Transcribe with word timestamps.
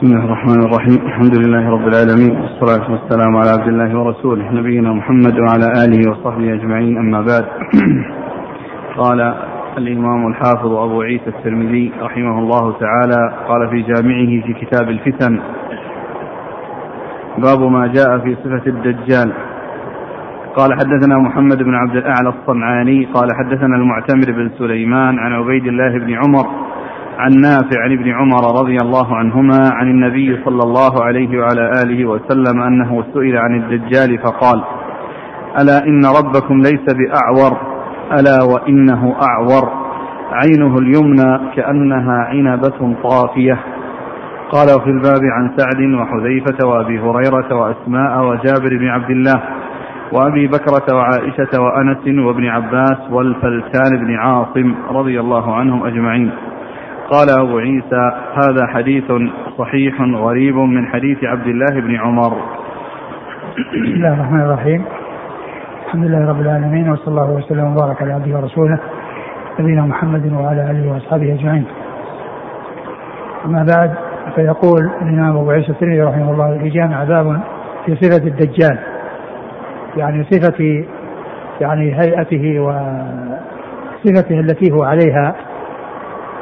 بسم 0.00 0.12
الله 0.12 0.24
الرحمن 0.24 0.60
الرحيم. 0.64 1.06
الحمد 1.06 1.34
لله 1.38 1.70
رب 1.70 1.88
العالمين. 1.88 2.40
والصلاة 2.40 2.90
والسلام 2.92 3.36
على 3.36 3.50
عبد 3.50 3.68
الله 3.68 3.98
ورسوله 3.98 4.52
نبينا 4.52 4.92
محمد 4.92 5.38
وعلى 5.38 5.66
آله 5.84 6.10
وصحبه 6.10 6.54
أجمعين. 6.54 6.98
أما 6.98 7.20
بعد 7.20 7.44
قال 8.96 9.34
الإمام 9.78 10.26
الحافظ 10.26 10.72
أبو 10.72 11.02
عيسى 11.02 11.26
الترمذي 11.26 11.92
رحمه 12.02 12.38
الله 12.38 12.78
تعالى 12.78 13.32
قال 13.48 13.70
في 13.70 13.82
جامعه 13.82 14.46
في 14.46 14.52
كتاب 14.60 14.88
الفتن 14.88 15.40
باب 17.38 17.60
ما 17.70 17.86
جاء 17.86 18.18
في 18.18 18.36
صفة 18.44 18.66
الدجال. 18.66 19.32
قال 20.56 20.70
حدثنا 20.72 21.18
محمد 21.18 21.62
بن 21.62 21.74
عبد 21.74 21.96
الأعلى 21.96 22.28
الصنعاني 22.28 23.04
قال 23.04 23.28
حدثنا 23.38 23.76
المعتمر 23.76 24.28
بن 24.32 24.50
سليمان 24.58 25.18
عن 25.18 25.32
عبيد 25.32 25.66
الله 25.66 25.98
بن 25.98 26.14
عمر 26.14 26.69
عن 27.20 27.40
نافع 27.40 27.82
عن 27.84 27.92
ابن 27.92 28.10
عمر 28.10 28.60
رضي 28.60 28.76
الله 28.76 29.16
عنهما 29.16 29.70
عن 29.72 29.90
النبي 29.90 30.38
صلى 30.44 30.62
الله 30.62 31.04
عليه 31.04 31.38
وعلى 31.38 31.70
آله 31.84 32.06
وسلم 32.06 32.62
أنه 32.62 33.04
سئل 33.14 33.36
عن 33.36 33.62
الدجال 33.62 34.18
فقال 34.18 34.64
ألا 35.60 35.86
إن 35.86 36.02
ربكم 36.04 36.56
ليس 36.58 36.84
بأعور؟ 36.98 37.60
ألا 38.12 38.38
وإنه 38.54 39.16
أعور؟ 39.28 39.68
عينه 40.32 40.78
اليمنى 40.78 41.52
كأنها 41.56 42.24
عنبة 42.28 42.94
طافية. 43.02 43.58
قال 44.52 44.66
وفي 44.76 44.90
الباب 44.90 45.22
عن 45.24 45.50
سعد 45.56 45.80
وحذيفة 46.00 46.68
وأبي 46.68 47.00
هريرة 47.00 47.54
وأسماء 47.54 48.24
وجابر 48.24 48.78
بن 48.78 48.88
عبد 48.88 49.10
الله 49.10 49.42
وأبي 50.12 50.46
بكرة 50.46 50.96
وعائشة 50.96 51.60
وأنس 51.60 52.26
وابن 52.26 52.46
عباس 52.46 52.98
والفلتان 53.10 53.98
بن 53.98 54.14
عاصم 54.14 54.74
رضي 54.90 55.20
الله 55.20 55.54
عنهم 55.54 55.86
أجمعين. 55.86 56.30
قال 57.10 57.30
أبو 57.30 57.58
عيسى 57.58 58.12
هذا 58.34 58.66
حديث 58.66 59.04
صحيح 59.58 60.00
غريب 60.00 60.56
من 60.56 60.86
حديث 60.86 61.24
عبد 61.24 61.46
الله 61.46 61.80
بن 61.80 61.96
عمر 61.96 62.36
بسم 63.72 63.94
الله 63.94 64.14
الرحمن 64.14 64.40
الرحيم 64.40 64.84
الحمد 65.86 66.04
لله 66.04 66.28
رب 66.28 66.40
العالمين 66.40 66.90
وصلى 66.90 67.08
الله 67.08 67.30
وسلم 67.30 67.72
وبارك 67.72 68.02
على 68.02 68.12
عبده 68.12 68.36
ورسوله 68.36 68.78
نبينا 69.60 69.82
محمد 69.82 70.32
وعلى 70.32 70.70
آله 70.70 70.92
وأصحابه 70.92 71.34
أجمعين. 71.34 71.64
أما 73.44 73.66
بعد 73.76 73.94
فيقول 74.34 74.90
الإمام 75.02 75.36
أبو 75.36 75.50
عيسى 75.50 75.72
الترمذي 75.72 76.02
رحمه 76.02 76.30
الله 76.30 76.58
في 76.58 76.68
جامع 76.68 77.04
باب 77.04 77.40
في 77.86 77.96
صفة 77.96 78.26
الدجال 78.26 78.78
يعني 79.96 80.24
صفة 80.24 80.84
يعني 81.60 82.00
هيئته 82.00 82.60
وصفته 82.60 84.40
التي 84.40 84.72
هو 84.72 84.82
عليها 84.82 85.49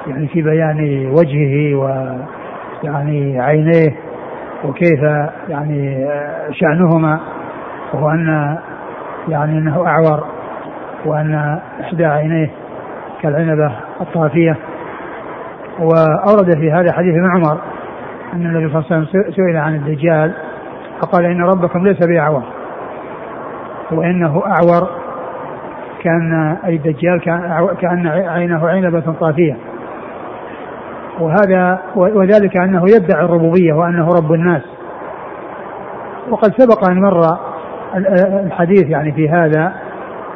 يعني 0.07 0.29
في 0.29 0.43
بيان 0.43 1.07
وجهه 1.07 1.75
ويعني 1.75 3.41
عينيه 3.41 3.97
وكيف 4.65 5.03
يعني 5.49 6.09
شأنهما 6.53 7.21
وهو 7.93 8.11
أن 8.11 8.59
يعني 9.29 9.59
أنه 9.59 9.87
أعور 9.87 10.25
وأن 11.05 11.59
إحدى 11.81 12.07
عينيه 12.07 12.51
كالعنبة 13.23 13.73
الطافية. 14.01 14.57
وأورد 15.79 16.59
في 16.59 16.73
هذا 16.73 16.93
حديث 16.93 17.15
ابن 17.15 17.31
عمر 17.31 17.59
أن 18.33 18.47
النبي 18.47 18.69
صلى 18.69 18.79
الله 18.79 18.87
عليه 18.91 19.09
وسلم 19.09 19.33
سئل 19.33 19.57
عن 19.57 19.75
الدجال 19.75 20.33
فقال 21.01 21.25
إن 21.25 21.43
ربكم 21.43 21.87
ليس 21.87 22.07
بأعور 22.07 22.43
وإنه 23.91 24.43
أعور 24.47 24.89
كأن 26.03 26.57
أي 26.65 26.77
الدجال 26.77 27.21
كأن 27.81 28.07
عينه 28.07 28.69
عنبة 28.69 29.13
طافية. 29.21 29.57
وهذا 31.21 31.79
وذلك 31.97 32.57
أنه 32.57 32.83
يدعي 32.89 33.25
الربوبية 33.25 33.73
وأنه 33.73 34.09
رب 34.09 34.33
الناس. 34.33 34.63
وقد 36.31 36.53
سبق 36.59 36.91
أن 36.91 37.01
مر 37.01 37.39
الحديث 38.47 38.85
يعني 38.91 39.13
في 39.13 39.29
هذا 39.29 39.73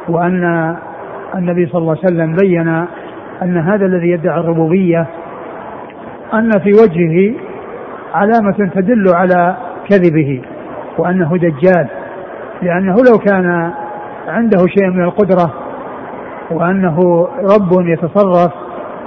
وأن 0.09 0.75
النبي 1.35 1.65
صلى 1.65 1.81
الله 1.81 1.97
عليه 2.03 2.13
وسلم 2.13 2.35
بين 2.35 2.67
أن 3.41 3.57
هذا 3.57 3.85
الذي 3.85 4.09
يدعي 4.09 4.39
الربوبية 4.39 5.05
أن 6.33 6.51
في 6.51 6.71
وجهه 6.71 7.33
علامة 8.13 8.71
تدل 8.75 9.05
على 9.15 9.55
كذبه 9.89 10.41
وأنه 10.97 11.37
دجال. 11.37 11.87
لأنه 12.61 12.95
لو 12.95 13.17
كان 13.17 13.71
عنده 14.27 14.57
شيء 14.67 14.89
من 14.89 15.03
القدرة 15.03 15.53
وأنه 16.51 17.27
رب 17.55 17.87
يتصرف 17.87 18.51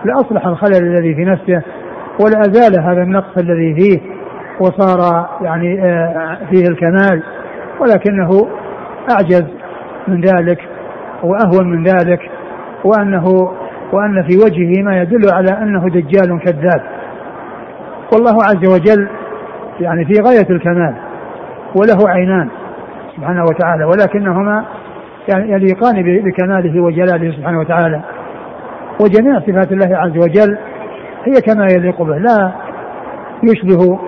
لأصلح 0.04 0.46
الخلل 0.46 0.76
الذي 0.76 1.14
في 1.14 1.24
نفسه 1.24 1.62
ولأزال 2.20 2.80
هذا 2.80 3.02
النقص 3.02 3.38
الذي 3.38 3.74
فيه 3.74 4.00
وصار 4.60 5.28
يعني 5.42 5.82
آه، 5.82 6.38
فيه 6.50 6.68
الكمال 6.68 7.22
ولكنه 7.80 8.48
أعجز 9.10 9.44
من 10.08 10.20
ذلك 10.20 10.58
وأهون 11.22 11.70
من 11.70 11.82
ذلك 11.82 12.30
وأنه 12.84 13.24
وأن 13.92 14.22
في 14.22 14.36
وجهه 14.36 14.82
ما 14.82 15.00
يدل 15.00 15.34
على 15.34 15.50
أنه 15.62 15.88
دجال 15.88 16.40
كذاب. 16.40 16.82
والله 18.12 18.44
عز 18.44 18.68
وجل 18.68 19.08
يعني 19.80 20.04
في 20.04 20.12
غاية 20.20 20.50
الكمال 20.50 20.94
وله 21.74 22.08
عينان 22.10 22.48
سبحانه 23.16 23.42
وتعالى 23.42 23.84
ولكنهما 23.84 24.64
يعني 25.28 25.52
يليقان 25.52 26.22
بكماله 26.22 26.80
وجلاله 26.80 27.36
سبحانه 27.36 27.60
وتعالى. 27.60 28.00
وجميع 29.00 29.40
صفات 29.40 29.72
الله 29.72 29.96
عز 29.96 30.16
وجل 30.16 30.58
هي 31.24 31.40
كما 31.46 31.66
يليق 31.72 32.02
به. 32.02 32.18
لا 32.18 32.52
يشبه 33.42 33.98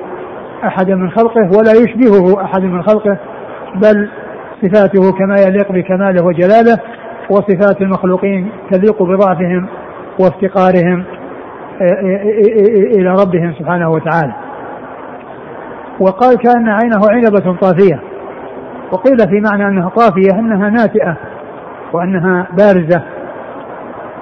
أحدا 0.65 0.95
من 0.95 1.11
خلقه 1.11 1.51
ولا 1.59 1.73
يشبهه 1.73 2.45
أحد 2.45 2.63
من 2.63 2.83
خلقه 2.83 3.19
بل 3.75 4.09
صفاته 4.63 5.13
كما 5.13 5.35
يليق 5.47 5.73
بكماله 5.73 6.25
وجلاله 6.25 6.79
وصفات 7.31 7.83
المخلوقين 7.83 8.51
تليق 8.71 9.03
بضعفهم 9.03 9.69
وافتقارهم 10.21 11.05
إلى 12.97 13.11
ربهم 13.11 13.55
سبحانه 13.59 13.91
وتعالى. 13.91 14.33
وقال 16.01 16.37
كأن 16.37 16.69
عينه 16.69 17.01
عنبة 17.11 17.57
طافية. 17.61 18.01
وقيل 18.93 19.19
في 19.19 19.41
معنى 19.51 19.69
أنها 19.69 19.89
طافية 19.89 20.39
أنها 20.39 20.71
ناتئة 20.71 21.17
وأنها 21.93 22.47
بارزة. 22.59 23.03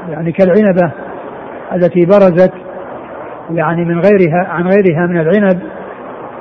يعني 0.08 0.32
كالعنبة 0.32 0.92
التي 1.72 2.06
برزت 2.06 2.52
يعني 3.50 3.84
من 3.84 4.00
غيرها 4.00 4.46
عن 4.48 4.68
غيرها 4.68 5.06
من 5.06 5.20
العنب 5.20 5.62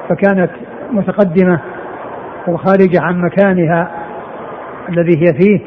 فكانت 0.10 0.50
متقدمة 0.92 1.60
وخارجة 2.48 3.02
عن 3.02 3.22
مكانها 3.22 3.92
الذي 4.90 5.18
هي 5.22 5.34
فيه 5.34 5.60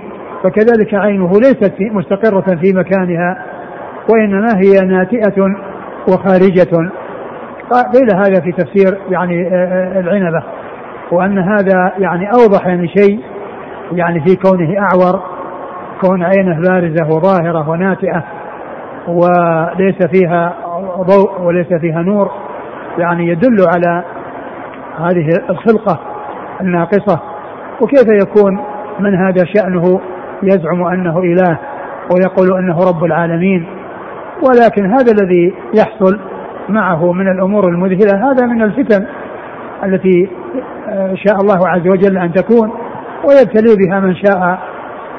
فكذلك 0.43 0.95
عينه 0.95 1.33
ليست 1.33 1.75
في 1.79 1.91
مستقرة 1.91 2.57
في 2.57 2.73
مكانها 2.73 3.45
وإنما 4.13 4.49
هي 4.57 4.87
ناتئة 4.87 5.45
وخارجة. 6.09 6.91
قيل 7.95 8.17
هذا 8.17 8.41
في 8.41 8.53
تفسير 8.53 8.99
يعني 9.11 9.47
آه، 9.47 9.97
آه، 9.97 10.01
العنبة 10.01 10.43
وأن 11.13 11.39
هذا 11.39 11.93
يعني 11.99 12.31
أوضح 12.31 12.67
يعني 12.67 12.89
شيء 12.89 13.21
يعني 13.93 14.21
في 14.21 14.37
كونه 14.37 14.79
أعور 14.79 15.38
كون 16.01 16.23
عينه 16.23 16.61
بارزة 16.61 17.07
وظاهرة 17.07 17.69
وناتئة 17.69 18.25
وليس 19.09 20.07
فيها 20.13 20.57
ضوء 21.01 21.41
وليس 21.41 21.75
فيها 21.81 22.03
نور 22.03 22.31
يعني 22.99 23.29
يدل 23.29 23.67
على 23.75 24.05
هذه 24.99 25.29
الخلقة 25.51 26.01
الناقصة. 26.61 27.21
وكيف 27.81 28.07
يكون؟ 28.23 28.61
من 29.01 29.15
هذا 29.15 29.45
شأنه؟ 29.45 30.01
يزعم 30.43 30.83
أنه 30.83 31.19
إله 31.19 31.59
ويقول 32.11 32.59
أنه 32.59 32.79
رب 32.79 33.05
العالمين. 33.05 33.67
ولكن 34.43 34.87
هذا 34.87 35.13
الذي 35.13 35.55
يحصل 35.75 36.21
معه 36.69 37.13
من 37.13 37.29
الأمور 37.29 37.69
المذهلة 37.69 38.31
هذا 38.31 38.47
من 38.47 38.63
الفتن 38.63 39.07
التي 39.85 40.29
شاء 41.15 41.37
الله 41.41 41.69
عز 41.69 41.89
وجل 41.89 42.19
أن 42.19 42.33
تكون 42.33 42.73
ويبتلي 43.25 43.77
بها 43.77 44.01
من 44.01 44.15
شاء 44.15 44.59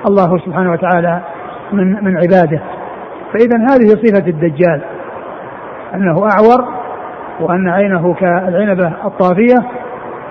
الله 0.07 0.37
سبحانه 0.37 0.71
وتعالى 0.71 1.21
من 1.73 2.03
من 2.03 2.17
عباده. 2.17 2.61
فإذا 3.33 3.57
هذه 3.57 3.87
صفة 3.87 4.27
الدجال 4.27 4.81
أنه 5.95 6.27
أعور 6.31 6.79
وأن 7.39 7.69
عينه 7.69 8.13
كالعنبة 8.13 8.87
الطافية 9.05 9.55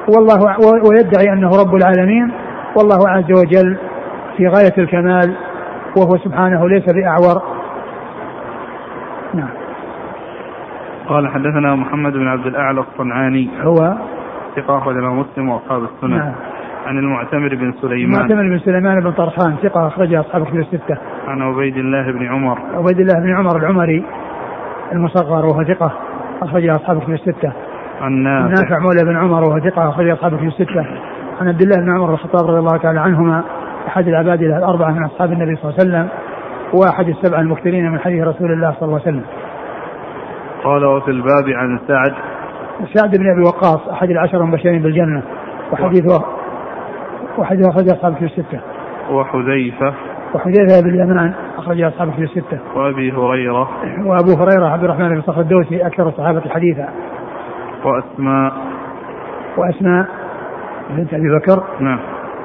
والله 0.09 0.57
ويدعي 0.91 1.33
أنه 1.33 1.51
رب 1.61 1.75
العالمين 1.75 2.33
والله 2.77 3.09
عز 3.09 3.33
وجل 3.33 3.77
في 4.37 4.47
غاية 4.47 4.75
الكمال 4.79 5.37
وهو 5.97 6.19
سبحانه 6.19 6.69
ليس 6.69 6.85
بأعور. 6.93 7.43
نعم. 9.35 9.51
قال 11.09 11.29
حدثنا 11.29 11.75
محمد 11.75 12.13
بن 12.13 12.29
عبد 12.29 12.47
الأعلى 12.47 12.81
الصنعاني 12.81 13.51
هو 13.63 13.95
ثقة 14.57 14.79
أخرج 14.79 14.97
مسلم 14.97 15.49
وأصحاب 15.49 15.83
السنة. 15.83 16.17
نعم. 16.17 16.33
عن 16.89 16.99
المعتمر 16.99 17.55
بن 17.55 17.73
سليمان. 17.73 18.21
المعتمر 18.21 18.43
بن 18.43 18.59
سليمان 18.59 19.01
بن 19.01 19.13
طرخان 19.13 19.57
ثقة 19.63 19.87
أخرج 19.87 20.15
أصحاب 20.15 20.45
كتب 20.45 20.57
الستة. 20.57 20.99
عن 21.29 21.43
عبيد 21.43 21.77
الله 21.77 22.13
بن 22.13 22.27
عمر. 22.27 22.59
عبيد 22.75 23.01
الله 23.01 23.15
بن 23.15 23.37
عمر 23.37 23.57
العمري 23.57 24.05
المصغر 24.93 25.47
وهو 25.47 25.65
ثقة 25.65 25.93
أخرج 26.43 26.69
أصحاب 26.69 27.01
كتب 27.01 27.13
الستة. 27.13 27.53
عن 28.01 28.13
نافع. 28.13 28.49
نافع 28.49 28.79
مولى 28.79 29.05
بن 29.05 29.17
عمر 29.17 29.41
وهو 29.49 29.61
ثقة 29.61 29.89
أخرج 29.89 30.09
أصحابه 30.09 30.37
في 30.37 30.47
الستة. 30.47 30.87
عن 31.41 31.49
عبد 31.49 31.63
الله 31.63 31.77
بن 31.77 31.91
عمر 31.91 32.07
بن 32.07 32.13
الخطاب 32.13 32.51
رضي 32.51 32.59
الله 32.59 32.77
تعالى 32.77 33.01
عنهما 33.01 33.45
أحد 33.89 34.09
العباد 34.09 34.43
الأربعة 34.43 34.91
من 34.91 35.05
أصحاب 35.05 35.33
النبي 35.33 35.57
صلى 35.57 35.71
الله 35.71 35.75
عليه 35.81 35.91
وسلم 35.91 36.09
وأحد 36.73 37.09
السبعة 37.09 37.41
المكثرين 37.41 37.93
من 37.93 37.99
حديث 37.99 38.25
رسول 38.25 38.53
الله 38.53 38.75
صلى 38.81 38.83
الله 38.83 39.01
عليه 39.01 39.09
وسلم. 39.09 39.25
قال 40.65 40.85
وفي 40.85 41.11
الباب 41.11 41.49
عن 41.49 41.79
سعد. 41.89 42.15
سعد 42.95 43.17
بن 43.17 43.31
أبي 43.31 43.41
وقاص 43.41 43.89
أحد 43.89 44.11
العشر 44.11 44.41
المبشرين 44.41 44.83
بالجنة 44.83 45.23
وحديثه 45.73 46.38
وحديث 47.39 47.69
أخرج 47.69 47.89
أصحابه 47.91 48.15
في 48.15 48.25
الستة. 48.25 48.61
وحذيفة 49.11 49.95
وحذيفة 50.35 50.81
بن 50.83 50.89
اليمان 50.89 51.35
أخرج 51.59 51.83
أصحابه 51.83 52.11
في 52.13 52.23
الستة. 52.23 52.59
وأبي 52.77 53.13
هريرة 53.13 53.69
وأبو 54.07 54.43
هريرة 54.43 54.67
عبد 54.67 54.85
الرحمن 54.85 55.09
بن 55.09 55.23
صخر 55.23 55.41
الدوسي 55.41 55.87
أكثر 55.87 56.09
الصحابة 56.09 56.41
حديثا. 56.41 56.89
وأسماء 57.85 58.53
وأسماء 59.57 60.07
بنت 60.91 61.15
أبي 61.15 61.29
بكر 61.39 61.63
نعم 61.81 61.99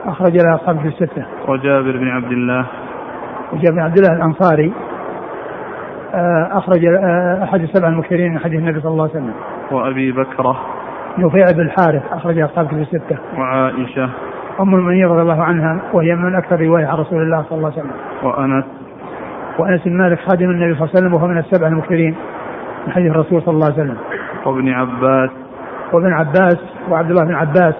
أخرج 0.06 0.38
لها 0.38 0.56
أصحابه 0.56 0.80
في 0.80 0.88
الستة. 0.88 1.26
وجابر 1.48 1.98
بن 1.98 2.08
عبد 2.08 2.32
الله 2.32 2.66
وجابر 3.54 3.76
بن 3.76 3.80
عبد 3.80 3.98
الله 3.98 4.16
الأنصاري 4.16 4.74
آه، 6.14 6.50
أخرج 6.52 6.86
آه، 6.86 7.44
أحد 7.44 7.62
السبع 7.62 7.88
المكثرين 7.88 8.32
من 8.32 8.40
حديث 8.40 8.60
النبي 8.60 8.82
صلى 8.82 8.92
الله 8.92 9.04
عليه 9.04 9.14
وسلم. 9.14 9.34
وأبي 9.72 10.12
بكرة 10.12 10.60
نفيع 11.18 11.46
بن 11.56 11.62
الحارث 11.62 12.04
أخرج 12.12 12.40
أصحابه 12.40 12.70
في 12.70 12.82
الستة. 12.82 13.18
وعائشة 13.38 14.10
أم 14.60 14.76
المؤمنين 14.76 15.08
رضي 15.08 15.22
الله 15.22 15.44
عنها 15.44 15.80
وهي 15.94 16.16
من 16.16 16.36
أكثر 16.36 16.62
رواية 16.62 16.86
عن 16.86 16.98
رسول 16.98 17.22
الله 17.22 17.44
صلى 17.50 17.58
الله 17.58 17.72
عليه 17.72 17.82
وسلم. 17.82 17.92
وأنس 18.24 18.66
وأنس 19.60 19.82
بن 19.86 19.98
مالك 19.98 20.20
خادم 20.20 20.50
النبي 20.50 20.76
صلى 20.76 20.84
الله 20.84 20.90
عليه 20.96 21.00
وسلم 21.00 21.14
وهو 21.14 21.28
من 21.28 21.38
السبع 21.38 21.68
المكثرين 21.68 22.16
من 22.88 22.94
حديث 22.94 23.12
الرسول 23.12 23.42
صلى 23.42 23.54
الله 23.54 23.66
عليه 23.66 23.76
وسلم. 23.76 23.98
وابن 24.46 24.70
عباس 24.70 25.30
وابن 25.94 26.14
عباس 26.14 26.60
وعبد 26.90 27.10
الله 27.10 27.24
بن 27.26 27.36
عباس 27.36 27.76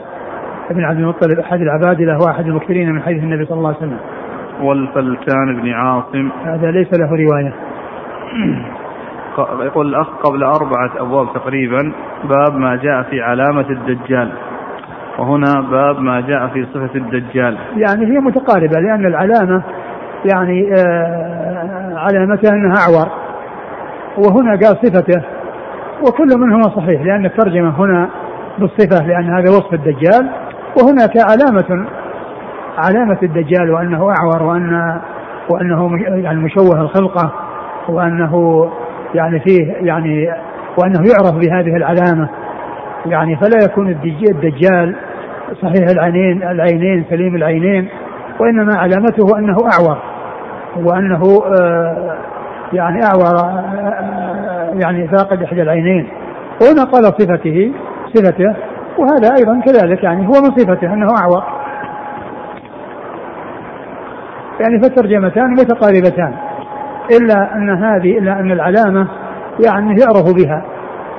ابن 0.72 0.84
عبد 0.84 1.00
المطلب 1.00 1.40
أحد 1.40 1.62
العبادلة 1.62 2.18
وأحد 2.26 2.46
المكثرين 2.46 2.92
من 2.92 3.02
حديث 3.02 3.24
النبي 3.24 3.46
صلى 3.46 3.58
الله 3.58 3.70
عليه 3.70 3.78
وسلم. 3.78 4.00
والفلتان 4.62 5.62
بن 5.62 5.70
عاصم 5.70 6.30
هذا 6.46 6.72
ليس 6.72 6.94
له 6.94 7.10
رواية. 7.10 7.54
يقول 9.66 9.88
الأخ 9.88 10.10
قبل 10.10 10.44
أربعة 10.44 10.92
أبواب 10.98 11.34
تقريبا 11.34 11.92
باب 12.24 12.58
ما 12.58 12.76
جاء 12.76 13.04
في 13.04 13.22
علامة 13.22 13.66
الدجال 13.70 14.32
وهنا 15.20 15.62
باب 15.72 16.00
ما 16.00 16.22
جاء 16.22 16.48
في 16.48 16.66
صفة 16.66 16.96
الدجال. 16.96 17.58
يعني 17.78 18.06
هي 18.06 18.20
متقاربة 18.20 18.80
لأن 18.80 19.06
العلامة 19.06 19.64
يعني 20.34 20.74
آه، 20.74 21.94
علامتها 21.98 22.52
أنها 22.52 22.78
أعور. 22.78 23.10
وهنا 24.18 24.52
قال 24.52 24.78
صفته 24.84 25.22
وكل 26.08 26.28
منهما 26.38 26.64
صحيح 26.64 27.02
لأن 27.02 27.26
الترجمة 27.26 27.80
هنا 27.80 28.10
بالصفة 28.60 29.08
لأن 29.08 29.34
هذا 29.34 29.50
وصف 29.50 29.74
الدجال. 29.74 30.30
وهناك 30.78 31.18
علامة 31.18 31.88
علامة 32.78 33.18
الدجال 33.24 33.72
وأنه 33.72 34.14
أعور 34.20 34.44
وأن 34.44 35.00
وأنه 35.50 35.98
يعني 36.08 36.40
مشوه 36.40 36.82
الخلقة 36.82 37.34
وأنه 37.90 38.66
يعني 39.16 39.40
فيه 39.40 39.74
يعني 39.82 40.30
وأنه 40.78 41.00
يعرف 41.12 41.36
بهذه 41.36 41.76
العلامة. 41.78 42.30
يعني 43.06 43.36
فلا 43.36 43.58
يكون 43.66 43.88
الدج- 43.90 44.30
الدجال 44.30 44.96
صحيح 45.62 45.90
العينين 45.92 46.44
العينين 46.44 47.06
سليم 47.10 47.36
العينين 47.36 47.90
وإنما 48.40 48.76
علامته 48.78 49.38
أنه 49.40 49.58
أعور 49.74 49.98
وأنه 50.76 51.22
آه، 51.62 52.18
يعني 52.74 53.00
أعور 53.04 53.36
آه، 53.36 54.70
يعني 54.84 55.08
فاقد 55.08 55.44
إحدى 55.44 55.62
العينين 55.62 56.08
وهنا 56.62 56.84
قال 56.84 57.04
صفته 57.06 57.72
صفته 58.14 58.56
وهذا 58.98 59.30
أيضا 59.40 59.62
كذلك 59.66 60.04
يعني 60.04 60.28
هو 60.28 60.32
من 60.32 60.52
صفته 60.58 60.94
أنه 60.94 61.08
أعور. 61.22 61.44
يعني 64.62 64.80
فالترجمتان 64.82 65.52
متقاربتان 65.52 66.34
إلا 67.20 67.56
أن 67.56 67.70
هذه 67.84 68.18
إلا 68.18 68.40
أن 68.40 68.52
العلامة 68.52 69.08
يعني 69.68 69.96
يعرف 70.02 70.34
بها 70.44 70.66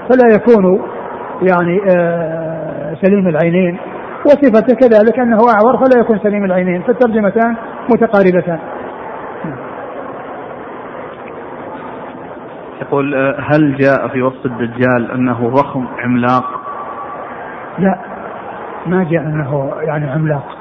فلا 0.08 0.34
يكون 0.34 0.80
يعني 1.42 1.80
آه، 1.96 2.94
سليم 3.02 3.28
العينين 3.28 3.78
وصفته 4.26 4.74
كذلك 4.74 5.18
أنه 5.18 5.38
أعور 5.38 5.76
فلا 5.76 6.00
يكون 6.00 6.18
سليم 6.18 6.44
العينين 6.44 6.82
فالترجمتان 6.82 7.56
متقاربتان. 7.90 8.58
يقول 12.82 13.14
آه، 13.14 13.36
هل 13.40 13.76
جاء 13.76 14.08
في 14.08 14.22
وصف 14.22 14.46
الدجال 14.46 15.10
أنه 15.10 15.48
ضخم 15.48 15.86
عملاق؟ 15.98 16.60
لا 17.78 17.98
ما 18.86 19.04
جاء 19.04 19.22
أنه 19.22 19.72
يعني 19.82 20.10
عملاق. 20.10 20.58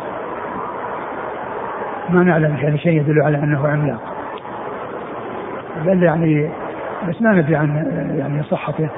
ما 2.10 2.24
نعلم 2.24 2.58
يعني 2.58 2.78
شيء 2.78 3.02
يدل 3.02 3.22
على 3.22 3.38
أنه 3.38 3.68
عملاق. 3.68 4.02
بل 5.86 6.04
يعني 6.04 6.50
بس 7.10 7.22
ما 7.22 7.32
ندري 7.32 7.56
عن 7.56 7.70
يعني 8.18 8.44
صحته. 8.44 8.90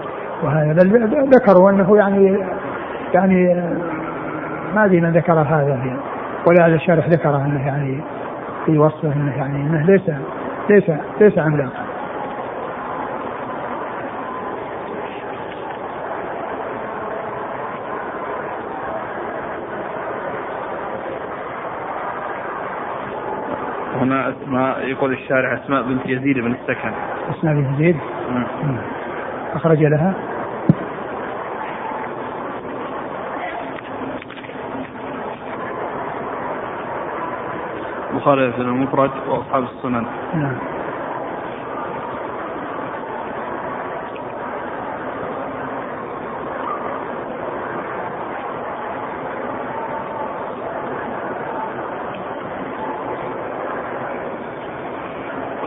وهذا 0.45 0.73
بل 0.73 1.29
ذكروا 1.35 1.69
أنه 1.69 1.97
يعني 1.97 2.39
يعني 3.13 3.63
ما 4.75 4.85
أدري 4.85 5.01
من 5.01 5.11
ذكر 5.11 5.33
هذا 5.33 5.79
في 5.83 5.97
ولعل 6.45 6.73
الشارح 6.73 7.09
ذكر 7.09 7.35
أنه 7.35 7.67
يعني 7.67 8.01
في 8.65 8.77
وصفه 8.77 9.13
أنه 9.13 9.37
يعني 9.37 9.61
أنه 9.61 9.85
ليس 9.85 10.11
ليس 10.69 10.91
ليس 11.21 11.37
عملاق. 11.37 11.73
هنا 24.01 24.29
أسماء 24.29 24.79
يقول 24.79 25.13
الشارع 25.13 25.53
أسماء 25.53 25.81
بنت 25.81 26.05
يزيد 26.05 26.39
بن 26.39 26.51
السكن. 26.51 26.91
اسماء 27.29 27.53
بن 27.53 27.73
يزيد. 27.73 27.97
أخرج 29.53 29.83
لها. 29.83 30.13
البخاري 38.25 38.51
في 38.51 38.61
المفرد 38.61 39.11
وأصحاب 39.29 39.63
السنن. 39.63 40.05
نعم. 40.33 40.55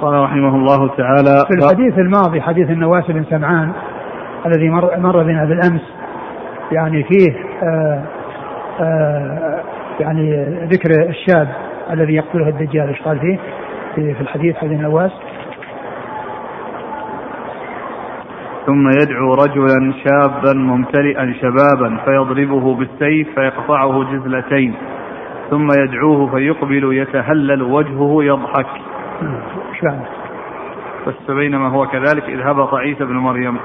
قال 0.00 0.22
رحمه 0.22 0.56
الله 0.56 0.96
تعالى 0.96 1.44
في 1.48 1.54
الحديث 1.54 1.98
الماضي 1.98 2.40
حديث 2.40 2.70
النواس 2.70 3.10
بن 3.10 3.24
سمعان 3.24 3.72
الذي 4.46 4.70
مر, 4.70 4.96
مر 4.98 5.22
بنا 5.22 5.44
بالأمس 5.44 5.82
يعني 6.72 7.02
فيه 7.02 7.32
آآ 7.62 8.02
آآ 8.80 9.62
يعني 10.00 10.44
ذكر 10.66 11.08
الشاب 11.08 11.67
الذي 11.90 12.14
يقتله 12.14 12.49
الدجال 12.49 12.88
إيش 12.88 13.02
قال 13.02 13.18
فيه؟ 13.18 13.38
في, 13.95 14.14
في 14.14 14.21
الحديث 14.21 14.57
حديث 14.57 14.73
النواس 14.73 15.12
ثم 18.66 18.88
يدعو 19.02 19.35
رجلا 19.35 19.92
شابا 20.04 20.52
ممتلئا 20.54 21.35
شبابا 21.42 21.97
فيضربه 22.04 22.75
بالسيف 22.75 23.28
فيقطعه 23.35 24.04
جزلتين 24.12 24.75
ثم 25.50 25.68
يدعوه 25.83 26.30
فيقبل 26.30 26.92
يتهلل 26.92 27.62
وجهه 27.62 28.25
يضحك؟ 28.25 28.66
بس 31.07 31.14
فبينما 31.28 31.68
هو 31.68 31.87
كذلك 31.87 32.25
إذ 32.25 32.40
هبط 32.40 32.75
عيسى 32.75 33.04
بن 33.04 33.14
مريم 33.14 33.59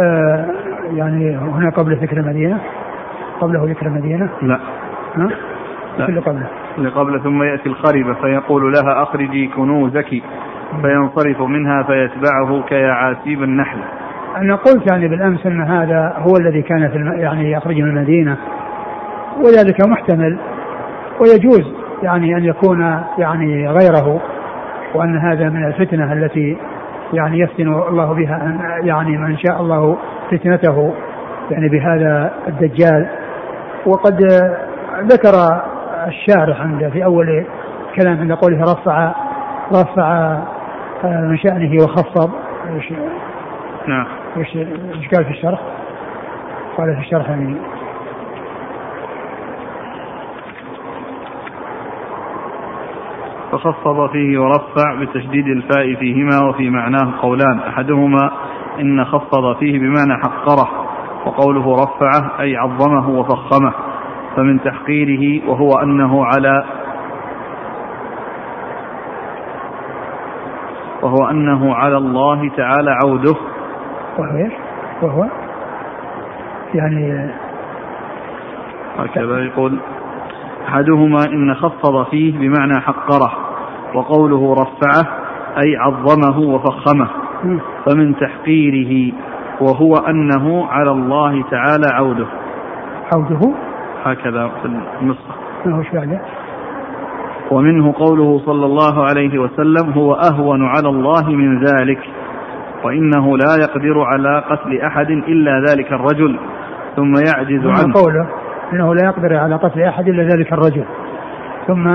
آه 0.00 0.46
يعني 0.92 1.36
هنا 1.36 1.70
قبل 1.70 1.96
ذكر 1.96 2.16
المدينة 2.16 2.60
قبله 3.40 3.64
ذكر 3.64 3.86
المدينة 3.86 4.30
لا 4.42 4.60
ها؟ 5.16 5.28
لا. 5.98 6.08
اللي 6.08 6.20
قبله 6.20 6.46
قبل 6.78 7.22
ثم 7.22 7.42
يأتي 7.42 7.68
الخربة 7.68 8.14
فيقول 8.14 8.72
لها 8.72 9.02
أخرجي 9.02 9.46
كنوزك. 9.56 10.22
فينصرف 10.82 11.40
منها 11.40 11.82
فيتبعه 11.82 12.62
كيعاسيب 12.68 13.42
النحل. 13.42 13.78
أنا 14.36 14.54
قلت 14.54 14.90
يعني 14.92 15.08
بالأمس 15.08 15.46
أن 15.46 15.60
هذا 15.62 16.14
هو 16.18 16.36
الذي 16.40 16.62
كان 16.62 16.88
في 16.88 16.96
الم... 16.96 17.12
يعني 17.20 17.52
يخرج 17.52 17.76
من 17.76 17.88
المدينة. 17.88 18.36
وذلك 19.38 19.88
محتمل. 19.88 20.38
ويجوز 21.20 21.74
يعني 22.02 22.36
أن 22.36 22.44
يكون 22.44 22.80
يعني 23.18 23.68
غيره 23.68 24.20
وأن 24.94 25.16
هذا 25.16 25.48
من 25.48 25.64
الفتنة 25.66 26.12
التي 26.12 26.56
يعني 27.12 27.38
يفتن 27.38 27.68
الله 27.88 28.12
بها 28.14 28.38
أن- 28.38 28.86
يعني 28.86 29.16
من 29.18 29.36
شاء 29.38 29.60
الله 29.60 29.96
فتنته 30.30 30.94
يعني 31.50 31.68
بهذا 31.68 32.32
الدجال. 32.48 33.06
وقد 33.86 34.20
ذكر 35.02 35.62
الشارح 36.06 36.60
عند 36.60 36.88
في 36.88 37.04
أول 37.04 37.46
كلام 37.96 38.18
عند 38.18 38.32
قوله 38.32 38.62
رفع 38.62 39.12
رفع 39.72 40.38
آه، 41.04 41.20
من 41.20 41.38
شأنه 41.38 41.84
وخفض. 41.84 42.30
إيش 42.74 42.92
نعم. 43.88 44.06
إيش 44.36 44.56
قال 45.14 45.24
في 45.24 45.30
الشرح؟ 45.30 45.60
قال 46.78 46.94
في 46.94 47.00
الشرح 47.00 47.28
يعني. 47.30 47.56
فخفض 53.52 54.10
فيه 54.12 54.38
ورفع 54.38 54.94
بتشديد 55.00 55.46
الفاء 55.46 55.94
فيهما 55.94 56.48
وفي 56.48 56.70
معناه 56.70 57.20
قولان. 57.22 57.58
أحدهما 57.68 58.30
إن 58.80 59.04
خفض 59.04 59.56
فيه 59.58 59.78
بمعنى 59.78 60.22
حقره 60.22 60.68
وقوله 61.26 61.74
رفعه 61.74 62.40
أي 62.40 62.56
عظمه 62.56 63.08
وفخمه. 63.08 63.72
فمن 64.36 64.60
تحقيره 64.60 65.50
وهو 65.50 65.70
أنه 65.82 66.24
على 66.24 66.64
وهو 71.02 71.30
أنه 71.30 71.74
على 71.74 71.96
الله 71.96 72.50
تعالى 72.56 72.90
عوده. 73.04 73.36
وهو 74.18 74.36
إيش؟ 74.36 74.52
وهو 75.02 75.26
يعني 76.74 77.30
هكذا 78.98 79.44
يقول 79.44 79.78
أحدهما 80.68 81.18
إن 81.32 81.54
خفض 81.54 82.06
فيه 82.10 82.38
بمعنى 82.38 82.80
حقره 82.80 83.32
وقوله 83.94 84.52
رفعه 84.54 85.06
أي 85.64 85.76
عظمه 85.76 86.38
وفخمه. 86.38 87.08
فمن 87.86 88.16
تحقيره 88.16 89.12
وهو 89.60 89.94
أنه 90.08 90.66
على 90.66 90.90
الله 90.90 91.44
تعالى 91.50 91.86
عوده. 91.92 92.26
عوده 93.14 93.65
هكذا 94.06 94.50
في 94.62 94.68
النسخة. 95.02 95.34
ما 95.66 95.76
هو 95.76 95.82
بعده 95.92 96.20
ومنه 97.50 97.92
قوله 97.92 98.38
صلى 98.46 98.66
الله 98.66 99.04
عليه 99.04 99.38
وسلم 99.38 99.92
هو 99.92 100.12
أهون 100.12 100.66
على 100.66 100.88
الله 100.88 101.30
من 101.30 101.64
ذلك 101.64 101.98
وإنه 102.84 103.36
لا 103.36 103.56
يقدر 103.60 104.00
على 104.00 104.42
قتل 104.50 104.80
أحد 104.80 105.10
إلا 105.10 105.64
ذلك 105.70 105.92
الرجل 105.92 106.38
ثم 106.96 107.14
يعجز 107.14 107.66
عنه. 107.66 107.94
قوله؟ 107.94 108.26
أنه 108.72 108.94
لا 108.94 109.04
يقدر 109.04 109.36
على 109.36 109.56
قتل 109.56 109.82
أحد 109.82 110.08
إلا 110.08 110.22
ذلك 110.22 110.52
الرجل. 110.52 110.84
ثم 111.66 111.88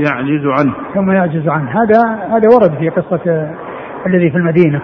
يعجز 0.00 0.46
عنه. 0.46 0.72
ثم 0.94 1.10
يعجز 1.10 1.48
عنه. 1.48 1.70
هذا 1.70 2.00
هذا 2.28 2.48
ورد 2.54 2.78
في 2.78 2.88
قصة 2.88 3.50
الذي 4.06 4.30
في 4.30 4.36
المدينة 4.36 4.80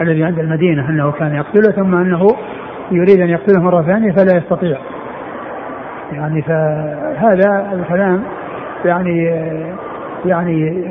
الذي 0.00 0.24
عند 0.24 0.38
المدينة 0.38 0.88
أنه 0.88 1.10
كان 1.12 1.34
يقتله 1.34 1.72
ثم 1.72 1.94
أنه 1.94 2.26
يريد 2.90 3.20
أن 3.20 3.28
يقتله 3.28 3.62
مرة 3.62 3.82
ثانية 3.82 4.12
فلا 4.12 4.36
يستطيع. 4.36 4.78
يعني 6.12 6.42
فهذا 6.42 7.72
الكلام 7.72 8.22
يعني 8.84 9.24
يعني 10.24 10.84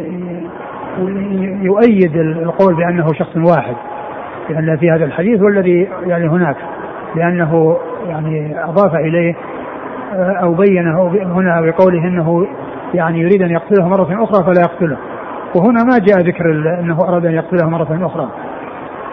يؤيد 1.61 2.15
القول 2.15 2.75
بأنه 2.75 3.07
شخص 3.13 3.37
واحد 3.37 3.75
لأن 4.49 4.77
في 4.77 4.91
هذا 4.91 5.05
الحديث 5.05 5.41
والذي 5.41 5.89
يعني 6.05 6.29
هناك 6.29 6.55
لأنه 7.15 7.77
يعني 8.07 8.63
أضاف 8.63 8.95
إليه 8.95 9.35
أو 10.15 10.53
بينه 10.53 11.07
هنا 11.07 11.61
بقوله 11.61 12.07
أنه 12.07 12.47
يعني 12.93 13.19
يريد 13.19 13.41
أن 13.41 13.51
يقتله 13.51 13.87
مرة 13.87 14.23
أخرى 14.23 14.43
فلا 14.43 14.61
يقتله. 14.61 14.97
وهنا 15.55 15.83
ما 15.83 15.97
جاء 15.99 16.19
ذكر 16.19 16.51
أنه 16.79 16.97
أراد 17.01 17.25
أن 17.25 17.33
يقتله 17.33 17.69
مرة 17.69 18.05
أخرى. 18.05 18.29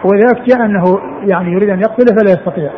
وذلك 0.03 0.47
جاء 0.47 0.65
أنه 0.65 0.83
يعني 1.23 1.51
يريد 1.51 1.69
أن 1.69 1.79
يقتله 1.79 2.15
فلا 2.15 2.31
يستطيع. 2.31 2.69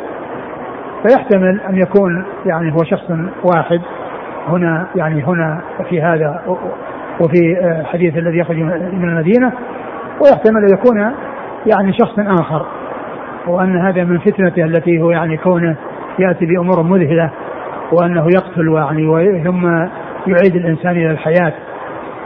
فيحتمل 1.04 1.62
أن 1.70 1.78
يكون 1.78 2.26
يعني 2.46 2.72
هو 2.72 2.84
شخص 2.84 3.12
واحد 3.44 3.82
هنا 4.48 4.88
يعني 4.96 5.24
هنا 5.24 5.62
في 5.90 6.02
هذا 6.02 6.42
وفي 7.20 7.60
الحديث 7.80 8.18
الذي 8.18 8.38
يخرج 8.38 8.58
من 8.94 9.10
المدينة. 9.10 9.52
ويحتمل 10.22 10.64
أن 10.64 10.74
يكون 10.74 11.14
يعني 11.66 11.94
شخص 11.94 12.20
آخر 12.20 12.66
وأن 13.48 13.78
هذا 13.78 14.04
من 14.04 14.20
فتنته 14.20 14.64
التي 14.64 15.02
هو 15.02 15.12
يعني 15.12 15.38
كونه 15.38 15.76
يأتي 16.20 16.46
بأمور 16.46 16.84
مذهلة 16.84 17.32
وأنه 17.92 18.28
يقتل 18.34 18.70
ويعني 18.70 19.44
ثم 19.44 19.66
يعيد 20.28 20.56
الإنسان 20.56 20.92
إلى 20.92 21.12
الحياة. 21.12 21.54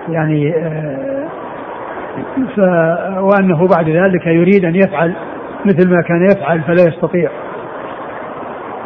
يعني 0.10 0.56
آه، 0.58 1.28
ف 2.56 2.60
وأنه 3.20 3.68
بعد 3.68 3.90
ذلك 3.90 4.28
يريد 4.28 4.66
أن 4.66 4.76
يفعل 4.76 5.14
مثل 5.66 5.90
ما 5.90 6.02
كان 6.02 6.26
يفعل 6.32 6.62
فلا 6.62 6.84
يستطيع. 6.88 7.30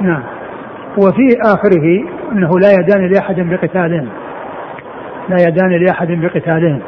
نعم. 0.01 0.23
وفي 0.97 1.27
آخره 1.45 2.03
أنه 2.31 2.59
لا 2.59 2.71
يدان 2.79 3.07
لأحد 3.07 3.35
بقتالهم 3.39 4.09
لا 5.29 5.37
يدان 5.47 5.71
لأحد 5.71 6.07
بقتالهم 6.11 6.81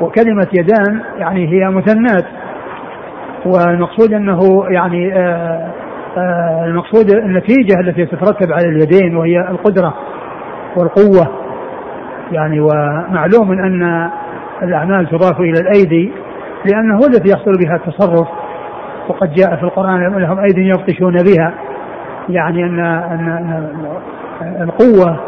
وكلمة 0.00 0.46
يدان 0.52 1.00
يعني 1.18 1.48
هي 1.48 1.70
مثنات. 1.70 2.24
والمقصود 3.46 4.12
أنه 4.12 4.64
يعني 4.70 5.14
آه 5.14 5.72
آه 6.16 6.64
المقصود 6.64 7.10
النتيجة 7.10 7.80
التي 7.80 8.06
تترتب 8.06 8.52
على 8.52 8.68
اليدين 8.68 9.16
وهي 9.16 9.40
القدرة 9.40 9.94
والقوة. 10.76 11.28
يعني 12.32 12.60
ومعلوم 12.60 13.52
أن 13.52 14.10
الأعمال 14.62 15.06
تضاف 15.06 15.40
إلى 15.40 15.60
الأيدي 15.60 16.12
لأنه 16.64 16.94
هو 16.94 17.06
الذي 17.06 17.30
يحصل 17.30 17.52
بها 17.64 17.76
التصرف. 17.76 18.28
وقد 19.08 19.32
جاء 19.32 19.56
في 19.56 19.62
القرآن 19.62 20.18
لهم 20.18 20.38
أيدي 20.38 20.68
يبطشون 20.68 21.16
بها. 21.16 21.67
يعني 22.28 22.64
أن 22.64 22.78
أن 22.80 23.86
القوة 24.60 25.20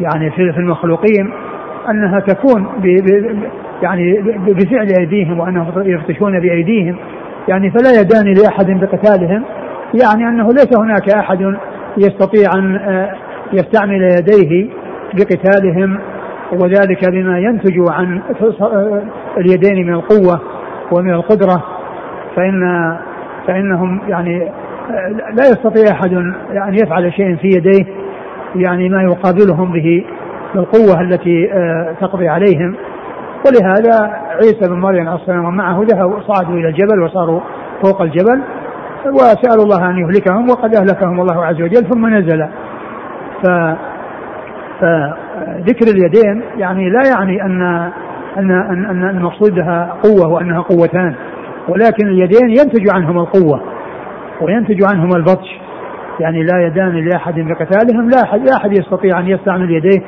يعني 0.00 0.30
في 0.30 0.58
المخلوقين 0.58 1.30
أنها 1.90 2.20
تكون 2.20 2.66
يعني 3.82 4.20
بفعل 4.46 4.88
أيديهم 5.00 5.40
وأنهم 5.40 5.72
يبطشون 5.76 6.40
بأيديهم. 6.40 6.96
يعني 7.48 7.70
فلا 7.70 8.00
يدان 8.00 8.34
لأحد 8.34 8.70
بقتالهم. 8.70 9.44
يعني 10.02 10.28
أنه 10.28 10.48
ليس 10.48 10.78
هناك 10.78 11.10
أحد 11.10 11.56
يستطيع 11.96 12.50
آه، 12.80 13.14
يستعمل 13.52 14.02
يديه 14.02 14.66
بقتالهم 15.14 15.98
وذلك 16.52 17.10
بما 17.10 17.38
ينتج 17.38 17.74
عن 17.90 18.22
اليدين 19.36 19.86
من 19.86 19.94
القوة 19.94 20.40
ومن 20.92 21.10
القدرة. 21.10 21.64
فإن 22.36 22.96
فإنهم 23.46 24.00
يعني 24.08 24.52
لا 25.34 25.44
يستطيع 25.44 25.92
أحد 25.92 26.12
أن 26.68 26.74
يفعل 26.74 27.12
شيء 27.12 27.36
في 27.36 27.48
يديه 27.48 27.84
يعني 28.54 28.88
ما 28.88 29.02
يقابلهم 29.02 29.72
به 29.72 30.04
بالقوة 30.54 31.00
التي 31.00 31.52
آه، 31.52 31.94
تقضي 32.00 32.28
عليهم. 32.28 32.74
ولهذا 33.46 34.12
عيسى 34.30 34.70
بن 34.70 34.80
مريم 34.80 35.08
عليه 35.08 35.20
السلام 35.20 35.44
ومعه 35.44 35.80
ذهبوا 35.90 36.20
صعدوا 36.20 36.54
إلى 36.54 36.68
الجبل 36.68 37.02
وصاروا 37.02 37.40
فوق 37.82 38.02
الجبل 38.02 38.42
وسألوا 39.06 39.64
الله 39.64 39.90
أن 39.90 39.98
يهلكهم 39.98 40.50
وقد 40.50 40.74
أهلكهم 40.76 41.20
الله 41.20 41.44
عز 41.44 41.62
وجل 41.62 41.88
ثم 41.88 42.06
نزل. 42.06 42.46
ف 43.42 43.50
فذكر 44.80 45.86
اليدين 45.90 46.42
يعني 46.56 46.90
لا 46.90 47.00
يعني 47.16 47.42
أن 47.42 47.62
أن 48.38 48.50
أن, 48.50 48.84
أن 48.84 49.08
المقصود 49.08 49.60
قوة 50.02 50.28
وأنها 50.28 50.60
قوتان 50.60 51.14
ولكن 51.68 52.06
اليدين 52.06 52.50
ينتج 52.50 52.94
عنهما 52.94 53.20
القوة. 53.20 53.77
وينتج 54.40 54.82
عنهما 54.82 55.16
البطش. 55.16 55.58
يعني 56.20 56.42
لا 56.42 56.66
يدان 56.66 57.08
لأحد 57.08 57.34
بقتالهم 57.34 58.10
لا 58.10 58.22
أحد, 58.22 58.40
لا 58.40 58.56
أحد 58.56 58.72
يستطيع 58.72 59.18
أن 59.18 59.28
يستعمل 59.28 59.70
يديه. 59.70 60.02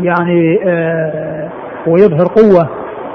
يعني 0.00 0.58
آه 0.66 1.48
ويظهر 1.86 2.26
قوة 2.26 2.68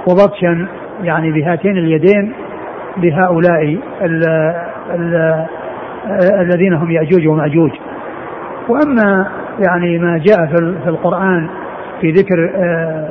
وبطشا 0.07 0.67
يعني 1.03 1.31
بهاتين 1.31 1.77
اليدين 1.77 2.33
لهؤلاء 2.97 3.79
ال 4.01 4.21
ال 4.95 5.45
الذين 6.39 6.73
هم 6.73 6.91
يأجوج 6.91 7.27
ومأجوج. 7.27 7.71
وأما 8.69 9.27
يعني 9.67 9.99
ما 9.99 10.17
جاء 10.17 10.45
في 10.83 10.89
القرآن 10.89 11.49
في 12.01 12.11
ذكر 12.11 12.51
آه، 12.55 13.09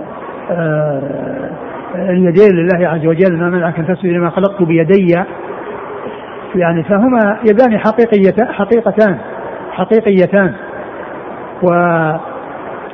آه، 0.51 1.01
اليدين 1.95 2.57
لله 2.57 2.89
عز 2.89 3.07
وجل 3.07 3.37
ما 3.37 3.51
منعك 3.51 3.79
أن 3.79 3.87
تسجد 3.87 4.07
لما 4.07 4.31
خلقت 4.31 4.63
بيدي 4.63 5.25
يعني 6.59 6.85
فهما 6.85 7.39
يدان 7.45 7.79
حقيقية 7.79 8.45
حقيقتان 8.45 9.19
حقيقيتان. 9.71 10.55
و 11.63 11.69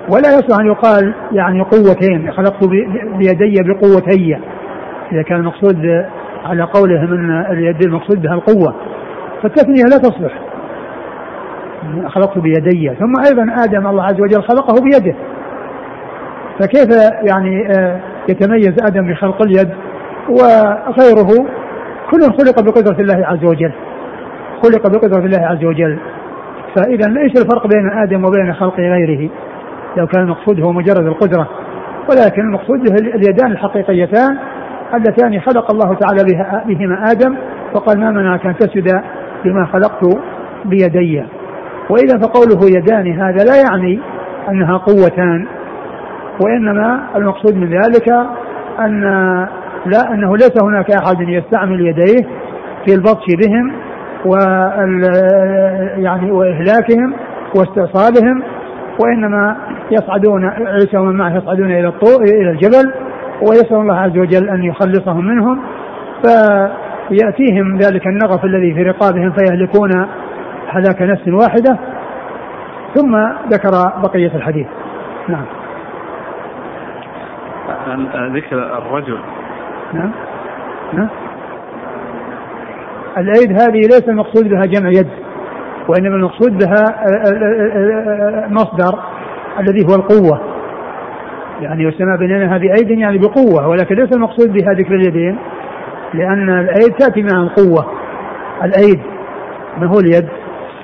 ولا 0.08 0.28
يصلح 0.28 0.58
أن 0.60 0.66
يقال 0.66 1.14
يعني 1.32 1.62
قوتين 1.62 2.32
خلقت 2.32 2.64
بيدي 3.18 3.62
بقوتي. 3.62 4.38
إذا 5.12 5.22
كان 5.22 5.40
المقصود 5.40 6.06
على 6.44 6.62
قولهم 6.62 7.12
أن 7.12 7.52
اليد 7.52 7.82
المقصود 7.86 8.22
بها 8.22 8.34
القوة. 8.34 8.74
فالتثنية 9.42 9.84
لا 9.90 9.98
تصلح. 9.98 10.32
خلقت 12.06 12.38
بيدي. 12.38 12.94
ثم 12.94 13.12
أيضا 13.26 13.64
آدم 13.64 13.86
الله 13.86 14.04
عز 14.04 14.20
وجل 14.20 14.42
خلقه 14.42 14.74
بيده. 14.82 15.14
فكيف 16.58 16.88
يعني 17.22 17.68
آه، 17.78 18.00
يتميز 18.28 18.74
آدم 18.86 19.12
بخلق 19.12 19.42
اليد؟ 19.42 19.68
وغيره 20.28 21.48
كل 22.12 22.22
خلق 22.22 22.60
بقدرة 22.60 23.00
الله 23.00 23.26
عز 23.26 23.44
وجل. 23.44 23.72
خلق 24.62 24.86
بقدرة 24.86 25.24
الله 25.26 25.46
عز 25.46 25.64
وجل. 25.64 25.98
فإذا 26.76 27.08
ليس 27.08 27.42
الفرق 27.42 27.66
بين 27.66 27.90
آدم 27.90 28.24
وبين 28.24 28.54
خلق 28.54 28.80
غيره؟ 28.80 29.30
لو 29.96 30.06
كان 30.06 30.22
المقصود 30.22 30.60
هو 30.60 30.72
مجرد 30.72 31.06
القدرة. 31.06 31.48
ولكن 32.10 32.42
المقصود 32.42 32.80
اليدان 32.90 33.52
الحقيقيتان 33.52 34.38
اللتان 34.94 35.40
خلق 35.40 35.70
الله 35.70 35.94
تعالى 35.94 36.32
بها 36.32 36.64
بهما 36.66 37.04
آدم 37.10 37.36
وقال 37.74 38.00
ما 38.00 38.10
منعك 38.10 38.46
أن 38.46 38.56
تسجد 38.56 39.02
لما 39.44 39.66
خلقت 39.66 40.18
بيدي؟ 40.64 41.24
وإذا 41.90 42.18
فقوله 42.18 42.78
يدان 42.78 43.20
هذا 43.20 43.44
لا 43.44 43.56
يعني 43.56 44.00
أنها 44.48 44.76
قوتان 44.76 45.46
وإنما 46.44 47.02
المقصود 47.16 47.56
من 47.56 47.70
ذلك 47.70 48.08
أن 48.78 49.04
لا 49.86 50.14
أنه 50.14 50.36
ليس 50.36 50.62
هناك 50.62 50.90
أحد 50.90 51.20
يستعمل 51.20 51.80
يديه 51.80 52.28
في 52.86 52.94
البطش 52.94 53.24
بهم 53.46 53.72
و 54.24 54.34
يعني 56.02 56.30
وإهلاكهم 56.30 57.14
واستئصالهم 57.56 58.42
وإنما 59.04 59.56
يصعدون 59.90 60.44
عيسى 60.44 60.96
ومن 60.96 61.16
معه 61.16 61.36
يصعدون 61.36 61.70
إلى 61.70 61.88
الطور 61.88 62.22
إلى 62.22 62.50
الجبل 62.50 62.92
ويسأل 63.42 63.76
الله 63.76 63.96
عز 63.96 64.18
وجل 64.18 64.50
أن 64.50 64.64
يخلصهم 64.64 65.24
منهم 65.24 65.62
فيأتيهم 66.22 67.78
ذلك 67.78 68.06
النغف 68.06 68.44
الذي 68.44 68.74
في 68.74 68.82
رقابهم 68.82 69.32
فيهلكون 69.32 70.06
هلاك 70.68 71.02
نفس 71.02 71.28
واحدة. 71.28 71.78
ثم 72.94 73.16
ذكر 73.48 73.70
بقية 74.02 74.34
الحديث. 74.34 74.66
نعم. 75.28 75.44
ذكر 78.36 78.78
الرجل 78.78 79.18
نعم. 79.94 80.12
نعم. 80.92 81.08
الايد 83.18 83.52
هذه 83.52 83.80
ليس 83.80 84.08
المقصود 84.08 84.48
بها 84.48 84.66
جمع 84.66 84.88
يد 84.88 85.08
وإنما 85.88 86.16
المقصود 86.16 86.58
بها 86.58 86.84
مصدر 88.48 88.98
الذي 89.58 89.86
هو 89.86 89.94
القوة. 89.94 90.40
يعني 91.60 91.90
بنينا 92.16 92.56
هذه 92.56 92.72
ايد 92.72 92.90
يعني 92.90 93.18
بقوة 93.18 93.68
ولكن 93.68 93.94
ليس 93.94 94.16
المقصود 94.16 94.52
بها 94.52 94.72
ذكر 94.72 94.94
اليدين 94.94 95.38
لأن 96.14 96.50
الايد 96.50 96.92
تأتي 96.98 97.22
مع 97.22 97.42
القوة. 97.42 97.86
الايد 98.64 99.00
ما 99.78 99.86
هو 99.86 100.00
اليد؟ 100.00 100.28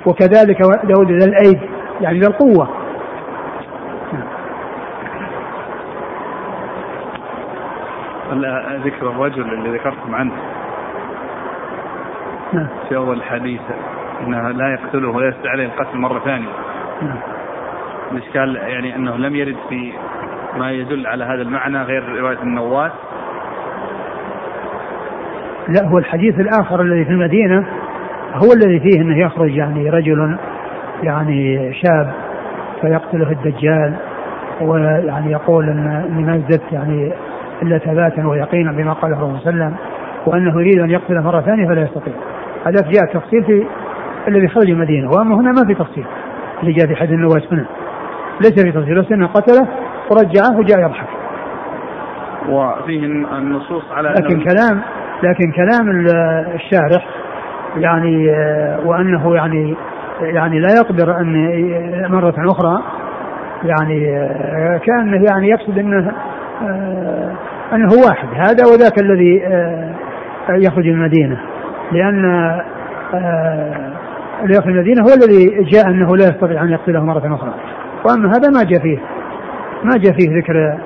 وكذلك 0.05 0.61
ذا 0.85 1.25
الايد 1.25 1.59
يعني 2.01 2.19
ذا 2.19 2.27
القوه 2.27 2.78
ذكر 8.85 9.09
الرجل 9.09 9.53
اللي 9.53 9.77
ذكرتم 9.77 10.15
عنه 10.15 10.31
نعم. 12.53 12.67
في 12.89 12.95
أول 12.95 13.17
الحديث 13.17 13.61
أنه 14.27 14.49
لا 14.49 14.73
يقتله 14.73 15.09
ولا 15.09 15.33
عليه 15.45 15.65
القتل 15.65 15.97
مرة 15.97 16.19
ثانية 16.19 16.49
نعم. 17.01 17.17
الإشكال 18.11 18.55
يعني 18.55 18.95
أنه 18.95 19.17
لم 19.17 19.35
يرد 19.35 19.57
في 19.69 19.93
ما 20.57 20.71
يدل 20.71 21.07
على 21.07 21.23
هذا 21.23 21.41
المعنى 21.41 21.81
غير 21.81 22.19
رواية 22.19 22.37
النواس 22.43 22.91
لا 25.67 25.87
هو 25.87 25.97
الحديث 25.97 26.39
الآخر 26.39 26.81
الذي 26.81 27.05
في 27.05 27.11
المدينة 27.11 27.65
هو 28.33 28.53
الذي 28.53 28.79
فيه 28.79 29.01
أنه 29.01 29.19
يخرج 29.19 29.55
يعني 29.55 29.89
رجل 29.89 30.37
يعني 31.03 31.73
شاب 31.73 32.13
فيقتله 32.81 33.31
الدجال 33.31 33.93
ويعني 34.61 35.31
يقول 35.31 35.69
إن 35.69 36.25
ما 36.25 36.57
يعني 36.71 37.13
إلا 37.61 37.77
ثباتا 37.77 38.27
ويقينا 38.27 38.71
بما 38.71 38.93
قاله 38.93 39.17
الرسول 39.17 39.39
صلى 39.39 39.49
الله 39.49 39.63
عليه 39.63 39.75
وسلم 39.75 39.75
وأنه 40.25 40.61
يريد 40.61 40.79
أن 40.79 40.89
يقتل 40.89 41.21
مرة 41.21 41.41
ثانية 41.41 41.67
فلا 41.67 41.81
يستطيع. 41.81 42.13
هذا 42.65 42.91
جاء 42.91 43.13
تفصيل 43.13 43.43
في 43.43 43.65
الذي 44.27 44.47
خرج 44.47 44.69
المدينة 44.69 45.09
واما 45.09 45.35
هنا 45.35 45.51
ما 45.51 45.67
في 45.67 45.73
تفصيل 45.73 46.05
اللي 46.61 46.73
جاء 46.73 46.87
في 46.87 46.95
حديث 46.95 47.13
النواس 47.13 47.53
هنا. 47.53 47.65
ليس 48.41 48.63
في 48.63 48.71
تفصيل 48.71 49.01
بس 49.01 49.11
أنه 49.11 49.27
قتله 49.27 49.67
ورجعه 50.11 50.59
وجاء 50.59 50.79
يضحك. 50.79 51.07
وفيه 52.49 53.05
النصوص 53.37 53.83
على 53.91 54.09
لكن 54.09 54.43
كلام 54.43 54.81
لكن 55.23 55.51
كلام 55.51 56.05
الشارح 56.55 57.07
يعني 57.77 58.27
وأنه 58.85 59.35
يعني 59.35 59.75
يعني 60.21 60.59
لا 60.59 60.67
يقدر 60.77 61.17
أن 61.19 61.33
مرة 62.09 62.33
أخرى 62.37 62.83
يعني 63.63 64.29
كأنه 64.85 65.25
يعني 65.31 65.49
يقصد 65.49 65.77
أنه 65.77 66.11
أنه 67.73 67.89
واحد 68.07 68.27
هذا 68.35 68.65
وذاك 68.65 68.99
الذي 68.99 69.43
يخرج 70.49 70.85
من 70.85 70.93
المدينة. 70.93 71.41
لأن 71.91 72.25
اللي 74.43 74.57
يخرج 74.57 74.67
من 74.67 74.73
المدينة 74.73 75.01
هو 75.01 75.07
الذي 75.07 75.63
جاء 75.63 75.87
أنه 75.87 76.17
لا 76.17 76.23
يستطيع 76.23 76.63
أن 76.63 76.69
يقتله 76.69 77.03
مرة 77.03 77.35
أخرى. 77.35 77.53
وأما 78.05 78.29
هذا 78.29 78.49
ما 78.49 78.63
جاء 78.63 78.81
فيه 78.81 78.97
ما 79.83 79.97
جاء 79.97 80.13
فيه 80.13 80.37
ذكر 80.37 80.77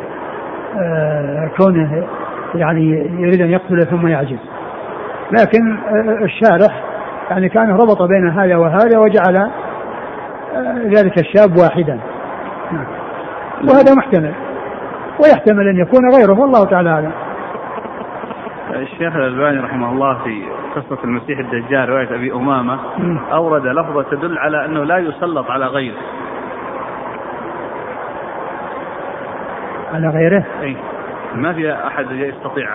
كونه 1.57 2.03
يعني 2.55 3.09
يريد 3.19 3.41
أن 3.41 3.49
يقتله 3.49 3.85
ثم 3.85 4.07
يعجز. 4.07 4.39
لكن 5.31 5.77
الشارح 6.21 6.83
يعني 7.29 7.49
كان 7.49 7.71
ربط 7.71 8.01
بين 8.01 8.29
هذا 8.29 8.55
وهذا 8.55 8.97
وجعل 8.97 9.49
ذلك 10.85 11.19
الشاب 11.19 11.57
واحدا. 11.57 11.99
نعم. 12.71 12.85
وهذا 13.69 13.93
محتمل. 13.93 14.33
ويحتمل 15.19 15.67
أن 15.67 15.77
يكون 15.77 16.15
غيره 16.15 16.39
والله 16.39 16.65
تعالى 16.65 16.89
أعلم. 16.89 17.11
الشيخ 18.75 19.15
الألباني 19.15 19.59
رحمه 19.59 19.91
الله 19.91 20.23
في 20.23 20.43
قصة 20.75 21.03
المسيح 21.03 21.39
الدجال 21.39 21.89
رواية 21.89 22.15
أبي 22.15 22.33
أمامة 22.33 22.79
أورد 23.31 23.65
لفظة 23.65 24.03
تدل 24.03 24.37
على 24.37 24.65
أنه 24.65 24.83
لا 24.83 24.97
يسلط 24.97 25.51
على 25.51 25.65
غيره. 25.65 25.97
على 29.93 30.07
غيره؟ 30.09 30.45
أي 30.61 30.77
ما 31.35 31.53
في 31.53 31.73
أحد 31.73 32.05
يستطيع 32.11 32.67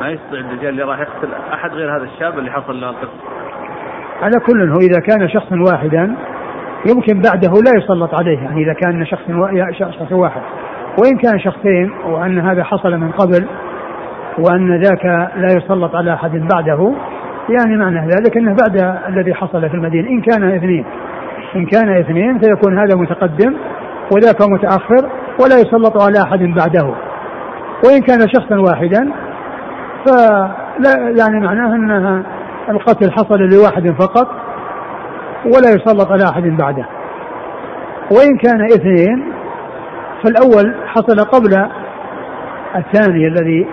ما 0.00 0.08
يستطيع 0.08 0.40
الدجال 0.40 0.68
اللي 0.68 0.82
راح 0.82 1.00
يقتل 1.00 1.28
أحد 1.54 1.70
غير 1.70 1.96
هذا 1.96 2.04
الشاب 2.04 2.38
اللي 2.38 2.50
حصل 2.50 2.80
له 2.80 2.90
القصة. 2.90 3.20
على 4.22 4.40
كل 4.46 4.70
هو 4.70 4.78
إذا 4.78 5.00
كان 5.00 5.28
شخصا 5.28 5.56
واحدا 5.72 6.16
يمكن 6.90 7.22
بعده 7.22 7.52
لا 7.52 7.78
يسلط 7.78 8.14
عليه 8.14 8.38
يعني 8.38 8.62
إذا 8.62 8.72
كان 8.72 9.06
شخص 9.06 9.22
شخص 9.78 10.12
واحد. 10.12 10.42
وإن 10.98 11.16
كان 11.16 11.40
شخصين 11.40 11.90
وأن 12.06 12.38
هذا 12.38 12.64
حصل 12.64 12.96
من 12.96 13.10
قبل 13.10 13.46
وأن 14.38 14.82
ذاك 14.82 15.04
لا 15.36 15.48
يسلط 15.56 15.94
على 15.94 16.14
أحد 16.14 16.30
بعده 16.30 16.94
يعني 17.48 17.76
معنى 17.76 18.00
ذلك 18.00 18.36
أنه 18.36 18.56
بعد 18.56 18.98
الذي 19.08 19.34
حصل 19.34 19.68
في 19.68 19.74
المدينة 19.74 20.08
إن 20.08 20.20
كان 20.20 20.56
اثنين 20.56 20.84
إن 21.56 21.66
كان 21.66 21.98
اثنين 21.98 22.38
فيكون 22.38 22.78
هذا 22.78 22.96
متقدم 22.96 23.54
وذاك 24.14 24.42
متأخر 24.50 25.08
ولا 25.42 25.56
يسلط 25.56 26.02
على 26.02 26.22
أحد 26.22 26.38
بعده. 26.38 26.94
وإن 27.84 28.00
كان 28.00 28.28
شخصا 28.34 28.56
واحدا 28.56 29.12
فلا 30.06 31.14
يعني 31.18 31.40
معناه 31.40 31.74
أن 31.74 32.24
القتل 32.68 33.12
حصل 33.12 33.38
لواحد 33.38 33.90
فقط 33.98 34.28
ولا 35.44 35.68
يسلط 35.68 36.12
على 36.12 36.24
أحد 36.24 36.42
بعده. 36.42 36.86
وإن 38.10 38.36
كان 38.36 38.64
اثنين 38.64 39.32
فالأول 40.22 40.74
حصل 40.86 41.24
قبل 41.24 41.68
الثاني 42.76 43.26
الذي 43.26 43.66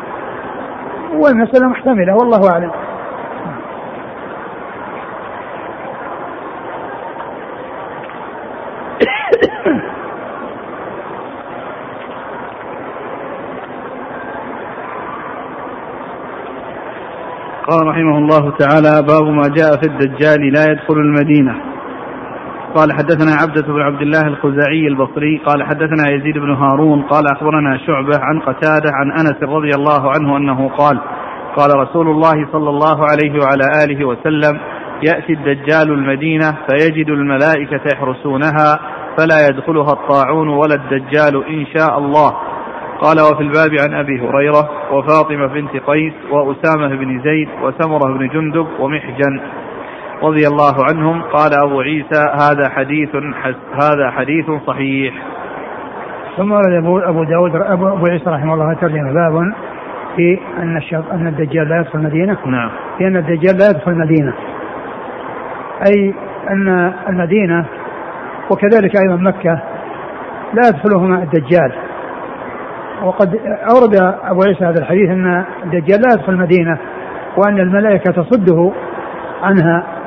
والمسألة 1.14 1.70
محتملة 1.70 2.16
والله 2.16 2.52
أعلم. 2.52 2.72
قال 17.68 17.88
رحمه 17.88 18.18
الله 18.18 18.52
تعالى 18.58 19.02
باب 19.08 19.24
ما 19.24 19.48
جاء 19.48 19.78
في 19.78 19.88
الدجال 19.88 20.54
لا 20.54 20.72
يدخل 20.72 20.94
المدينة. 20.94 21.69
قال 22.76 22.94
حدثنا 22.94 23.32
عبدة 23.42 23.62
بن 23.74 23.82
عبد 23.82 24.02
الله 24.02 24.28
الخزاعي 24.28 24.88
البصري 24.88 25.42
قال 25.46 25.64
حدثنا 25.64 26.10
يزيد 26.10 26.38
بن 26.38 26.52
هارون 26.52 27.02
قال 27.02 27.24
أخبرنا 27.36 27.78
شعبة 27.78 28.20
عن 28.22 28.40
قتادة 28.40 28.92
عن 28.94 29.12
أنس 29.12 29.44
رضي 29.44 29.70
الله 29.76 30.12
عنه 30.12 30.38
أنه 30.38 30.70
قال 30.70 31.00
قال 31.58 31.80
رسول 31.80 32.08
الله 32.08 32.48
صلى 32.52 32.70
الله 32.70 33.06
عليه 33.06 33.32
وعلى 33.42 33.64
آله 33.84 34.06
وسلم 34.06 34.60
يأتي 35.04 35.34
الدجال 35.34 35.92
المدينة 35.92 36.58
فيجد 36.70 37.10
الملائكة 37.10 37.82
يحرسونها 37.94 38.80
فلا 39.18 39.48
يدخلها 39.48 39.94
الطاعون 39.94 40.48
ولا 40.48 40.76
الدجال 40.76 41.48
إن 41.50 41.66
شاء 41.78 41.98
الله. 41.98 42.34
قال 43.02 43.22
وفي 43.22 43.44
الباب 43.44 43.72
عن 43.80 43.94
أبي 43.94 44.20
هريرة 44.20 44.70
وفاطمة 44.92 45.48
بنت 45.48 45.72
قيس 45.88 46.14
وأسامة 46.32 46.88
بن 46.88 47.22
زيد 47.24 47.50
وسمرة 47.64 48.18
بن 48.18 48.28
جندب 48.28 48.68
ومحجن. 48.80 49.42
رضي 50.24 50.48
الله 50.48 50.76
عنهم 50.90 51.22
قال 51.22 51.54
أبو 51.54 51.82
عيسى 51.82 52.22
هذا 52.42 52.70
حديث 52.70 53.10
هذا 53.74 54.12
حديث 54.12 54.46
صحيح. 54.68 55.14
ثم 56.38 56.52
ورد 56.52 56.74
أبو, 56.74 57.00
أبو 57.00 57.24
داود 57.24 57.56
أبو, 57.56 57.88
أبو 57.88 58.06
عيسى 58.06 58.30
رحمه 58.30 58.54
الله 58.54 58.74
ترجم 58.74 59.14
باب 59.14 59.54
في 60.16 60.40
أن 60.58 60.82
أن 61.12 61.28
الدجال 61.28 61.70
لا 61.70 61.80
يدخل 61.80 62.00
المدينة. 62.00 62.38
نعم. 62.46 62.70
في 62.98 63.08
أن 63.08 63.18
الدجال 63.18 63.58
لا 63.58 63.70
يدخل 63.70 63.92
المدينة. 63.92 64.34
أي 65.88 66.14
أن 66.50 66.94
المدينة 67.10 67.66
وكذلك 68.52 68.92
أيضا 69.04 69.16
مكة 69.16 69.62
لا 70.54 70.62
يدخلهما 70.68 71.24
الدجال. 71.24 71.72
وقد 73.04 73.40
أورد 73.46 73.96
أبو 74.24 74.42
عيسى 74.48 74.66
هذا 74.66 74.80
الحديث 74.82 75.10
أن 75.10 75.46
الدجال 75.64 76.02
لا 76.02 76.14
يدخل 76.14 76.34
المدينة 76.34 76.78
وأن 77.38 77.60
الملائكة 77.60 78.12
تصده 78.12 78.72
عنها. 79.44 79.99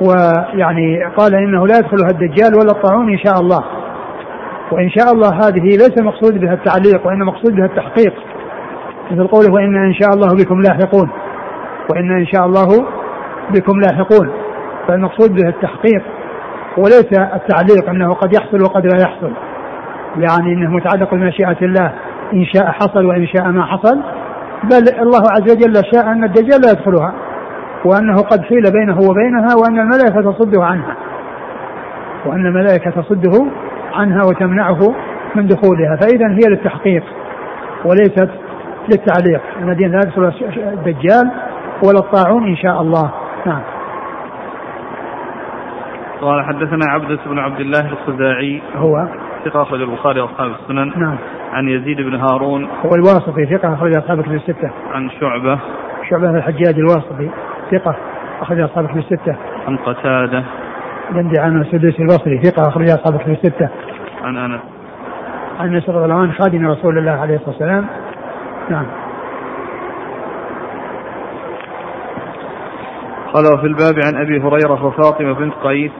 ويعني 0.00 1.04
قال 1.16 1.34
إنه 1.34 1.66
لا 1.66 1.78
يدخلها 1.78 2.10
الدجال 2.10 2.54
ولا 2.54 2.72
الطاعون 2.72 3.12
إن 3.12 3.18
شاء 3.18 3.40
الله. 3.40 3.64
وإن 4.72 4.90
شاء 4.90 5.12
الله 5.12 5.28
هذه 5.28 5.62
ليس 5.62 5.98
مقصود 5.98 6.40
بها 6.40 6.54
التعليق 6.54 7.06
وإنما 7.06 7.24
مقصود 7.24 7.56
بها 7.56 7.66
التحقيق. 7.66 8.14
مثل 9.10 9.26
قوله 9.26 9.52
وإن 9.54 9.76
إن 9.76 9.94
شاء 9.94 10.10
الله 10.14 10.28
بكم 10.34 10.60
لاحقون. 10.60 11.10
وإن 11.92 12.10
إن 12.10 12.26
شاء 12.26 12.46
الله 12.46 12.86
بكم 13.54 13.80
لاحقون. 13.80 14.30
فالمقصود 14.88 15.30
به 15.34 15.48
التحقيق 15.48 16.02
وليس 16.78 17.18
التعليق 17.34 17.90
إنه 17.90 18.14
قد 18.14 18.34
يحصل 18.34 18.62
وقد 18.62 18.86
لا 18.86 19.00
يحصل. 19.02 19.32
يعني 20.16 20.52
إنه 20.52 20.70
متعلق 20.70 21.14
بمشيئة 21.14 21.58
الله. 21.62 21.92
إن 22.32 22.44
شاء 22.44 22.66
حصل 22.66 23.06
وإن 23.06 23.26
شاء 23.26 23.44
ما 23.44 23.64
حصل. 23.64 24.02
بل 24.64 25.00
الله 25.00 25.22
عز 25.30 25.52
وجل 25.52 25.82
شاء 25.94 26.06
أن 26.06 26.24
الدجال 26.24 26.60
لا 26.64 26.70
يدخلها. 26.70 27.14
وأنه 27.84 28.16
قد 28.16 28.42
حيل 28.42 28.62
بينه 28.72 28.98
وبينها 29.10 29.54
وأن 29.62 29.78
الملائكة 29.78 30.32
تصده 30.32 30.64
عنها. 30.64 30.96
وأن 32.26 32.46
الملائكة 32.46 32.90
تصده 32.90 33.46
عنها 33.94 34.20
وتمنعه 34.28 34.94
من 35.34 35.46
دخولها. 35.46 35.96
فاذا 35.96 36.28
هي 36.28 36.50
للتحقيق 36.50 37.04
وليست 37.84 38.30
للتعليق. 38.88 39.40
المدينة 39.58 39.90
لا 39.90 40.00
يدخل 40.06 40.32
الدجال 40.56 41.30
ولا 41.86 41.98
الطاعون 41.98 42.48
إن 42.48 42.56
شاء 42.56 42.80
الله. 42.82 43.10
نعم. 43.46 43.62
قال 46.20 46.44
حدثنا 46.44 46.86
عبدة 46.90 47.18
بن 47.26 47.38
عبد 47.38 47.60
الله 47.60 47.88
الخزاعي. 47.88 48.62
هو 48.76 49.08
ثقة 49.44 49.62
أخرج 49.62 49.80
البخاري 49.80 50.20
وأصحاب 50.20 50.50
السنن. 50.50 50.92
نعم. 50.96 51.16
عن 51.52 51.68
يزيد 51.68 51.96
بن 52.00 52.14
هارون. 52.14 52.68
هو 52.86 52.90
الواسطي 52.94 53.46
ثقة 53.46 53.74
أخرج 53.74 53.96
أصحاب 53.96 54.18
الكتب 54.18 54.34
الستة. 54.34 54.70
عن 54.92 55.10
شعبة. 55.20 55.58
شعبة 56.10 56.30
الحجاج 56.30 56.74
الواسطي. 56.78 57.30
ثقة 57.70 57.96
أخرج 58.40 58.60
أصحاب 58.60 58.84
الكتب 58.84 58.98
الستة. 58.98 59.36
عن 59.68 59.76
قتادة. 59.76 60.44
بن 61.10 61.32
عن 61.38 61.60
السدوسي 61.60 62.02
البصري 62.02 62.38
ثقة 62.42 62.68
أخرج 62.68 62.88
أصحاب 62.90 63.14
الكتب 63.14 63.30
الستة. 63.30 63.68
عن 64.22 64.36
أنس. 64.36 64.60
عن 65.60 65.74
أنس 65.74 65.88
رضي 65.88 66.04
الله 66.04 66.14
عنه 66.14 66.32
خادم 66.32 66.66
رسول 66.66 66.98
الله 66.98 67.12
عليه 67.12 67.34
الصلاة 67.34 67.50
والسلام. 67.50 67.86
نعم. 68.70 68.86
قال 73.32 73.44
وفي 73.54 73.66
الباب 73.66 73.94
عن 74.04 74.20
أبي 74.20 74.40
هريرة 74.40 74.86
وفاطمة 74.86 75.32
بنت 75.32 75.54
قيس. 75.54 75.92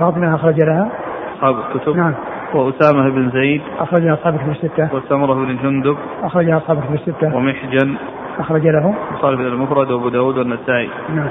فاطمة 0.00 0.34
أخرج 0.34 0.60
لها. 0.60 0.90
أصحاب 1.34 1.54
الكتب. 1.58 1.96
نعم. 1.96 2.14
وأسامة 2.54 3.10
بن 3.10 3.30
زيد. 3.30 3.62
اخرج 3.78 4.06
أصحاب 4.06 4.34
الكتب 4.34 4.50
الستة. 4.50 4.94
وسمره 4.94 5.34
بن 5.34 5.56
جندب. 5.56 5.96
اخرج 6.22 6.50
أصحاب 6.50 6.78
الكتب 6.78 6.94
الستة. 6.94 7.36
ومحجن. 7.36 7.96
أخرج 8.38 8.66
له. 8.66 8.94
البخاري 9.10 9.36
بن 9.36 9.46
المفرد 9.46 9.90
وأبو 9.90 10.08
داود 10.08 10.38
والنسائي. 10.38 10.90
نعم. 11.08 11.28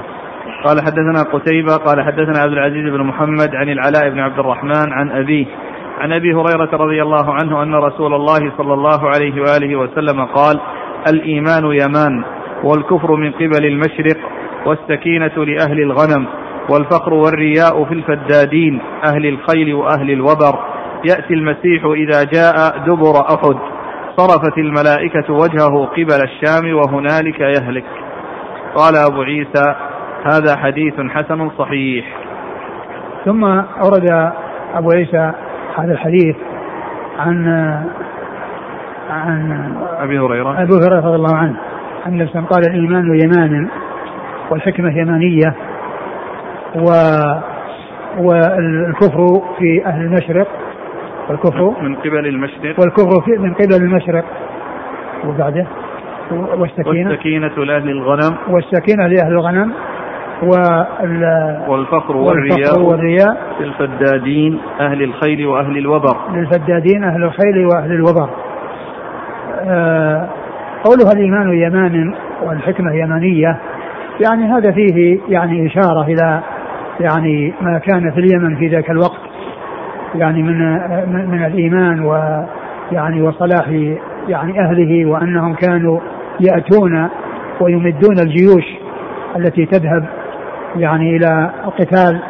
قال 0.64 0.80
حدثنا 0.80 1.22
قتيبة 1.32 1.76
قال 1.76 2.04
حدثنا 2.04 2.38
عبد 2.38 2.52
العزيز 2.52 2.92
بن 2.92 3.02
محمد 3.02 3.54
عن 3.54 3.68
العلاء 3.68 4.10
بن 4.10 4.18
عبد 4.18 4.38
الرحمن 4.38 4.92
عن 4.92 5.10
أبيه 5.10 5.46
عن 5.98 6.12
أبي 6.12 6.34
هريرة 6.34 6.70
رضي 6.72 7.02
الله 7.02 7.34
عنه 7.34 7.62
أن 7.62 7.74
رسول 7.74 8.14
الله 8.14 8.52
صلى 8.58 8.74
الله 8.74 9.08
عليه 9.08 9.40
وآله 9.40 9.76
وسلم 9.76 10.24
قال 10.24 10.60
الإيمان 11.08 11.64
يمان 11.64 12.24
والكفر 12.64 13.16
من 13.16 13.32
قبل 13.32 13.66
المشرق 13.66 14.16
والسكينة 14.66 15.44
لأهل 15.44 15.80
الغنم 15.80 16.26
والفقر 16.70 17.14
والرياء 17.14 17.84
في 17.84 17.94
الفدادين 17.94 18.80
أهل 19.06 19.26
الخيل 19.26 19.74
وأهل 19.74 20.10
الوبر 20.10 20.58
يأتي 21.04 21.34
المسيح 21.34 21.84
إذا 21.84 22.24
جاء 22.24 22.78
دبر 22.86 23.20
أحد. 23.20 23.56
صرفت 24.16 24.58
الملائكة 24.58 25.32
وجهه 25.32 25.86
قبل 25.86 26.24
الشام 26.24 26.74
وهنالك 26.74 27.40
يهلك. 27.40 27.84
قال 28.74 28.96
أبو 28.96 29.22
عيسى 29.22 29.74
هذا 30.24 30.56
حديث 30.56 30.94
حسن 31.00 31.50
صحيح. 31.58 32.06
ثم 33.24 33.44
أورد 33.44 34.32
أبو 34.74 34.90
عيسى 34.90 35.32
هذا 35.78 35.92
الحديث 35.92 36.36
عن 37.18 37.46
عن 39.10 39.74
أبي 39.98 40.18
هريرة. 40.18 40.62
أبي 40.62 40.72
هريرة 40.72 41.00
رضي 41.00 41.16
الله 41.16 41.36
عنه. 41.36 41.56
أن 42.06 42.46
قال 42.50 42.62
الإيمان 42.70 43.20
يمان 43.24 43.68
والحكمة 44.50 44.98
يمانية 44.98 45.54
و 46.74 46.90
والكفر 48.18 49.42
في 49.58 49.86
أهل 49.86 50.00
المشرق 50.00 50.48
والكفر 51.28 51.82
من 51.82 51.96
قبل 51.96 52.26
المشرق. 52.26 52.80
والكفر 52.80 53.38
من 53.38 53.54
قبل 53.54 53.74
المشرق. 53.82 54.24
وبعده؟ 55.26 55.66
والسكينة. 56.30 57.10
والسكينة 57.10 57.64
لأهل 57.64 57.90
الغنم. 57.90 58.36
والسكينة 58.48 59.06
لأهل 59.06 59.32
الغنم. 59.32 59.72
والفقر 61.68 62.16
والرياء. 62.16 62.80
والرياء. 62.80 63.36
للفدادين 63.60 64.58
أهل 64.80 65.02
الخيل 65.02 65.46
وأهل 65.46 65.78
الوبر. 65.78 66.16
للفدادين 66.32 67.04
أهل 67.04 67.24
الخيل 67.24 67.66
وأهل 67.66 67.92
الوبر. 67.92 68.28
آه 69.60 70.28
قولها 70.84 71.12
الإيمان 71.12 71.52
يمان 71.52 72.14
والحكمة 72.42 72.92
يمانية 72.92 73.58
يعني 74.20 74.44
هذا 74.52 74.72
فيه 74.72 75.20
يعني 75.28 75.66
إشارة 75.66 76.04
إلى 76.04 76.40
يعني 77.00 77.54
ما 77.60 77.78
كان 77.78 78.10
في 78.10 78.20
اليمن 78.20 78.56
في 78.56 78.66
ذاك 78.68 78.90
الوقت. 78.90 79.25
يعني 80.14 80.42
من 80.42 80.58
من 81.30 81.44
الإيمان 81.44 82.00
ويعني 82.00 83.22
وصلاح 83.22 83.68
يعني 84.28 84.60
أهله 84.60 85.06
وأنهم 85.06 85.54
كانوا 85.54 86.00
يأتون 86.40 87.08
ويمدون 87.60 88.18
الجيوش 88.18 88.64
التي 89.36 89.66
تذهب 89.66 90.04
يعني 90.76 91.16
إلى 91.16 91.50
القتال 91.64 92.20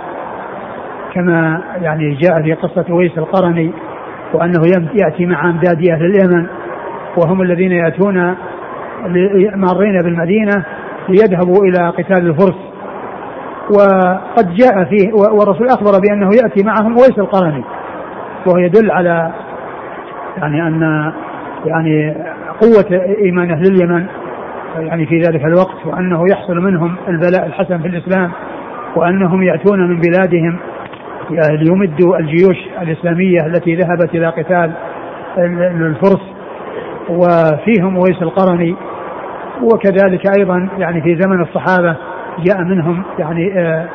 كما 1.15 1.63
يعني 1.83 2.15
جاء 2.15 2.43
في 2.43 2.53
قصة 2.53 2.95
ويس 2.95 3.19
القرني 3.19 3.73
وأنه 4.35 4.63
يأتي 4.95 5.27
مع 5.27 5.51
أمداد 5.51 5.89
أهل 5.89 6.05
اليمن 6.05 6.47
وهم 7.17 7.43
الذين 7.43 7.73
يأتون 7.73 8.35
مارين 9.55 10.03
بالمدينة 10.03 10.65
ليذهبوا 11.09 11.65
إلى 11.65 11.89
قتال 11.89 12.27
الفرس 12.27 12.66
وقد 13.71 14.55
جاء 14.55 14.85
فيه 14.85 15.13
والرسول 15.13 15.69
أخبر 15.69 16.01
بأنه 16.01 16.31
يأتي 16.43 16.65
معهم 16.65 16.93
ويس 16.93 17.19
القرني. 17.19 17.65
وهو 18.47 18.59
يدل 18.59 18.91
على 18.91 19.33
يعني 20.37 20.67
أن 20.67 21.13
يعني 21.65 22.15
قوة 22.61 23.01
إيمان 23.25 23.51
أهل 23.51 23.67
اليمن 23.67 24.07
يعني 24.77 25.07
في 25.07 25.19
ذلك 25.19 25.45
الوقت 25.45 25.87
وأنه 25.87 26.23
يحصل 26.33 26.57
منهم 26.57 26.97
البلاء 27.09 27.47
الحسن 27.47 27.79
في 27.79 27.89
الإسلام 27.89 28.31
وأنهم 28.97 29.43
يأتون 29.43 29.89
من 29.89 30.01
بلادهم. 30.01 30.59
يعني 31.31 31.57
ليمدوا 31.57 32.19
الجيوش 32.19 32.57
الإسلامية 32.83 33.47
التي 33.47 33.75
ذهبت 33.75 34.15
إلى 34.15 34.27
قتال 34.27 34.73
الفرس 35.39 36.23
وفيهم 37.09 37.97
ويس 37.97 38.23
القرني. 38.23 38.77
وكذلك 39.63 40.39
أيضا 40.39 40.69
يعني 40.79 41.03
في 41.03 41.17
زمن 41.21 41.43
الصحابة 41.43 41.97
جاء 42.45 42.63
منهم 42.63 43.03
يعني 43.19 43.61
آه 43.61 43.87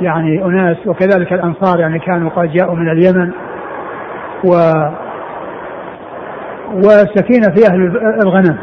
يعني 0.00 0.44
أناس 0.44 0.76
وكذلك 0.86 1.32
الأنصار 1.32 1.80
يعني 1.80 1.98
كانوا 1.98 2.30
قد 2.30 2.52
جاءوا 2.52 2.76
من 2.76 2.88
اليمن. 2.88 3.32
و 4.44 4.52
والسكينة 6.74 7.54
في 7.54 7.72
أهل 7.72 7.96
الغنم 8.22 8.58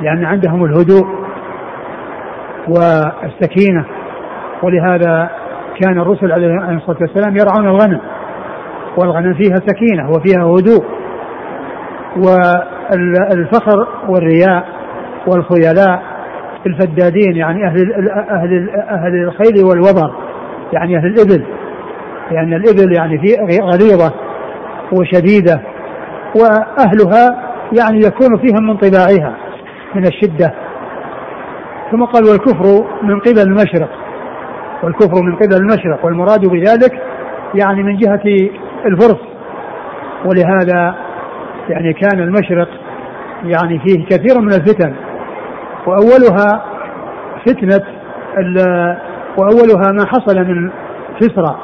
لأن 0.00 0.24
عندهم 0.24 0.64
الهدوء 0.64 1.06
والسكينة. 2.68 3.84
ولهذا 4.62 5.30
كان 5.80 6.00
الرسل 6.00 6.32
عليه 6.32 6.76
الصلاة 6.76 6.98
والسلام 7.00 7.36
يرعون 7.36 7.66
الغنم 7.66 8.00
والغنم 8.96 9.34
فيها 9.34 9.56
سكينة 9.66 10.10
وفيها 10.10 10.44
هدوء. 10.44 10.84
والفخر 12.16 13.88
والرياء 14.08 14.64
والخيلاء 15.26 16.02
الفدادين 16.66 17.36
يعني 17.36 17.66
أهل 17.66 17.92
أهل 18.30 18.70
أهل 18.70 19.14
الخيل 19.14 19.64
والوبر 19.64 20.14
يعني 20.72 20.96
أهل 20.96 21.06
الإبل. 21.06 21.44
لأن 22.30 22.34
يعني 22.34 22.56
الإبل 22.56 22.96
يعني 22.96 23.18
في 23.18 23.60
غليظة 23.62 24.12
وشديدة 24.92 25.60
وأهلها 26.36 27.52
يعني 27.78 27.98
يكون 27.98 28.36
فيهم 28.36 28.66
من 28.66 28.76
طباعها 28.76 29.36
من 29.94 30.06
الشدة. 30.06 30.54
ثم 31.90 32.04
قال 32.04 32.24
والكفر 32.24 32.84
من 33.02 33.20
قبل 33.20 33.40
المشرق. 33.40 33.90
والكفر 34.82 35.22
من 35.22 35.36
قبل 35.36 35.56
المشرق 35.56 36.04
والمراد 36.04 36.46
بذلك 36.46 37.02
يعني 37.54 37.82
من 37.82 37.96
جهة 37.96 38.50
الفرس. 38.86 39.20
ولهذا 40.24 40.94
يعني 41.68 41.92
كان 41.92 42.20
المشرق 42.20 42.68
يعني 43.44 43.78
فيه 43.78 44.04
كثير 44.06 44.40
من 44.40 44.52
الفتن. 44.52 44.94
وأولها 45.86 46.64
فتنة 47.46 47.84
وأولها 49.38 49.92
ما 49.92 50.06
حصل 50.06 50.38
من 50.38 50.70
كسرى 51.20 51.56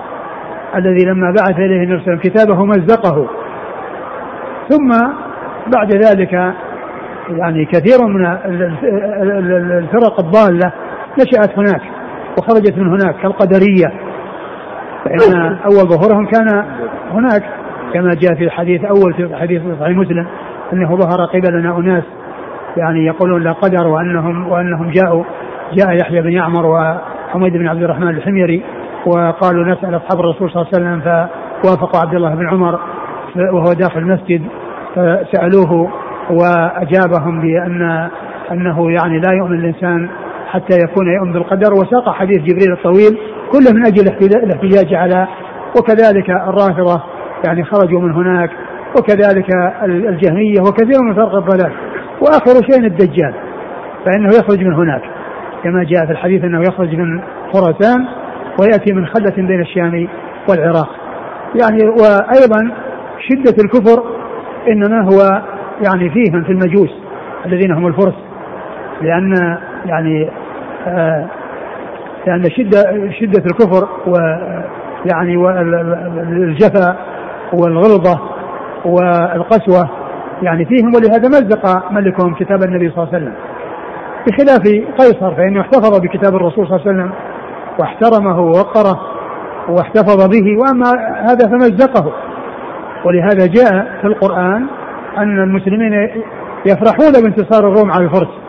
الذي 0.76 1.04
لما 1.04 1.34
بعث 1.38 1.58
إليه 1.58 1.82
النبي 1.82 2.04
صلى 2.04 2.18
كتابه 2.18 2.64
مزقه. 2.64 3.28
ثم 4.68 4.88
بعد 5.76 5.92
ذلك 5.92 6.32
يعني 7.30 7.64
كثير 7.64 8.06
من 8.06 8.26
الفرق 9.78 10.20
الضالة 10.20 10.72
نشأت 11.18 11.58
هناك 11.58 11.82
وخرجت 12.38 12.78
من 12.78 12.88
هناك 12.88 13.16
كالقدرية. 13.22 13.92
فإن 15.04 15.58
أول 15.64 15.88
ظهورهم 15.88 16.26
كان 16.26 16.64
هناك 17.10 17.42
كما 17.94 18.10
جاء 18.14 18.34
في 18.34 18.44
الحديث 18.44 18.84
أول 18.84 19.14
في 19.14 19.36
حديث 19.36 19.62
صحيح 19.80 19.96
مسلم 19.96 20.26
أنه 20.72 20.96
ظهر 20.96 21.24
قبلنا 21.24 21.78
أناس 21.78 22.04
يعني 22.76 23.06
يقولون 23.06 23.42
لا 23.42 23.52
قدر 23.52 23.86
وأنهم 23.86 24.48
وأنهم 24.48 24.90
جاءوا 24.90 25.24
جاء 25.72 25.96
يحيى 25.96 26.22
بن 26.22 26.32
يعمر 26.32 26.66
وحميد 26.66 27.52
بن 27.52 27.68
عبد 27.68 27.82
الرحمن 27.82 28.08
الحميري 28.08 28.62
وقالوا 29.06 29.64
نسأل 29.64 29.96
أصحاب 29.96 30.20
الرسول 30.20 30.50
صلى 30.50 30.62
الله 30.62 30.68
عليه 30.74 30.98
وسلم 30.98 31.00
فوافقوا 31.62 32.00
عبد 32.00 32.14
الله 32.14 32.34
بن 32.34 32.48
عمر 32.48 32.80
وهو 33.36 33.72
داخل 33.72 33.98
المسجد 34.00 34.42
فسألوه 34.94 35.90
وأجابهم 36.30 37.40
بأن 37.40 38.08
أنه 38.52 38.90
يعني 38.90 39.20
لا 39.20 39.32
يؤمن 39.32 39.58
الإنسان 39.58 40.08
حتى 40.50 40.78
يكون 40.78 41.06
يؤمن 41.14 41.32
بالقدر. 41.32 41.72
وساق 41.72 42.12
حديث 42.12 42.42
جبريل 42.42 42.72
الطويل 42.72 43.18
كله 43.52 43.72
من 43.72 43.86
أجل 43.86 44.02
الاحتجاج 44.44 44.94
على 44.94 45.28
وكذلك 45.78 46.30
الرافضة 46.30 47.02
يعني 47.46 47.64
خرجوا 47.64 48.00
من 48.00 48.12
هناك 48.12 48.50
وكذلك 48.98 49.46
الجهمية 49.84 50.60
وكثير 50.60 51.02
من 51.08 51.14
فرق 51.14 51.34
الضلال. 51.34 51.72
وآخر 52.20 52.66
شيء 52.70 52.86
الدجال 52.86 53.34
فإنه 54.06 54.28
يخرج 54.28 54.64
من 54.64 54.74
هناك 54.74 55.02
كما 55.64 55.84
جاء 55.84 56.06
في 56.06 56.12
الحديث 56.12 56.44
أنه 56.44 56.60
يخرج 56.60 56.94
من 56.94 57.20
خراسان 57.52 58.06
ويأتي 58.60 58.92
من 58.92 59.06
خلة 59.06 59.36
بين 59.36 59.60
الشام 59.60 60.08
والعراق. 60.48 60.88
يعني 61.62 61.84
وأيضا 61.84 62.74
شدة 63.28 63.56
الكفر 63.64 64.04
إنما 64.68 65.04
هو 65.04 65.42
يعني 65.86 66.10
فيهم 66.10 66.44
في 66.44 66.52
المجوس 66.52 66.90
الذين 67.46 67.72
هم 67.72 67.86
الفرس 67.86 68.14
لأن 69.02 69.58
يعني 69.86 70.30
آه 70.86 71.26
لأن 72.26 72.44
شدة 72.50 73.10
شدة 73.20 73.42
الكفر 73.50 73.88
ويعني 74.06 75.36
والجفا 75.36 76.96
والغلظة 77.52 78.20
والقسوة 78.84 79.99
يعني 80.42 80.64
فيهم 80.64 80.94
ولهذا 80.94 81.28
مزق 81.28 81.92
ملكهم 81.92 82.34
كتاب 82.34 82.62
النبي 82.62 82.90
صلى 82.90 83.04
الله 83.04 83.14
عليه 83.14 83.24
وسلم. 83.24 83.34
بخلاف 84.26 84.62
قيصر 84.98 85.34
فإنه 85.34 85.60
احتفظ 85.60 86.00
بكتاب 86.00 86.34
الرسول 86.34 86.66
صلى 86.66 86.76
الله 86.76 86.88
عليه 86.88 86.90
وسلم 86.90 87.12
واحترمه 87.78 88.40
ووقره 88.40 89.00
واحتفظ 89.68 90.28
به 90.28 90.58
وأما 90.58 90.90
هذا 91.30 91.48
فمزقه 91.48 92.12
ولهذا 93.04 93.46
جاء 93.46 93.98
في 94.00 94.06
القرآن 94.06 94.66
أن 95.18 95.42
المسلمين 95.42 95.92
يفرحون 96.66 97.12
بانتصار 97.22 97.72
الروم 97.72 97.90
على 97.90 98.04
الفرس. 98.04 98.40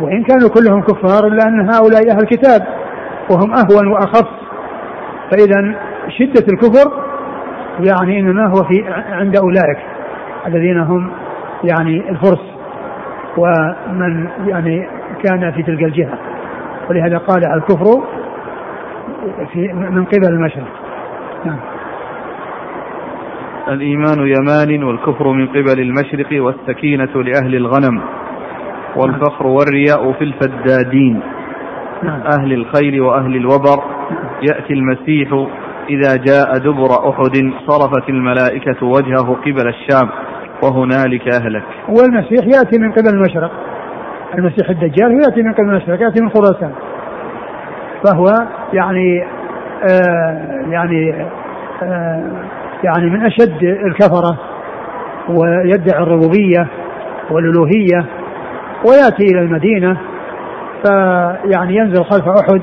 وإن 0.00 0.24
كانوا 0.24 0.48
كلهم 0.48 0.82
كفار 0.82 1.26
إلا 1.26 1.48
أن 1.48 1.60
هؤلاء 1.74 2.10
أهل 2.10 2.22
الكتاب 2.22 2.66
وهم 3.30 3.52
أهون 3.52 3.86
وأخف. 3.92 4.28
فإذا 5.30 5.74
شدة 6.08 6.46
الكفر 6.52 6.92
يعني 7.80 8.20
إنما 8.20 8.48
هو 8.48 8.64
في 8.64 8.84
عند 9.12 9.36
أولئك. 9.36 9.93
الذين 10.46 10.80
هم 10.80 11.10
يعني 11.64 12.10
الفرس 12.10 12.54
ومن 13.36 14.28
يعني 14.46 14.88
كان 15.24 15.52
في 15.52 15.62
تلك 15.62 15.82
الجهة. 15.82 16.18
ولهذا 16.90 17.18
قال 17.18 17.44
الكفر 17.54 18.02
في 19.52 19.72
من 19.72 20.04
قبل 20.04 20.28
المشرق. 20.28 20.68
نعم. 21.44 21.58
الإيمان 23.68 24.18
يمان 24.18 24.84
والكفر 24.84 25.28
من 25.28 25.48
قبل 25.48 25.80
المشرق 25.80 26.42
والسكينة 26.42 27.22
لأهل 27.22 27.54
الغنم 27.54 28.00
والفخر 28.96 29.46
والرياء 29.46 30.12
في 30.12 30.24
الفدادين. 30.24 31.20
نعم. 32.02 32.20
أهل 32.40 32.52
الخيل 32.52 33.00
وأهل 33.00 33.36
الوبر. 33.36 33.82
يأتي 34.42 34.72
المسيح 34.72 35.46
إذا 35.90 36.16
جاء 36.16 36.58
دبر 36.58 37.10
أحد. 37.10 37.52
صرفت 37.66 38.08
الملائكة 38.08 38.86
وجهه 38.86 39.36
قبل 39.46 39.68
الشام. 39.68 40.08
وهنالك 40.64 41.34
أهلك. 41.34 41.62
والمسيح 41.88 42.46
يأتي 42.56 42.78
من 42.78 42.92
قبل 42.92 43.08
المشرق. 43.14 43.50
المسيح 44.34 44.70
الدجال 44.70 45.12
يأتي 45.12 45.42
من 45.42 45.52
قبل 45.52 45.68
المشرق 45.70 46.00
يأتي 46.02 46.22
من 46.22 46.30
خراسان. 46.30 46.72
فهو 48.04 48.26
يعني 48.72 49.24
آه 49.90 50.64
يعني 50.70 51.26
آه 51.82 52.30
يعني 52.84 53.10
من 53.10 53.26
أشد 53.26 53.62
الكفرة 53.62 54.38
ويدعي 55.28 56.02
الربوبية 56.02 56.66
والألوهية 57.30 58.06
ويأتي 58.88 59.24
إلى 59.32 59.40
المدينة. 59.40 59.96
فيعني 60.84 61.76
ينزل 61.76 62.04
خلف 62.04 62.28
أحد 62.28 62.62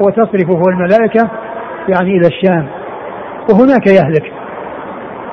وتصرفه 0.00 0.62
الملائكة 0.68 1.30
يعني 1.88 2.16
إلى 2.16 2.26
الشام. 2.26 2.66
وهناك 3.50 3.86
يهلك 3.86 4.32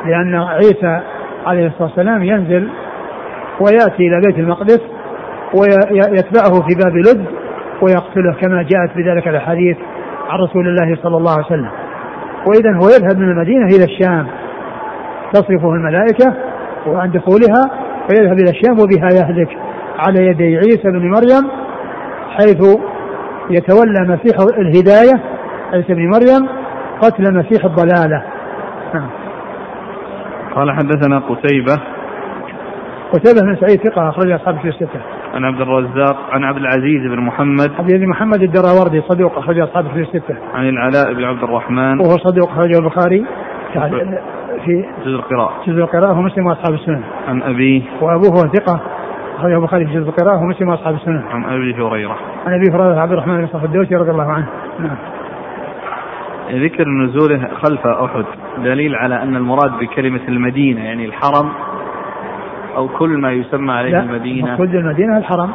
لأن 0.05 0.35
عيسى 0.35 1.01
عليه 1.49 1.67
الصلاة 1.67 1.87
والسلام 1.87 2.23
ينزل 2.23 2.69
ويأتي 3.59 4.07
إلى 4.07 4.21
بيت 4.25 4.39
المقدس 4.39 4.81
ويتبعه 5.59 6.67
في 6.67 6.75
باب 6.83 6.97
لد 6.97 7.25
ويقتله 7.81 8.33
كما 8.41 8.63
جاءت 8.63 8.97
بذلك 8.97 9.27
الأحاديث 9.27 9.77
عن 10.29 10.39
رسول 10.39 10.67
الله 10.67 10.97
صلى 11.03 11.17
الله 11.17 11.31
عليه 11.31 11.45
وسلم. 11.45 11.69
وإذا 12.47 12.75
هو 12.75 12.89
يذهب 12.89 13.17
من 13.17 13.29
المدينة 13.29 13.65
إلى 13.65 13.83
الشام. 13.83 14.27
تصرفه 15.33 15.73
الملائكة 15.73 16.33
وعن 16.87 17.11
دخولها 17.11 17.71
فيذهب 18.09 18.37
إلى 18.39 18.49
الشام 18.49 18.79
وبها 18.79 19.09
يهلك 19.13 19.57
على 19.99 20.25
يدي 20.25 20.57
عيسى 20.57 20.91
بن 20.91 21.09
مريم 21.09 21.49
حيث 22.29 22.77
يتولى 23.49 24.01
مسيح 24.07 24.37
الهداية 24.57 25.23
عيسى 25.73 25.93
بن 25.93 26.09
مريم 26.09 26.49
قتل 27.01 27.37
مسيح 27.37 27.65
الضلالة. 27.65 28.23
نعم. 28.93 29.09
قال 30.55 30.71
حدثنا 30.71 31.19
قتيبة 31.19 31.81
قتيبة 33.13 33.41
بن 33.41 33.55
سعيد 33.55 33.79
ثقة 33.79 34.09
أخرج 34.09 34.31
أصحاب 34.31 34.57
في 34.57 34.67
الستة. 34.67 34.99
عن 35.33 35.45
عبد 35.45 35.61
الرزاق 35.61 36.17
عن 36.31 36.43
عبد 36.43 36.57
العزيز 36.57 37.11
بن 37.11 37.19
محمد 37.19 37.71
عبد 37.79 37.89
العزيز 37.89 38.09
محمد 38.09 38.41
الدراوردي 38.41 39.01
صدوق 39.01 39.37
أخرج 39.37 39.59
أصحاب 39.59 39.87
في 39.87 39.99
الستة. 39.99 40.35
عن 40.53 40.69
العلاء 40.69 41.13
بن 41.13 41.23
عبد 41.23 41.43
الرحمن 41.43 41.99
وهو 41.99 42.17
صدوق 42.17 42.51
أخرجه 42.51 42.79
البخاري 42.79 43.25
في 44.65 44.85
جزء 45.05 45.15
القراءة 45.15 45.53
جزء 45.67 45.79
القراءة 45.79 46.19
ومسلم 46.19 46.45
وأصحاب 46.45 46.73
السنن. 46.73 47.03
عن 47.27 47.41
أبيه 47.41 47.81
وأبوه 48.01 48.51
ثقة 48.53 48.81
أخرجه 49.37 49.57
البخاري 49.57 49.85
في 49.85 49.93
جزء 49.93 50.09
القراءة 50.09 50.43
ومسلم 50.43 50.69
وأصحاب 50.69 50.95
السنن. 50.95 51.23
عن 51.31 51.43
أبي 51.43 51.73
هريرة. 51.73 52.17
عن 52.45 52.53
أبي 52.53 52.71
هريرة 52.73 52.99
عبد 52.99 53.11
الرحمن 53.11 53.37
بن 53.37 53.47
صف 53.47 53.63
الدوسي 53.63 53.95
رضي 53.95 54.11
الله 54.11 54.31
عنه. 54.31 54.47
نعم. 54.79 54.97
ذكر 56.51 56.87
نزوله 56.87 57.47
خلف 57.63 57.87
أحد 57.87 58.25
دليل 58.57 58.95
على 58.95 59.23
أن 59.23 59.35
المراد 59.35 59.71
بكلمة 59.71 60.21
المدينة 60.27 60.83
يعني 60.85 61.05
الحرم 61.05 61.49
أو 62.75 62.87
كل 62.87 63.09
ما 63.09 63.31
يسمى 63.31 63.71
عليه 63.71 63.91
لا 63.91 63.99
المدينة. 63.99 64.47
المقصود 64.47 64.71
بالمدينة 64.71 65.17
الحرم. 65.17 65.51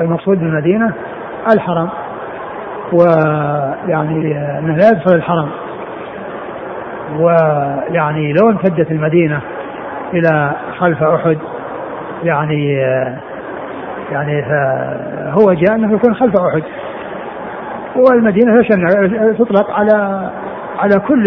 المقصود 0.00 0.38
بالمدينة 0.38 0.94
الحرم. 1.54 1.88
ويعني 2.92 4.38
أنه 4.58 4.76
لا 4.76 4.88
يدخل 4.88 5.14
الحرم. 5.14 5.48
ويعني 7.18 8.32
لو 8.32 8.50
امتدت 8.50 8.90
المدينة 8.90 9.40
إلى 10.14 10.52
خلف 10.78 11.02
أحد 11.02 11.38
يعني 12.24 12.72
يعني 14.12 14.44
هو 15.30 15.52
جاء 15.52 15.74
أنه 15.74 15.94
يكون 15.94 16.14
خلف 16.14 16.36
أحد. 16.36 16.62
والمدينة 17.98 18.62
تطلق 19.38 19.70
على 19.70 20.30
على 20.78 21.00
كل 21.08 21.22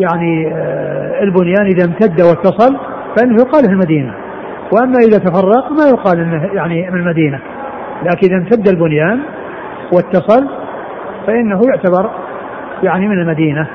يعني 0.00 0.52
آه، 0.54 1.22
البنيان 1.22 1.66
إذا 1.66 1.84
امتد 1.84 2.20
واتصل 2.20 2.76
فإنه 3.16 3.34
يقال 3.34 3.64
في 3.64 3.72
المدينة. 3.72 4.14
وأما 4.72 4.98
إذا 5.08 5.18
تفرق 5.18 5.72
ما 5.72 5.88
يقال 5.88 6.20
إنه 6.20 6.54
يعني 6.54 6.90
من 6.90 7.00
المدينة. 7.00 7.40
لكن 8.02 8.26
إذا 8.26 8.36
امتد 8.36 8.68
البنيان 8.68 9.20
واتصل 9.92 10.48
فإنه 11.26 11.60
يعتبر 11.68 12.10
يعني 12.82 13.08
من 13.08 13.20
المدينة. 13.20 13.68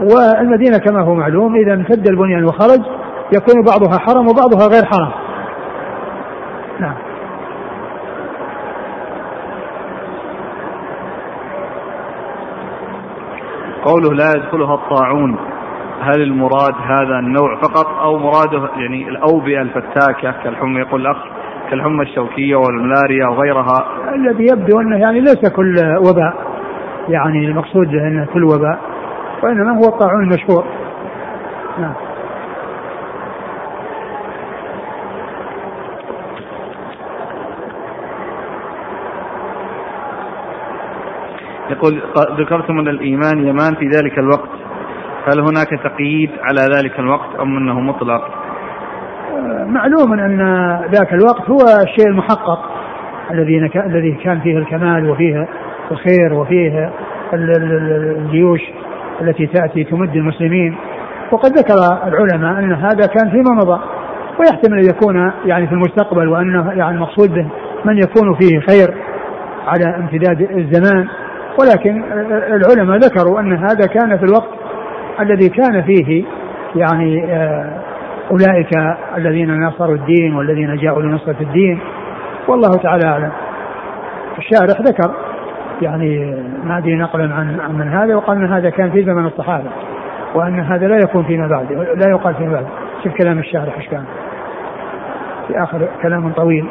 والمدينة 0.00 0.78
كما 0.78 1.02
هو 1.02 1.14
معلوم 1.14 1.56
إذا 1.56 1.74
امتد 1.74 2.08
البنيان 2.08 2.44
وخرج 2.44 2.80
يكون 3.32 3.64
بعضها 3.64 3.98
حرم 3.98 4.28
وبعضها 4.28 4.66
غير 4.66 4.84
حرم 4.84 5.12
نعم. 6.80 7.11
قوله 13.84 14.14
لا 14.14 14.30
يدخلها 14.36 14.74
الطاعون 14.74 15.36
هل 16.00 16.22
المراد 16.22 16.74
هذا 16.74 17.18
النوع 17.18 17.60
فقط 17.60 17.86
أو 17.86 18.18
مراده 18.18 18.68
يعني 18.76 19.08
الأوبئة 19.08 19.62
الفتاكة 19.62 20.42
كالحمى؟ 20.44 20.80
يقول 20.80 21.00
الأخ 21.00 21.16
كالحمى 21.70 22.02
الشوكية 22.02 22.56
والملاريا 22.56 23.26
وغيرها. 23.26 23.86
الذي 24.14 24.46
يبدو 24.46 24.80
أنه 24.80 24.96
يعني 24.96 25.20
ليس 25.20 25.52
كل 25.56 25.74
وباء 25.98 26.34
يعني 27.08 27.46
المقصود 27.46 27.94
انه 27.94 28.26
كل 28.34 28.44
وباء 28.44 28.78
وإنما 29.42 29.72
هو 29.76 29.88
الطاعون 29.88 30.22
المشهور. 30.22 30.64
نعم. 31.78 31.94
يقول 41.72 42.02
ذكرتم 42.40 42.78
أن 42.78 42.88
الإيمان 42.88 43.46
يمان 43.46 43.74
في 43.74 43.86
ذلك 43.86 44.18
الوقت. 44.18 44.50
هل 45.28 45.40
هناك 45.40 45.68
تقييد 45.84 46.30
على 46.42 46.76
ذلك 46.76 46.98
الوقت 46.98 47.40
أم 47.40 47.56
أنه 47.56 47.80
مطلق؟ 47.80 48.22
معلوم 49.66 50.12
أن 50.12 50.40
ذاك 50.90 51.12
الوقت 51.12 51.50
هو 51.50 51.58
الشيء 51.82 52.08
المحقق 52.08 52.70
الذي 53.30 53.70
الذي 53.76 54.12
كان 54.12 54.40
فيه 54.40 54.58
الكمال 54.58 55.10
وفيه 55.10 55.48
الخير 55.90 56.34
وفيه 56.34 56.92
الجيوش 57.34 58.60
التي 59.20 59.46
تأتي 59.46 59.84
تمد 59.84 60.16
المسلمين. 60.16 60.76
وقد 61.32 61.50
ذكر 61.50 61.74
العلماء 62.06 62.58
أن 62.58 62.72
هذا 62.72 63.06
كان 63.06 63.30
فيما 63.30 63.54
مضى. 63.54 63.80
ويحتمل 64.40 64.78
أن 64.78 64.84
يكون 64.84 65.32
يعني 65.44 65.66
في 65.66 65.72
المستقبل 65.72 66.28
وأنه 66.28 66.72
يعني 66.72 66.94
المقصود 66.94 67.34
به 67.34 67.46
من 67.84 67.98
يكون 67.98 68.34
فيه 68.34 68.60
خير 68.60 68.94
على 69.66 69.96
امتداد 69.96 70.40
الزمان. 70.40 71.08
ولكن 71.60 72.04
العلماء 72.32 72.98
ذكروا 72.98 73.40
أن 73.40 73.52
هذا 73.52 73.86
كان 73.86 74.18
في 74.18 74.24
الوقت 74.24 74.50
الذي 75.20 75.48
كان 75.48 75.82
فيه 75.82 76.24
يعني 76.76 77.24
آه، 77.34 77.82
أولئك 78.30 78.70
الذين 79.16 79.64
نصروا 79.64 79.94
الدين 79.94 80.34
والذين 80.34 80.76
جاءوا 80.76 81.02
لنصرة 81.02 81.36
الدين. 81.40 81.80
والله 82.48 82.70
تعالى 82.70 83.06
أعلم. 83.06 83.32
الشارح 84.38 84.80
ذكر 84.80 85.14
يعني 85.82 86.36
ما 86.64 86.78
أدري 86.78 86.94
نقلا 86.94 87.34
عن 87.34 87.76
من 87.78 87.88
هذا 87.88 88.14
وقال 88.14 88.36
أن 88.36 88.52
هذا 88.52 88.70
كان 88.70 88.90
في 88.90 89.04
زمن 89.04 89.26
الصحابة 89.26 89.70
وأن 90.34 90.60
هذا 90.60 90.88
لا 90.88 90.96
يكون 90.96 91.24
فيما 91.24 91.48
بعد 91.48 91.72
لا 91.72 92.10
يقال 92.10 92.34
فيما 92.34 92.52
بعد. 92.52 92.66
شوف 93.04 93.12
كلام 93.12 93.38
الشارح 93.38 93.76
إيش 93.76 93.88
كان. 93.88 94.04
في 95.48 95.62
آخر 95.62 95.88
كلام 96.02 96.32
طويل. 96.32 96.66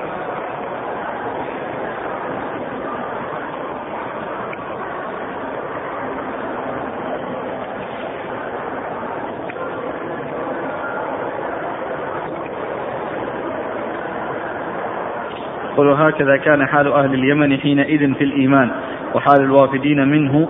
يقول 15.81 16.01
هكذا 16.01 16.37
كان 16.37 16.67
حال 16.67 16.87
أهل 16.93 17.13
اليمن 17.13 17.57
حينئذ 17.57 18.13
في 18.13 18.23
الإيمان 18.23 18.71
وحال 19.15 19.41
الوافدين 19.41 20.07
منه 20.07 20.49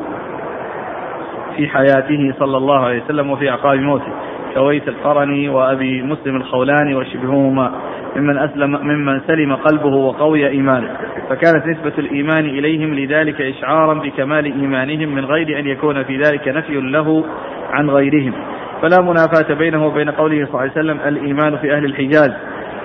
في 1.56 1.68
حياته 1.68 2.34
صلى 2.40 2.58
الله 2.58 2.86
عليه 2.86 3.04
وسلم 3.04 3.30
وفي 3.30 3.50
أعقاب 3.50 3.80
موته. 3.80 4.14
كويس 4.54 4.88
القرني 4.88 5.50
وأبي 5.50 6.02
مسلم 6.02 6.36
الخولاني 6.36 6.96
وشبههما 6.96 7.72
ممن 8.16 8.38
أسلم 8.38 8.72
ممن 8.72 9.22
سلم 9.28 9.56
قلبه 9.56 9.96
وقوي 9.96 10.48
إيمانه. 10.48 10.98
فكانت 11.30 11.68
نسبة 11.68 11.94
الإيمان 11.98 12.46
إليهم 12.46 12.94
لذلك 12.94 13.42
إشعارا 13.42 13.94
بكمال 13.94 14.46
إيمانهم 14.46 15.16
من 15.16 15.26
غير 15.26 15.60
أن 15.60 15.68
يكون 15.68 16.04
في 16.04 16.18
ذلك 16.18 16.48
نفي 16.48 16.74
له 16.74 17.26
عن 17.72 17.90
غيرهم. 17.90 18.34
فلا 18.82 19.02
منافاة 19.02 19.54
بينه 19.54 19.86
وبين 19.86 20.10
قوله 20.10 20.46
صلى 20.46 20.50
الله 20.50 20.60
عليه 20.60 20.72
وسلم 20.72 21.00
الإيمان 21.08 21.58
في 21.58 21.74
أهل 21.74 21.86
الحجاز. 21.86 22.32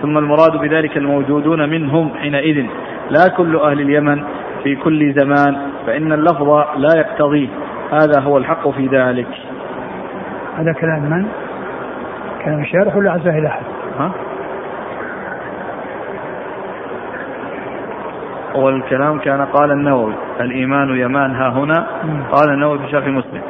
ثم 0.02 0.18
المراد 0.18 0.56
بذلك 0.60 0.96
الموجودون 0.96 1.68
منهم 1.68 2.10
حينئذ. 2.20 2.66
لا 3.10 3.28
كل 3.36 3.56
أهل 3.56 3.80
اليمن 3.80 4.24
في 4.62 4.76
كل 4.76 5.12
زمان 5.12 5.56
فإن 5.86 6.12
اللفظ 6.12 6.48
لا 6.76 6.96
يقتضيه 6.96 7.48
هذا 7.92 8.20
هو 8.20 8.38
الحق 8.38 8.68
في 8.68 8.86
ذلك. 8.86 9.28
هذا 10.56 10.72
كلام 10.72 11.02
من؟ 11.02 11.26
كلام 12.44 12.60
الشارح 12.60 12.96
ولا 12.96 13.12
عزاه 13.12 13.38
إلى 13.38 13.48
أحد؟ 13.48 13.62
ها؟ 13.98 14.10
أول 18.54 18.76
الكلام 18.76 19.18
كان 19.18 19.44
قال 19.44 19.70
النووي 19.70 20.12
الإيمان 20.40 20.96
يمان 20.96 21.34
ها 21.34 21.48
هنا. 21.48 21.86
قال 22.32 22.50
النووي 22.50 22.78
في 22.78 22.90
شرح 22.90 23.06
مسلم. 23.06 23.42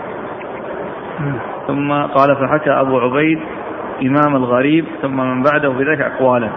ثم 1.67 1.93
قال 1.93 2.37
فحكى 2.37 2.71
أبو 2.71 2.99
عبيد 2.99 3.39
إمام 4.03 4.37
الغريب 4.37 4.85
ثم 5.03 5.17
من 5.17 5.43
بعده 5.43 5.69
بذلك 5.69 6.01
أقوالا. 6.01 6.51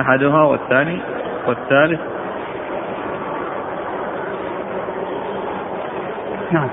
أحدها 0.00 0.42
والثاني 0.42 1.00
والثالث. 1.46 2.00
نعم. 6.52 6.68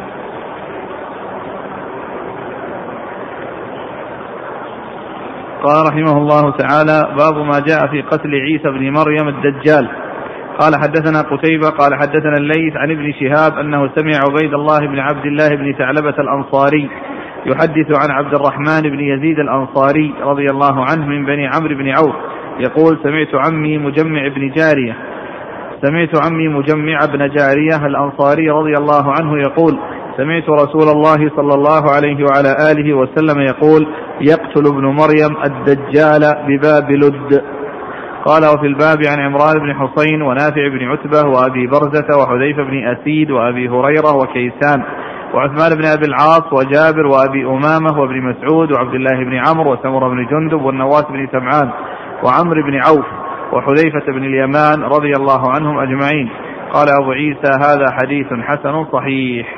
قال 5.64 5.88
رحمه 5.90 6.18
الله 6.18 6.52
تعالى 6.52 7.16
باب 7.18 7.46
ما 7.46 7.60
جاء 7.60 7.88
في 7.88 8.02
قتل 8.02 8.30
عيسى 8.36 8.70
بن 8.70 8.90
مريم 8.90 9.28
الدجال. 9.28 9.90
قال 10.60 10.76
حدثنا 10.76 11.22
قتيبة 11.22 11.70
قال 11.70 11.96
حدثنا 11.96 12.38
الليث 12.38 12.76
عن 12.76 12.92
ابن 12.92 13.14
شهاب 13.14 13.58
أنه 13.60 13.90
سمع 13.96 14.20
عبيد 14.30 14.54
الله 14.54 14.80
بن 14.80 15.00
عبد 15.00 15.26
الله 15.26 15.50
بن 15.50 15.74
ثعلبة 15.74 16.16
الأنصاري. 16.20 16.90
يحدث 17.46 18.00
عن 18.02 18.12
عبد 18.12 18.34
الرحمن 18.36 18.82
بن 18.82 19.00
يزيد 19.00 19.40
الأنصاري 19.40 20.14
رضي 20.22 20.46
الله 20.46 20.86
عنه 20.92 21.06
من 21.06 21.26
بني 21.26 21.48
عمرو 21.48 21.76
بن 21.76 21.90
عوف. 21.90 22.16
يقول 22.60 23.00
سمعت 23.04 23.48
عمي 23.48 23.78
مجمع 23.78 24.28
بن 24.28 24.52
جارية. 24.52 24.96
سمعت 25.82 26.26
عمي 26.26 26.48
مجمع 26.48 27.00
بن 27.14 27.30
جارية 27.30 27.86
الأنصاري 27.86 28.50
رضي 28.50 28.78
الله 28.78 29.12
عنه 29.20 29.38
يقول 29.38 29.80
سمعت 30.18 30.50
رسول 30.50 30.90
الله 30.96 31.30
صلى 31.36 31.54
الله 31.54 31.92
عليه 31.96 32.24
وعلى 32.24 32.72
آله 32.72 32.94
وسلم 32.94 33.42
يقول 33.42 33.88
يقتل 34.22 34.66
ابن 34.68 34.86
مريم 34.86 35.38
الدجال 35.46 36.22
بباب 36.48 36.92
لد. 36.92 37.44
قال 38.26 38.44
وفي 38.46 38.68
الباب 38.68 38.98
عن 39.12 39.20
عمران 39.20 39.60
بن 39.60 39.74
حسين 39.74 40.22
ونافع 40.22 40.68
بن 40.68 40.86
عتبة 40.86 41.30
وأبي 41.30 41.68
برزة 41.68 42.18
وحذيفة 42.18 42.64
بن 42.64 42.88
أسيد 42.88 43.32
وأبي 43.32 43.70
هريرة 43.70 44.16
وكيسان. 44.16 44.84
وعثمان 45.36 45.78
بن 45.78 45.86
أبي 45.86 46.06
العاص 46.06 46.54
وجابر 46.54 47.06
وأبي 47.08 47.46
أمامة 47.46 48.00
وابن 48.00 48.22
مسعود 48.22 48.72
وعبد 48.72 48.94
الله 48.94 49.24
بن 49.24 49.42
عمرو 49.48 49.74
وسمره 49.74 50.10
بن 50.10 50.26
جندب 50.26 50.62
والنواس 50.62 51.06
بن 51.10 51.28
سمعان 51.32 51.70
وعمرو 52.24 52.64
بن 52.64 52.76
عوف 52.76 53.06
وحذيفة 53.54 54.06
بن 54.12 54.24
اليمان 54.24 54.84
رضي 54.84 55.12
الله 55.12 55.52
عنهم 55.56 55.80
أجمعين. 55.80 56.30
قال 56.74 56.88
أبو 57.02 57.12
عيسى 57.12 57.52
هذا 57.62 57.86
حديث 57.92 58.28
حسن 58.34 58.86
صحيح. 58.86 59.56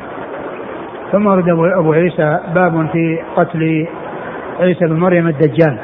ثم 1.11 1.27
ورد 1.27 1.49
أبو 1.79 1.93
عيسى 1.93 2.39
باب 2.55 2.87
في 2.91 3.19
قتل 3.35 3.87
عيسى 4.59 4.85
بن 4.85 4.99
مريم 4.99 5.27
الدجال. 5.27 5.79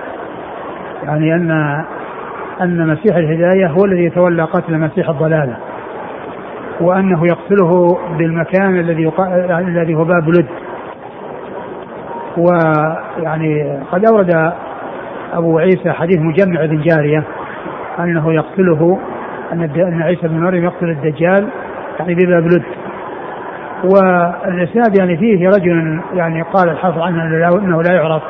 يعني 1.04 1.36
ان 1.36 1.52
أن 2.62 2.88
مسيح 2.88 3.16
الهداية 3.16 3.68
هو 3.68 3.86
الذي 3.86 4.04
يتولى 4.06 4.44
قتل 4.44 4.78
مسيح 4.78 5.10
الضلالة. 5.10 5.58
وأنه 6.82 7.26
يقتله 7.26 7.98
بالمكان 8.18 8.80
الذي 8.80 9.12
الذي 9.50 9.96
هو 9.96 10.04
باب 10.04 10.30
لد. 10.30 10.48
ويعني 12.38 13.80
قد 13.92 14.06
أورد 14.06 14.54
أبو 15.34 15.60
عيسى 15.60 15.92
حديث 15.92 16.20
مجمع 16.20 16.66
بن 16.66 16.82
جارية 16.82 17.24
أنه 18.00 18.34
يقتله 18.34 19.00
أن 19.54 19.62
أن 19.62 20.02
عيسى 20.02 20.28
بن 20.28 20.40
مريم 20.40 20.64
يقتل 20.64 20.90
الدجال 20.90 21.50
يعني 22.00 22.16
بباب 22.16 22.46
لد. 22.46 22.64
والإسناد 23.84 24.98
يعني 25.00 25.18
فيه 25.18 25.48
رجل 25.48 26.02
يعني 26.14 26.42
قال 26.42 26.70
الحافظ 26.70 27.00
عنه 27.00 27.24
أنه 27.58 27.82
لا 27.82 27.94
يعرف 27.94 28.24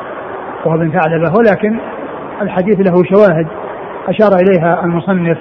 وهو 0.66 0.78
بن 0.78 0.92
ثعلبة 0.92 1.34
ولكن 1.38 1.78
الحديث 2.42 2.80
له 2.80 3.04
شواهد. 3.04 3.48
أشار 4.08 4.32
إليها 4.42 4.84
المصنف 4.84 5.38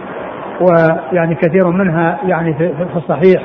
ويعني 0.60 1.34
كثير 1.34 1.68
منها 1.68 2.18
يعني 2.24 2.54
في 2.54 2.96
الصحيح. 2.96 3.42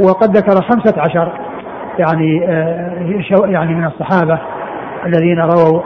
وقد 0.00 0.36
ذكر 0.36 0.62
خمسة 0.62 0.94
عشر 1.00 1.32
يعني 1.98 2.46
آه، 2.48 2.92
يعني 3.46 3.74
من 3.74 3.84
الصحابة 3.84 4.38
الذين 5.06 5.40
رووا 5.40 5.82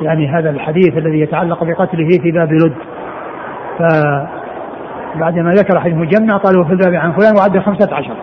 يعني 0.00 0.28
هذا 0.28 0.50
الحديث 0.50 0.96
الذي 0.96 1.20
يتعلق 1.20 1.64
بقتله 1.64 2.08
في 2.22 2.30
باب 2.30 2.52
لد. 2.52 2.74
فبعدما 3.78 5.50
ذكر 5.50 5.80
حديث 5.80 5.94
مجمع 5.94 6.36
قالوا 6.36 6.64
في 6.64 6.72
الباب 6.72 6.94
عن 6.94 7.12
فلان 7.12 7.34
وعد 7.38 7.58
خمسة 7.58 7.94
عشر. 7.94 8.14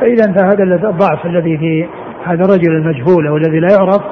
فإذا 0.00 0.32
فهذا 0.32 0.64
الضعف 0.64 1.26
الذي 1.26 1.58
في 1.58 1.88
هذا 2.24 2.44
الرجل 2.44 2.72
المجهول 2.72 3.26
أو 3.26 3.36
الذي 3.36 3.60
لا 3.60 3.68
يعرف 3.72 4.02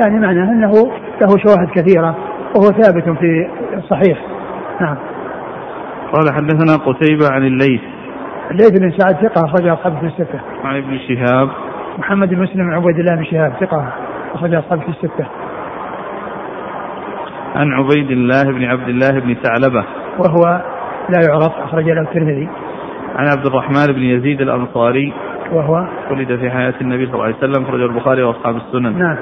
يعني 0.00 0.20
معناه 0.20 0.52
أنه 0.52 0.72
له 1.20 1.28
شواهد 1.28 1.68
كثيرة 1.74 2.16
وهو 2.56 2.66
ثابت 2.66 3.18
في 3.18 3.48
الصحيح. 3.76 4.18
نعم. 4.80 4.96
قال 6.12 6.34
حدثنا 6.34 6.76
قتيبة 6.76 7.28
عن 7.30 7.46
الليث 7.46 7.80
الليث 8.50 8.70
بن 8.70 8.90
سعد 8.98 9.14
ثقة 9.14 9.44
أخرج 9.44 9.66
أصحابه 9.66 10.00
في 10.00 10.06
الستة. 10.06 10.40
عن 10.64 10.76
ابن 10.76 10.98
شهاب 10.98 11.48
محمد 11.98 12.28
بن 12.28 12.42
مسلم 12.42 12.70
عبيد 12.70 12.98
الله 12.98 13.14
بن 13.16 13.24
شهاب 13.24 13.52
ثقة 13.60 13.92
أخرج 14.34 14.54
أصحابه 14.54 14.82
في 14.82 14.88
الستة. 14.88 15.26
عن 17.54 17.72
عبيد 17.72 18.10
الله 18.10 18.42
بن 18.44 18.64
عبد 18.64 18.88
الله 18.88 19.20
بن 19.20 19.34
ثعلبة 19.34 19.84
وهو 20.18 20.62
لا 21.08 21.20
يعرف 21.28 21.52
أخرج 21.58 21.84
له 21.84 22.00
الترمذي. 22.00 22.48
عن 23.16 23.26
عبد 23.36 23.46
الرحمن 23.46 23.86
بن 23.86 24.02
يزيد 24.02 24.40
الأنصاري 24.40 25.12
وهو 25.52 25.86
ولد 26.10 26.36
في 26.36 26.50
حياة 26.50 26.74
النبي 26.80 27.06
صلى 27.06 27.14
الله 27.14 27.24
عليه 27.24 27.36
وسلم 27.36 27.64
أخرج 27.64 27.80
البخاري 27.80 28.22
وأصحاب 28.22 28.56
السنن. 28.56 28.98
نعم. 28.98 29.16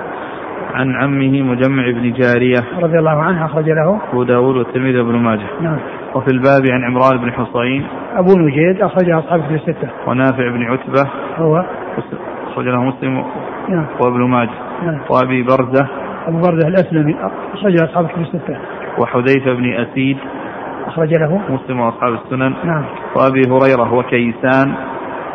عن 0.75 0.97
عمه 0.97 1.43
مجمع 1.43 1.91
بن 1.91 2.13
جارية. 2.13 2.61
رضي 2.83 2.99
الله 2.99 3.23
عنه 3.23 3.45
أخرج 3.45 3.71
له. 3.71 4.01
أبو 4.13 4.23
داود 4.23 4.57
والترمذي 4.57 4.99
وابن 4.99 5.19
ماجه. 5.19 5.47
نعم. 5.61 5.79
وفي 6.15 6.29
الباب 6.29 6.63
عن 6.71 6.85
عمران 6.85 7.19
بن 7.19 7.33
حصين. 7.33 7.87
أبو 8.17 8.39
نجيد 8.39 8.83
أخرجه 8.83 9.19
أصحاب 9.19 9.41
في 9.41 9.55
الستة. 9.55 9.89
ونافع 10.07 10.49
بن 10.49 10.63
عتبة. 10.63 11.11
هو. 11.37 11.65
أخرج 12.53 12.67
له 12.67 12.85
مسلم. 12.85 13.25
نعم. 13.69 13.87
وابن 14.01 14.31
ماجه. 14.31 14.51
نعم. 14.85 15.01
وأبي 15.11 15.43
برزة. 15.43 15.89
أبو 16.27 16.39
برزة 16.39 16.69
الأسلمي 16.69 17.17
أخرجه 17.55 17.85
أصحاب 17.85 18.07
في 18.07 18.21
الستة. 18.21 18.57
وحذيفة 18.99 19.53
بن 19.53 19.73
أسيد. 19.73 20.17
أخرج 20.87 21.15
له. 21.15 21.41
مسلم 21.49 21.81
وأصحاب 21.81 22.13
السنن. 22.13 22.55
نعم. 22.65 22.85
وأبي 23.17 23.43
هريرة 23.51 23.95
وكيسان 23.95 24.75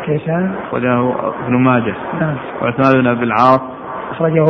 كيسان. 0.06 0.54
أخرجه 0.68 1.12
ابن 1.46 1.56
ماجه. 1.56 1.94
نعم. 2.20 2.36
وعثمان 2.62 3.02
بن 3.02 3.06
أبي 3.06 3.24
العاص. 3.24 3.79
أخرجه 4.10 4.44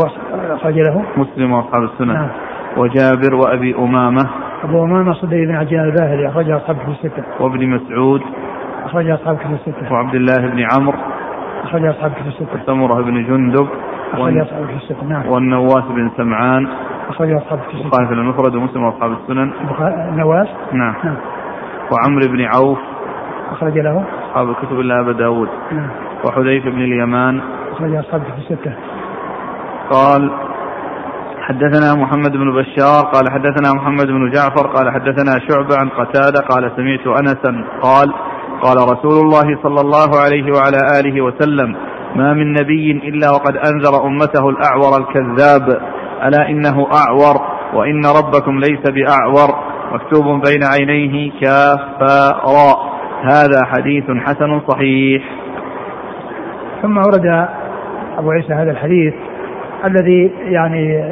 أخرج 0.55 0.79
له. 0.79 1.05
مسلم 1.17 1.53
وأصحاب 1.53 1.83
السنن 1.83 2.13
نعم. 2.13 2.29
وجابر 2.77 3.35
وأبي 3.35 3.75
أمامة. 3.75 4.31
أبو 4.65 4.85
أمامة 4.85 5.13
صدي 5.13 5.47
بن 5.47 5.55
عجلان 5.55 5.85
الباهلي 5.85 6.29
أخرجه 6.29 6.57
أصحاب 6.57 6.77
في 6.77 6.89
الستة. 6.89 7.25
وابن 7.41 7.69
مسعود. 7.69 8.23
أخرج 8.85 9.11
أصحاب 9.11 9.37
كتب 9.37 9.53
الستة. 9.53 9.93
وعبد 9.93 10.15
الله 10.15 10.37
بن 10.37 10.67
عمرو. 10.75 10.99
أخرج 11.65 11.85
أصحاب 11.87 12.11
كتب 12.11 12.27
الستة. 12.27 12.63
وسمرة 12.63 13.03
بن 13.03 13.25
جندب. 13.25 13.69
أخرج 14.13 14.39
أصحاب 14.39 14.65
كتب 14.67 14.77
الستة. 14.77 15.05
نعم. 15.05 15.27
والنواس 15.29 15.85
بن 15.85 16.11
سمعان. 16.17 16.69
أخرج 17.09 17.33
أصحاب 17.33 17.59
كتب 17.59 17.75
الستة. 17.75 17.87
وخالف 17.87 18.13
المفرد 18.13 18.55
ومسلم 18.55 18.83
وأصحاب 18.83 19.13
السنن. 19.13 19.53
النواس؟ 20.09 20.49
نعم. 20.73 20.95
نعم. 21.05 21.17
وعمرو 21.93 22.33
بن 22.33 22.45
عوف. 22.45 22.79
أخرج 23.53 23.79
له. 23.79 24.05
أصحاب 24.29 24.51
الكتب 24.51 24.81
إلا 24.81 25.01
أبا 25.01 25.13
داود. 25.13 25.49
نعم. 25.73 25.91
وحذيفة 26.25 26.71
بن 26.71 26.79
اليمان. 26.79 27.41
أخرج 27.73 27.95
أصحاب 27.95 28.21
كتب 28.21 28.39
الستة. 28.39 28.73
قال 29.91 30.31
حدثنا 31.41 31.95
محمد 31.95 32.33
بن 32.33 32.53
بشار 32.53 33.05
قال 33.05 33.31
حدثنا 33.31 33.73
محمد 33.75 34.07
بن 34.07 34.31
جعفر 34.31 34.67
قال 34.67 34.91
حدثنا 34.91 35.33
شعبة 35.49 35.77
عن 35.79 35.89
قتادة 35.89 36.41
قال 36.51 36.73
سمعت 36.77 37.07
أنسا. 37.07 37.65
قال 37.83 38.13
قال 38.63 38.77
رسول 38.77 39.25
الله 39.25 39.63
صلى 39.63 39.81
الله 39.81 40.21
عليه 40.25 40.53
وعلى 40.53 41.01
آله 41.01 41.21
وسلم 41.21 41.77
ما 42.17 42.35
من 42.35 42.53
نبي 42.53 42.93
إلا 42.93 43.31
وقد 43.31 43.57
أنذر 43.57 44.07
أمته 44.07 44.49
الأعور 44.49 45.01
الكذاب. 45.01 45.81
ألا 46.25 46.49
إنه 46.49 46.87
أعور 46.93 47.37
وإن 47.75 48.03
ربكم 48.07 48.59
ليس 48.59 48.91
بأعور. 48.91 49.71
مكتوب 49.93 50.25
بين 50.25 50.61
عينيه 50.65 51.31
كافا 51.41 52.31
هذا 53.23 53.61
حديث 53.65 54.05
حسن 54.27 54.61
صحيح. 54.69 55.23
ثم 56.83 56.97
ورد 56.97 57.49
أبو 58.19 58.31
عيسى 58.31 58.53
هذا 58.53 58.71
الحديث 58.71 59.15
الذي 59.85 60.31
يعني 60.45 61.05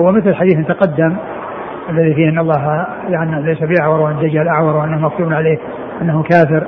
هو 0.00 0.12
مثل 0.12 0.34
حديث 0.34 0.66
تقدم 0.66 1.16
الذي 1.90 2.14
فيه 2.14 2.28
أن 2.28 2.38
الله 2.38 2.86
يعني 3.08 3.42
ليس 3.42 3.58
بأعور 3.62 4.00
وأن 4.00 4.16
دجال 4.16 4.48
أعور 4.48 4.76
وأنه 4.76 4.98
مكتوب 4.98 5.32
عليه 5.32 5.58
أنه 6.02 6.22
كافر 6.22 6.66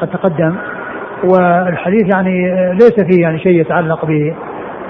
قد 0.00 0.08
تقدم. 0.08 0.56
والحديث 1.24 2.14
يعني 2.14 2.54
ليس 2.72 3.00
فيه 3.00 3.22
يعني 3.22 3.38
شيء 3.38 3.60
يتعلق 3.60 4.04
ب 4.04 4.32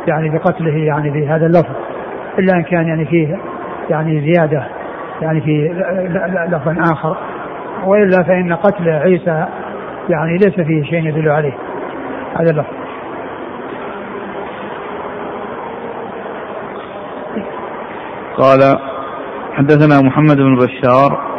يعني 0.09 0.29
بقتله 0.29 0.77
يعني 0.77 1.11
بهذا 1.11 1.47
اللفظ 1.47 1.75
إلا 2.39 2.55
إن 2.55 2.63
كان 2.63 2.89
يعني 2.89 3.05
فيه 3.05 3.37
يعني 3.91 4.21
زيادة 4.21 4.65
يعني 5.23 5.41
في 5.41 5.69
لفظ 6.49 6.93
آخر. 6.93 7.17
وإلا 7.87 8.23
فإن 8.23 8.53
قتل 8.53 8.89
عيسى 8.89 9.47
يعني 10.09 10.33
ليس 10.33 10.61
فيه 10.61 10.83
شيء 10.83 11.07
يدل 11.07 11.29
عليه 11.29 11.53
هذا 12.41 12.51
اللفظ. 12.51 12.80
قال 18.39 18.79
حدثنا 19.53 20.01
محمد 20.09 20.37
بن 20.37 20.57
بشار 20.57 21.31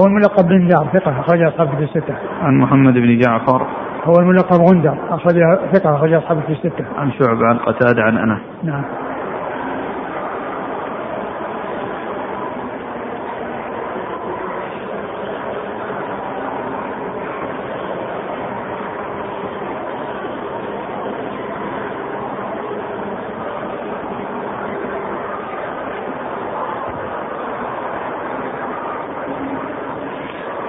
هو 0.00 0.06
الملقب 0.06 0.48
بن 0.48 0.68
دار 0.68 0.88
ثقة 0.92 1.20
أخرج 1.20 1.42
أصحاب 1.42 1.68
في 1.76 1.84
الستة. 1.84 2.14
عن 2.42 2.58
محمد 2.58 2.94
بن 2.94 3.18
جعفر 3.18 3.66
هو 4.04 4.14
الملقب 4.18 4.60
غندر 4.60 4.96
أخرج 5.10 5.34
ثقة 5.72 5.96
أخرج 5.96 6.12
أصحاب 6.12 6.40
في 6.40 6.52
الستة. 6.52 6.84
عن 6.96 7.12
شعبة 7.12 7.46
عن 7.46 7.58
قتادة 7.58 8.02
عن 8.02 8.18
أنس. 8.18 8.40
نعم. 8.62 8.84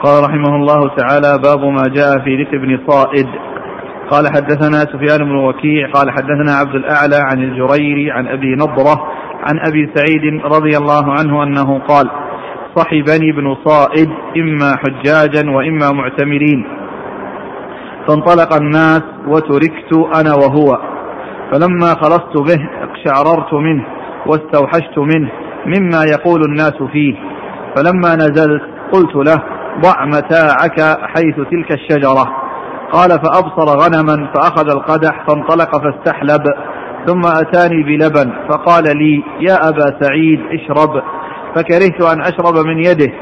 قال 0.05 0.24
رحمه 0.35 0.55
الله 0.55 0.95
تعالى 0.95 1.39
باب 1.43 1.59
ما 1.59 1.83
جاء 1.87 2.19
في 2.23 2.43
ذكر 2.43 2.57
بن 2.57 2.79
صائد. 2.87 3.27
قال 4.11 4.27
حدثنا 4.27 4.79
سفيان 4.79 5.29
بن 5.29 5.35
وكيع 5.35 5.91
قال 5.91 6.11
حدثنا 6.11 6.51
عبد 6.55 6.75
الأعلى 6.75 7.15
عن 7.15 7.43
الجريري 7.43 8.11
عن 8.11 8.27
أبي 8.27 8.55
نضرة 8.55 9.07
عن 9.47 9.59
أبي 9.67 9.89
سعيد 9.95 10.41
رضي 10.43 10.77
الله 10.77 11.11
عنه 11.11 11.43
أنه 11.43 11.79
قال 11.79 12.09
صحبني 12.75 13.31
بن 13.31 13.55
صائد 13.65 14.09
إما 14.37 14.75
حجاجا 14.75 15.51
وإما 15.51 15.91
معتمرين. 15.91 16.67
فانطلق 18.07 18.53
الناس 18.53 19.03
وتركت 19.27 19.93
أنا 20.19 20.33
وهو. 20.33 20.77
فلما 21.51 21.87
خلصت 21.87 22.37
به 22.37 22.69
اقشعررت 22.83 23.53
منه 23.53 23.85
واستوحشت 24.25 24.97
منه 24.97 25.31
مما 25.65 26.03
يقول 26.03 26.41
الناس 26.49 26.83
فيه. 26.91 27.15
فلما 27.75 28.15
نزلت 28.15 28.61
قلت 28.93 29.15
له 29.15 29.54
ضع 29.81 30.05
متاعك 30.05 30.99
حيث 31.01 31.35
تلك 31.35 31.71
الشجرة. 31.71 32.25
قال 32.91 33.09
فأبصر 33.09 33.79
غنما 33.79 34.31
فأخذ 34.33 34.69
القدح 34.69 35.25
فانطلق 35.27 35.69
فاستحلب 35.83 36.43
ثم 37.07 37.21
أتاني 37.25 37.83
بلبن 37.83 38.33
فقال 38.49 38.83
لي 38.83 39.23
يا 39.39 39.69
أبا 39.69 39.99
سعيد 40.01 40.39
اشرب. 40.51 41.03
فكرهت 41.55 42.01
أن 42.13 42.21
أشرب 42.21 42.65
من 42.67 42.77
يده 42.79 43.13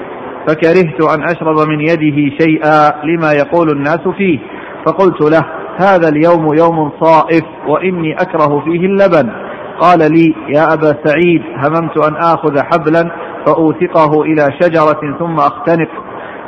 فكرهت 0.47 1.01
أن 1.16 1.24
أشرب 1.24 1.68
من 1.68 1.82
يده 1.82 2.36
شيئا 2.39 3.06
لما 3.06 3.32
يقول 3.32 3.70
الناس 3.70 4.01
فيه. 4.18 4.39
فقلت 4.86 5.22
له 5.22 5.45
هذا 5.80 6.10
اليوم 6.10 6.54
يوم 6.54 6.91
صائف 7.01 7.43
وإني 7.68 8.14
أكره 8.14 8.60
فيه 8.66 8.86
اللبن. 8.86 9.32
قال 9.80 9.99
لي 9.99 10.36
يا 10.47 10.74
أبا 10.74 10.97
سعيد 11.06 11.41
هممت 11.56 11.97
أن 11.97 12.16
آخذ 12.16 12.60
حبلا 12.60 13.12
فأوثقه 13.45 14.22
إلى 14.22 14.49
شجرة 14.62 15.18
ثم 15.20 15.36
أختنق. 15.36 15.89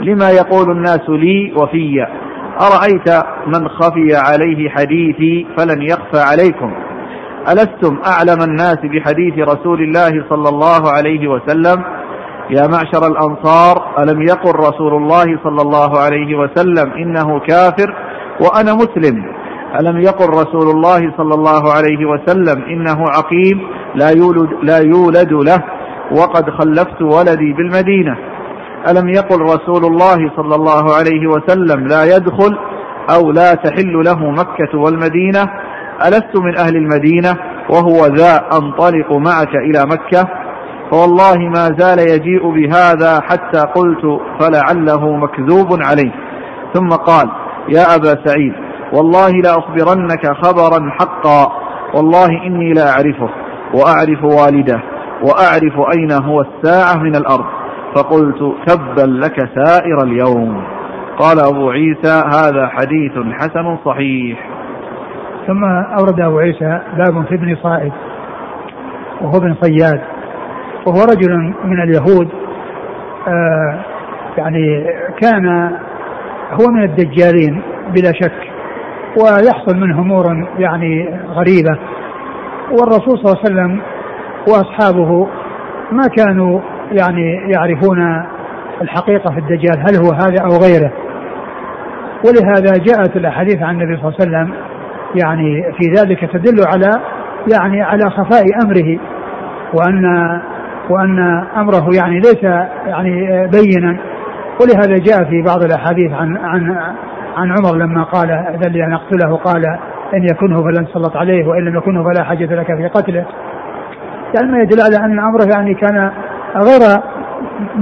لما 0.01 0.29
يقول 0.29 0.71
الناس 0.71 1.09
لي 1.09 1.53
وفي. 1.57 2.07
أرأيت 2.61 3.23
من 3.47 3.67
خفي 3.67 4.15
عليه 4.15 4.69
حديثي 4.69 5.47
فلن 5.57 5.81
يخفى 5.81 6.19
عليكم. 6.19 6.73
ألستم 7.49 7.97
أعلم 8.05 8.41
الناس 8.43 8.77
بحديث 8.83 9.47
رسول 9.47 9.81
الله 9.81 10.23
صلى 10.29 10.49
الله 10.49 10.91
عليه 10.91 11.27
وسلم؟ 11.27 11.83
يا 12.49 12.67
معشر 12.67 13.07
الأنصار 13.07 13.75
ألم 13.99 14.21
يقل 14.21 14.55
رسول 14.59 14.93
الله 14.93 15.39
صلى 15.43 15.61
الله 15.61 15.99
عليه 15.99 16.35
وسلم 16.35 16.91
إنه 16.93 17.39
كافر 17.39 17.95
وأنا 18.41 18.73
مسلم؟ 18.73 19.25
ألم 19.79 19.99
يقل 19.99 20.29
رسول 20.29 20.69
الله 20.75 21.13
صلى 21.17 21.33
الله 21.33 21.73
عليه 21.73 22.05
وسلم 22.05 22.63
إنه 22.63 23.05
عقيم؟ 23.09 23.67
لا 23.95 24.09
يولد, 24.09 24.49
لا 24.63 24.77
يولد 24.77 25.33
له. 25.33 25.63
وقد 26.11 26.49
خلفت 26.49 27.01
ولدي 27.01 27.53
بالمدينة. 27.53 28.34
ألم 28.89 29.09
يقل 29.09 29.41
رسول 29.41 29.85
الله 29.85 30.31
صلى 30.37 30.55
الله 30.55 30.95
عليه 30.95 31.27
وسلم 31.27 31.87
لا 31.87 32.03
يدخل 32.15 32.57
أو 33.15 33.31
لا 33.31 33.53
تحل 33.53 34.03
له 34.05 34.31
مكة 34.31 34.79
والمدينة؟ 34.79 35.43
ألست 36.07 36.37
من 36.37 36.57
أهل 36.57 36.75
المدينة 36.75 37.35
وهو 37.69 38.05
ذا 38.05 38.41
أنطلق 38.53 39.11
معك 39.11 39.55
إلى 39.55 39.85
مكة؟ 39.85 40.29
فوالله 40.91 41.37
ما 41.37 41.75
زال 41.77 41.99
يجيء 41.99 42.49
بهذا 42.51 43.19
حتى 43.21 43.59
قلت 43.59 44.21
فلعله 44.39 45.11
مكذوب 45.11 45.67
عليه. 45.83 46.11
ثم 46.73 46.89
قال 46.89 47.29
يا 47.69 47.95
أبا 47.95 48.25
سعيد 48.25 48.53
والله 48.93 49.29
لأخبرنك 49.29 50.27
خبرا 50.43 50.91
حقا. 50.99 51.51
والله 51.95 52.27
إني 52.47 52.73
لا 52.73 52.89
أعرفه 52.89 53.29
وأعرف 53.73 54.23
والده 54.23 54.81
وأعرف 55.23 55.97
أين 55.97 56.11
هو 56.11 56.41
الساعة 56.41 56.95
من 57.03 57.15
الأرض. 57.15 57.64
فقلت 57.95 58.55
تبا 58.67 59.01
لك 59.01 59.49
سائر 59.55 60.03
اليوم. 60.03 60.63
قال 61.17 61.39
أبو 61.39 61.69
عيسى 61.69 62.21
هذا 62.35 62.67
حديث 62.67 63.11
حسن 63.33 63.77
صحيح. 63.85 64.49
ثم 65.47 65.63
أورد 65.99 66.21
أبو 66.21 66.39
عيسى 66.39 66.79
باب 66.97 67.25
في 67.25 67.35
ابن 67.35 67.55
صائد 67.63 67.91
وهو 69.21 69.37
ابن 69.37 69.55
صياد 69.61 70.01
وهو 70.85 71.01
رجل 71.03 71.53
من 71.63 71.83
اليهود 71.83 72.29
آه 73.27 73.79
يعني 74.37 74.85
كان 75.21 75.71
هو 76.51 76.71
من 76.71 76.83
الدجالين 76.83 77.61
بلا 77.95 78.11
شك 78.21 78.51
ويحصل 79.17 79.77
منه 79.77 79.99
أمور 80.01 80.47
يعني 80.57 81.19
غريبة 81.27 81.77
والرسول 82.71 83.17
صلى 83.17 83.25
الله 83.25 83.41
عليه 83.45 83.53
وسلم 83.53 83.81
وأصحابه 84.47 85.27
ما 85.91 86.07
كانوا 86.17 86.59
يعني 86.91 87.51
يعرفون 87.55 88.25
الحقيقة 88.81 89.31
في 89.31 89.39
الدجال 89.39 89.79
هل 89.79 89.95
هو 90.05 90.11
هذا 90.13 90.41
أو 90.41 90.49
غيره. 90.49 90.91
ولهذا 92.25 92.83
جاءت 92.83 93.15
الأحاديث 93.15 93.61
عن 93.61 93.81
النبي 93.81 94.01
صلى 94.01 94.07
الله 94.09 94.15
عليه 94.19 94.29
وسلم 94.29 94.53
يعني 95.23 95.63
في 95.63 95.91
ذلك 95.97 96.31
تدل 96.31 96.63
على 96.67 97.01
يعني 97.53 97.81
على 97.81 98.09
خفاء 98.09 98.43
أمره 98.63 98.99
وأن 99.73 100.05
وأن 100.89 101.19
أمره 101.57 101.89
يعني 101.97 102.19
ليس 102.19 102.43
يعني 102.87 103.47
بينا. 103.47 103.97
ولهذا 104.61 104.95
جاء 104.97 105.29
في 105.29 105.41
بعض 105.41 105.63
الأحاديث 105.63 106.11
عن 106.11 106.37
عن 106.37 106.77
عن 107.37 107.51
عمر 107.51 107.75
لما 107.77 108.03
قال 108.03 108.57
ذل 108.63 108.81
أن 108.81 108.93
أقتله 108.93 109.35
قال 109.35 109.65
إن 110.13 110.23
يكنه 110.23 110.63
فلن 110.63 110.85
سلط 110.93 111.17
عليه 111.17 111.47
وإن 111.47 111.65
لم 111.65 111.77
يكنه 111.77 112.03
فلا 112.03 112.23
حاجة 112.23 112.55
لك 112.55 112.67
في 112.67 112.87
قتله. 112.87 113.25
يعني 114.35 114.51
ما 114.51 114.57
يدل 114.57 114.81
على 114.81 115.05
أن 115.05 115.19
أمره 115.19 115.47
يعني 115.55 115.73
كان 115.73 116.11
غير 116.55 116.81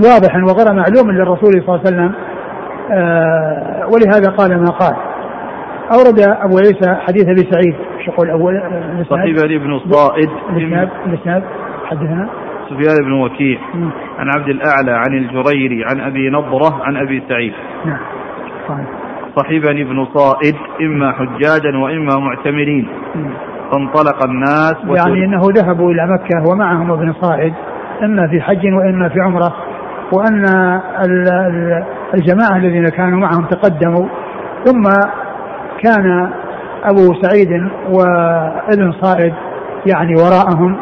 واضح 0.05 0.35
وغير 0.35 0.73
معلوم 0.73 1.11
للرسول 1.11 1.51
صلى 1.51 1.75
الله 1.75 1.79
عليه 1.79 1.87
وسلم 1.87 2.13
آه 2.91 3.87
ولهذا 3.87 4.31
قال 4.37 4.61
ما 4.61 4.69
قال. 4.69 4.95
أورد 5.93 6.19
أبو 6.19 6.57
عيسى 6.57 6.95
حديث 6.95 7.23
أبي 7.29 7.51
سعيد 7.51 7.75
إيش 7.97 8.07
يقول 8.07 8.29
أول 8.29 8.61
صحيح 9.09 9.45
بن 9.63 9.73
الصائد 9.73 10.29
الإسناد 11.05 11.43
حدثنا. 11.85 12.29
سفيان 12.69 13.05
بن 13.05 13.11
وكيع 13.11 13.59
عن 14.19 14.27
عبد 14.37 14.49
الأعلى 14.49 14.91
عن 14.91 15.17
الجريري 15.17 15.85
عن 15.85 15.99
أبي 15.99 16.29
نضرة 16.29 16.83
عن 16.83 16.97
أبي 16.97 17.23
سعيد. 17.29 17.53
نعم. 17.85 17.99
صحبني 19.35 19.81
ابن 19.81 20.05
صائد 20.05 20.55
إما 20.81 21.11
حجاجا 21.11 21.77
وإما 21.77 22.17
معتمرين. 22.19 22.87
فانطلق 23.71 24.23
الناس 24.23 24.75
يعني 24.97 25.25
أنه 25.25 25.41
ذهبوا 25.55 25.91
إلى 25.91 26.07
مكة 26.07 26.51
ومعهم 26.51 26.91
ابن 26.91 27.13
صائد 27.13 27.53
إما 28.03 28.27
في 28.27 28.41
حج 28.41 28.73
وإما 28.73 29.09
في 29.09 29.19
عمرة 29.19 29.53
وأن 30.13 30.45
الجماعة 32.13 32.57
الذين 32.57 32.89
كانوا 32.89 33.19
معهم 33.19 33.45
تقدموا 33.45 34.07
ثم 34.65 34.83
كان 35.83 36.29
أبو 36.83 37.13
سعيد 37.21 37.69
وابن 37.89 38.91
صائد 39.01 39.33
يعني 39.85 40.13
وراءهم 40.15 40.77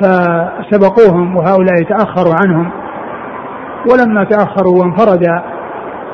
فسبقوهم 0.00 1.36
وهؤلاء 1.36 1.82
تأخروا 1.82 2.34
عنهم. 2.42 2.70
ولما 3.92 4.24
تأخروا 4.24 4.80
وانفرد 4.80 5.22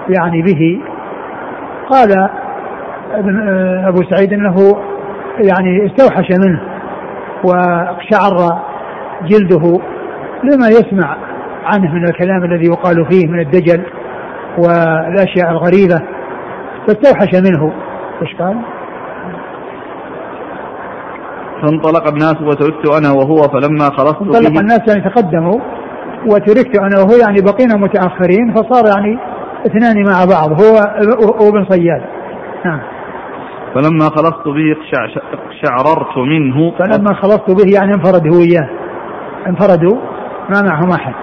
يعني 0.09 0.43
به 0.43 0.81
قال 1.91 2.29
ابن 3.15 3.49
أبو 3.87 4.03
سعيد 4.03 4.33
أنه 4.33 4.55
يعني 5.51 5.87
استوحش 5.87 6.29
منه 6.39 6.61
واقشعر 7.45 8.63
جلده 9.25 9.81
لما 10.53 10.69
يسمع 10.69 11.17
عنه 11.65 11.95
من 11.95 12.05
الكلام 12.05 12.45
الذي 12.45 12.67
يقال 12.67 13.07
فيه 13.11 13.27
من 13.27 13.41
الدجل 13.41 13.85
والأشياء 14.59 15.51
الغريبة 15.51 16.03
فاستوحش 16.87 17.35
منه. 17.35 17.73
إيش 18.23 18.35
قال؟ 18.39 18.57
فانطلق 21.63 22.09
الناس 22.09 22.37
وتركت 22.43 22.87
أنا 22.99 23.13
وهو 23.13 23.37
فلما 23.37 23.85
خلصت 23.85 24.23
انطلق 24.23 24.59
الناس 24.61 24.81
يعني 24.89 25.11
تقدموا 25.11 25.61
وتركت 26.27 26.79
أنا 26.81 26.99
وهو 26.99 27.17
يعني 27.23 27.41
بقينا 27.41 27.77
متأخرين 27.77 28.55
فصار 28.55 28.85
يعني 28.97 29.19
اثنان 29.67 30.05
مع 30.07 30.25
بعض 30.25 30.63
هو 30.63 30.75
وابن 31.41 31.65
صياد. 31.69 32.03
نعم. 32.65 32.81
فلما 33.75 34.05
خلصت 34.05 34.45
به 34.49 34.77
شعررت 35.63 36.19
منه. 36.19 36.73
فلما 36.79 37.15
خلصت 37.15 37.51
به 37.51 37.75
يعني 37.75 37.95
انفرد 37.95 38.35
هو 38.35 38.41
اياه 38.41 38.69
انفردوا. 39.47 40.14
ما 40.51 40.63
معهم 40.63 40.91
أحد. 40.91 41.15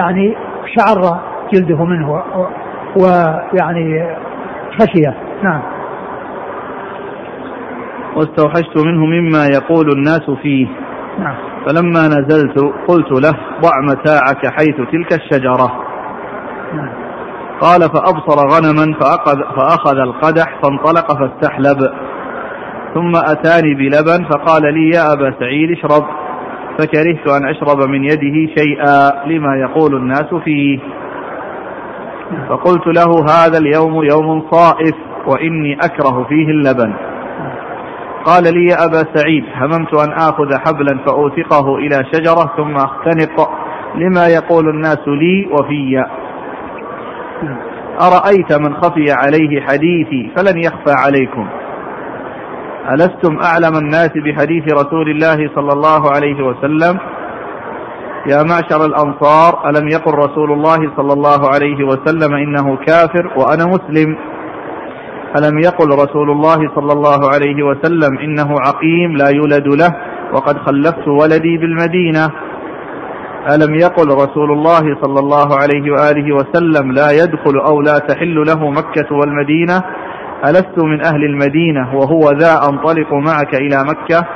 يعني 0.00 0.36
شعر 0.76 1.20
جلده 1.52 1.84
منه 1.84 2.22
ويعني 2.96 4.16
خشية. 4.80 5.14
نعم. 5.42 5.62
واستوحشت 8.16 8.76
منه 8.86 9.06
مما 9.06 9.46
يقول 9.46 9.88
الناس 9.96 10.30
فيه. 10.42 10.66
نعم. 11.18 11.34
فلما 11.66 12.06
نزلت 12.06 12.58
قلت 12.88 13.12
له 13.12 13.32
ضع 13.60 13.80
متاعك 13.82 14.46
حيث 14.46 14.76
تلك 14.92 15.12
الشجرة. 15.12 15.72
نعم. 16.74 16.92
قال 17.60 17.80
فأبصر 17.80 18.38
غنما 18.52 18.98
فأخذ, 19.00 19.38
فأخذ 19.56 19.98
القدح 19.98 20.60
فانطلق 20.62 21.18
فاستحلب. 21.18 21.78
ثم 22.94 23.16
أتاني 23.16 23.74
بلبن 23.74 24.24
فقال 24.30 24.62
لي 24.62 24.90
يا 24.94 25.12
أبا 25.12 25.34
سعيد 25.40 25.70
اشرب. 25.70 26.19
فكرهت 26.78 27.28
أن 27.28 27.48
أشرب 27.48 27.88
من 27.88 28.04
يده 28.04 28.54
شيئا 28.58 29.26
لما 29.26 29.56
يقول 29.56 29.96
الناس 29.96 30.34
فيه. 30.44 30.78
فقلت 32.48 32.86
له 32.86 33.24
هذا 33.24 33.58
اليوم 33.58 34.04
يوم 34.04 34.50
صائف 34.50 34.94
وإني 35.26 35.74
أكره 35.74 36.26
فيه 36.28 36.48
اللبن. 36.48 36.92
قال 38.24 38.44
لي 38.54 38.64
يا 38.64 38.84
أبا 38.84 39.04
سعيد 39.14 39.44
هممت 39.54 39.94
أن 39.94 40.12
آخذ 40.12 40.58
حبلا 40.58 40.98
فأوثقه 41.06 41.76
إلى 41.76 42.04
شجرة 42.12 42.52
ثم 42.56 42.76
أختنق 42.76 43.50
لما 43.94 44.26
يقول 44.26 44.68
الناس 44.68 45.08
لي 45.08 45.48
وفي. 45.52 46.04
أرأيت 48.00 48.52
من 48.60 48.74
خفي 48.74 49.12
عليه 49.12 49.60
حديثي 49.60 50.30
فلن 50.36 50.58
يخفى 50.58 50.92
عليكم. 51.06 51.48
ألستم 52.94 53.38
أعلم 53.38 53.76
الناس 53.76 54.10
بحديث 54.24 54.64
رسول 54.72 55.10
الله 55.10 55.50
صلى 55.54 55.72
الله 55.72 56.10
عليه 56.14 56.42
وسلم؟ 56.42 56.98
يا 58.26 58.42
معشر 58.42 58.84
الأنصار 58.86 59.70
ألم 59.70 59.88
يقل 59.88 60.14
رسول 60.14 60.52
الله 60.52 60.96
صلى 60.96 61.12
الله 61.12 61.48
عليه 61.54 61.84
وسلم 61.84 62.34
إنه 62.34 62.76
كافر 62.76 63.30
وأنا 63.36 63.66
مسلم؟ 63.66 64.16
ألم 65.38 65.58
يقل 65.58 65.88
رسول 65.88 66.30
الله 66.30 66.56
صلى 66.74 66.92
الله 66.92 67.20
عليه 67.34 67.62
وسلم 67.62 68.18
إنه 68.18 68.56
عقيم 68.66 69.16
لا 69.16 69.28
يولد 69.28 69.68
له 69.68 69.96
وقد 70.32 70.58
خلفت 70.58 71.08
ولدي 71.08 71.58
بالمدينة؟ 71.58 72.30
ألم 73.54 73.74
يقل 73.74 74.08
رسول 74.08 74.52
الله 74.52 74.96
صلى 75.02 75.20
الله 75.20 75.48
عليه 75.56 75.92
وآله 75.92 76.34
وسلم 76.34 76.92
لا 76.92 77.10
يدخل 77.10 77.58
أو 77.58 77.80
لا 77.82 77.98
تحل 77.98 78.34
له 78.46 78.70
مكة 78.70 79.16
والمدينة؟ 79.16 79.82
ألست 80.44 80.78
من 80.78 81.00
أهل 81.04 81.24
المدينة 81.24 81.94
وهو 81.94 82.20
ذا 82.20 82.54
أنطلق 82.70 83.12
معك 83.12 83.54
إلى 83.54 83.76
مكة؟ 83.84 84.26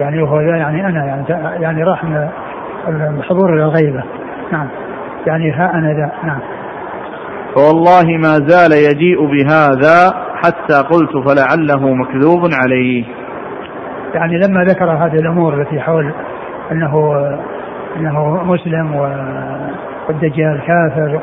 يعني 0.00 0.22
هو 0.22 0.40
ذا 0.40 0.56
يعني 0.56 0.86
أنا 0.86 1.04
يعني, 1.06 1.24
يعني 1.62 1.82
راح 1.82 2.04
من 2.04 2.28
الحضور 3.18 3.54
إلى 3.54 3.64
الغيبة. 3.64 4.04
نعم. 4.52 4.68
يعني 5.26 5.50
ها 5.50 5.74
أنا 5.74 5.92
ذا. 5.92 6.12
نعم. 6.24 6.40
فوالله 7.54 8.16
ما 8.16 8.46
زال 8.46 8.72
يجيء 8.72 9.26
بهذا 9.26 10.14
حتى 10.44 10.74
قلت 10.74 11.28
فلعله 11.28 11.94
مكذوب 11.94 12.50
عليه. 12.62 13.04
يعني 14.14 14.38
لما 14.38 14.64
ذكر 14.64 14.90
هذه 14.90 15.14
الأمور 15.14 15.60
التي 15.60 15.80
حول 15.80 16.12
انه 16.72 17.20
أنه 17.96 18.44
مسلم 18.44 18.94
والدجال 20.08 20.60
كافر 20.66 21.20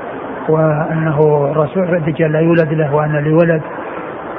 وأنه 0.50 1.48
الرسول 1.52 1.96
الدجال 1.96 2.32
لا 2.32 2.40
يولد 2.40 2.74
له 2.74 2.96
وأن 2.96 3.16
لي 3.16 3.34
ولد. 3.34 3.62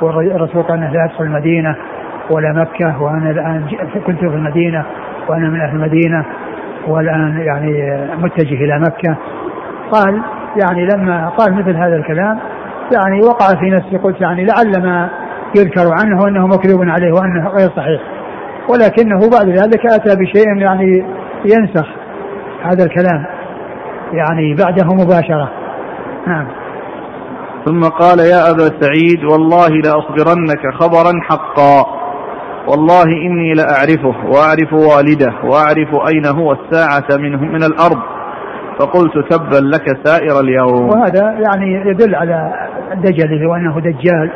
والرسول 0.03 0.63
قال 0.63 0.79
انه 0.79 0.93
لا 0.93 1.05
يدخل 1.05 1.25
المدينة 1.25 1.77
ولا 2.31 2.53
مكة 2.53 3.03
وأنا 3.03 3.31
الآن 3.31 3.65
كنت 4.07 4.19
في 4.19 4.27
المدينة 4.27 4.85
وأنا 5.29 5.49
من 5.49 5.61
أهل 5.61 5.77
المدينة 5.77 6.25
والآن 6.89 7.41
يعني 7.41 7.99
متجه 8.17 8.65
إلى 8.65 8.79
مكة. 8.79 9.17
قال 9.93 10.23
يعني 10.63 10.87
لما 10.87 11.29
قال 11.29 11.55
مثل 11.55 11.77
هذا 11.77 11.97
الكلام 11.97 12.39
يعني 12.97 13.21
وقع 13.21 13.61
في 13.61 13.71
نفسي 13.71 13.97
قلت 13.97 14.21
يعني 14.21 14.45
لعل 14.45 14.83
ما 14.83 15.11
يذكر 15.59 15.93
عنه 16.03 16.29
أنه 16.29 16.47
مكذوب 16.47 16.89
عليه 16.89 17.13
وأنه 17.13 17.49
غير 17.49 17.71
صحيح. 17.77 18.01
ولكنه 18.69 19.21
بعد 19.31 19.49
ذلك 19.49 19.87
أتى 19.87 20.17
بشيء 20.17 20.57
يعني 20.57 21.05
ينسخ 21.45 21.87
هذا 22.63 22.85
الكلام 22.85 23.25
يعني 24.13 24.55
بعده 24.55 24.95
مباشرة. 24.95 25.51
نعم. 26.27 26.47
ثم 27.65 27.81
قال 27.81 28.19
يا 28.19 28.51
أبا 28.51 28.81
سعيد 28.81 29.25
والله 29.25 29.69
لاصبرنك 29.69 30.75
خبرا 30.75 31.13
حقا. 31.23 31.99
والله 32.69 33.05
إني 33.05 33.53
لأعرفه 33.55 34.27
وأعرف 34.27 34.73
والده 34.73 35.33
وأعرف 35.45 36.09
أين 36.09 36.27
هو 36.27 36.53
الساعة 36.53 37.19
منه 37.19 37.45
من 37.45 37.63
الأرض. 37.63 37.99
فقلت 38.79 39.13
تبا 39.31 39.57
لك 39.57 40.07
سائر 40.07 40.41
اليوم. 40.41 40.89
وهذا 40.89 41.39
يعني 41.47 41.91
يدل 41.91 42.15
على 42.15 42.53
دجله 42.95 43.49
وأنه 43.49 43.81
دجال 43.81 44.31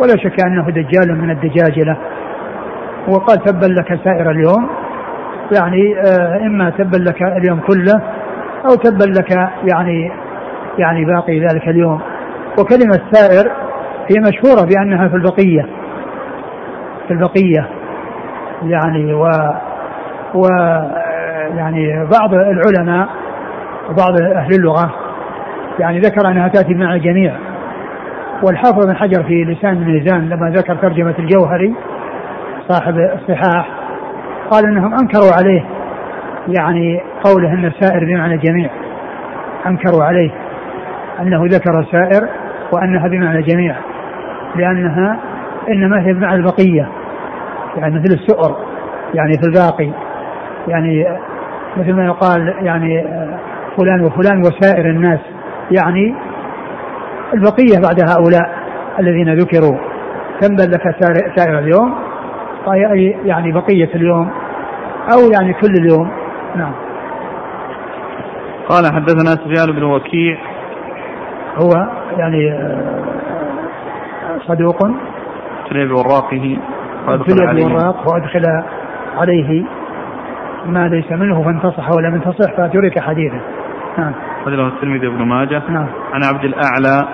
ولا 0.00 0.16
شك 0.16 0.36
أنه 0.46 0.70
دجال 0.70 1.20
من 1.20 1.30
الدجاجلة. 1.30 1.96
وقال 3.08 3.38
تبا 3.44 3.66
لك 3.66 4.00
سائر 4.04 4.30
اليوم 4.30 4.68
يعني 5.52 5.98
آه، 5.98 6.46
إما 6.46 6.70
تبا 6.70 6.96
لك 6.96 7.22
اليوم 7.22 7.60
كله 7.60 8.02
أو 8.64 8.74
تبا 8.74 9.04
لك 9.04 9.30
يعني 9.72 10.12
يعني 10.78 11.04
باقي 11.04 11.40
ذلك 11.40 11.68
اليوم. 11.68 12.00
وكلمة 12.58 13.00
سائر 13.12 13.50
هي 14.10 14.20
مشهورة 14.20 14.66
بأنها 14.66 15.08
في 15.08 15.16
البقية. 15.16 15.66
في 17.08 17.10
البقية. 17.14 17.68
يعني 18.62 19.14
و 19.14 19.30
و 20.34 20.46
يعني 21.56 22.08
بعض 22.20 22.34
العلماء 22.34 23.08
وبعض 23.90 24.20
أهل 24.36 24.54
اللغة 24.54 24.94
يعني 25.78 26.00
ذكر 26.00 26.28
أنها 26.28 26.48
تأتي 26.48 26.74
مع 26.74 26.94
الجميع. 26.94 27.34
والحافظ 28.42 28.86
بن 28.86 28.96
حجر 28.96 29.22
في 29.22 29.44
لسان 29.44 29.72
الميزان 29.72 30.28
لما 30.28 30.50
ذكر 30.50 30.74
ترجمة 30.74 31.14
الجوهري 31.18 31.74
صاحب 32.68 32.98
الصحاح 32.98 33.68
قال 34.50 34.64
إنهم 34.64 34.92
أنكروا 34.94 35.32
عليه 35.38 35.64
يعني 36.48 37.00
قوله 37.24 37.52
إن 37.52 37.64
السائر 37.64 38.04
بمعنى 38.04 38.34
الجميع. 38.34 38.70
أنكروا 39.66 40.04
عليه. 40.04 40.30
أنه 41.20 41.44
ذكر 41.44 41.80
السائر 41.80 42.28
وأنها 42.72 43.08
بمعنى 43.08 43.38
الجميع 43.38 43.76
لأنها 44.56 45.18
إنما 45.68 46.06
هي 46.06 46.12
بمعنى 46.12 46.36
البقية 46.36 46.88
يعني 47.76 47.94
مثل 47.94 48.14
السؤر 48.14 48.56
يعني 49.14 49.32
في 49.32 49.46
الباقي 49.46 49.90
يعني 50.68 51.06
مثل 51.76 51.92
ما 51.92 52.04
يقال 52.04 52.54
يعني 52.62 53.04
فلان 53.76 54.04
وفلان 54.04 54.38
وسائر 54.38 54.90
الناس 54.90 55.20
يعني 55.70 56.14
البقية 57.34 57.80
بعد 57.82 58.00
هؤلاء 58.00 58.64
الذين 59.00 59.34
ذكروا. 59.34 59.76
كم 60.40 60.56
بل 60.56 60.70
لك 60.70 60.82
سائر 61.36 61.58
اليوم؟ 61.58 61.94
أي 62.72 63.16
يعني 63.24 63.52
بقية 63.52 63.94
اليوم 63.94 64.30
أو 65.12 65.30
يعني 65.32 65.54
كل 65.54 65.72
اليوم. 65.78 66.10
نعم. 66.56 66.72
قال 68.68 68.86
حدثنا 68.86 69.30
سفيان 69.30 69.76
بن 69.76 69.82
وكيع 69.82 70.38
هو 71.62 71.70
يعني 72.18 72.52
آه، 72.52 74.38
صدوق. 74.46 74.76
ابتلي 75.62 75.86
بوراقه 75.86 76.58
ابتلي 77.08 77.64
بوراق 77.64 78.12
وأدخل 78.12 78.42
عليه 79.16 79.64
ما 80.66 80.88
ليس 80.88 81.12
منه 81.12 81.42
فانتصح 81.42 81.90
ولم 81.96 82.14
ينتصح 82.14 82.52
فترك 82.52 82.98
حديثه. 82.98 83.40
نعم. 83.98 84.12
له 84.46 84.68
الترمذي 84.68 85.08
بن 85.08 85.22
ماجه. 85.22 85.62
نعم. 85.68 85.86
عن 86.12 86.24
عبد 86.24 86.44
الأعلى. 86.44 87.08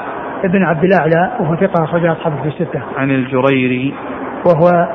ابن 0.44 0.64
عبد 0.64 0.84
الأعلى 0.84 1.32
وهو 1.40 1.56
ثقة 1.56 1.84
أخرج 1.84 2.06
أصحابه 2.06 2.42
في 2.42 2.48
الستة. 2.48 2.82
عن 2.96 3.10
الجريري. 3.10 3.94
وهو 4.46 4.88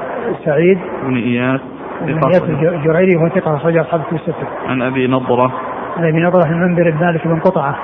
سعيد. 0.46 0.80
بن 1.04 1.16
إياس. 1.16 1.62
بن 2.02 2.20
إياس 2.24 2.44
الجريري 2.44 3.16
وهو 3.16 3.30
ثقة 3.30 3.56
أخرج 3.56 3.78
أصحابه 3.78 4.04
في 4.04 4.16
الستة. 4.16 4.48
عن 4.68 4.82
أبي 4.82 5.08
نضرة. 5.08 5.52
عن 5.98 6.04
أبي 6.08 6.20
نضرة 6.20 6.50
المنذر 6.50 6.92
بن 6.92 7.06
مالك 7.06 7.28
بن 7.28 7.40
قطعة. 7.40 7.76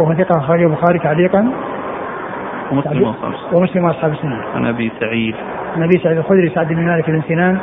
وهو 0.00 0.14
ثقة 0.14 0.38
أخرج 0.38 0.62
البخاري 0.62 0.98
تعليقا. 0.98 1.52
ومسلم 2.72 3.02
وأصحاب 3.02 3.32
ومسلم 3.52 3.84
وأصحاب 3.84 4.12
السنة. 4.12 4.44
عن 4.54 4.66
أبي 4.66 4.92
سعيد. 5.00 5.34
عن 5.76 5.82
أبي 5.82 5.98
سعيد 6.02 6.18
الخدري 6.18 6.50
سعد 6.54 6.68
بن 6.68 6.86
مالك 6.86 7.10
بن 7.10 7.22
سنان 7.28 7.58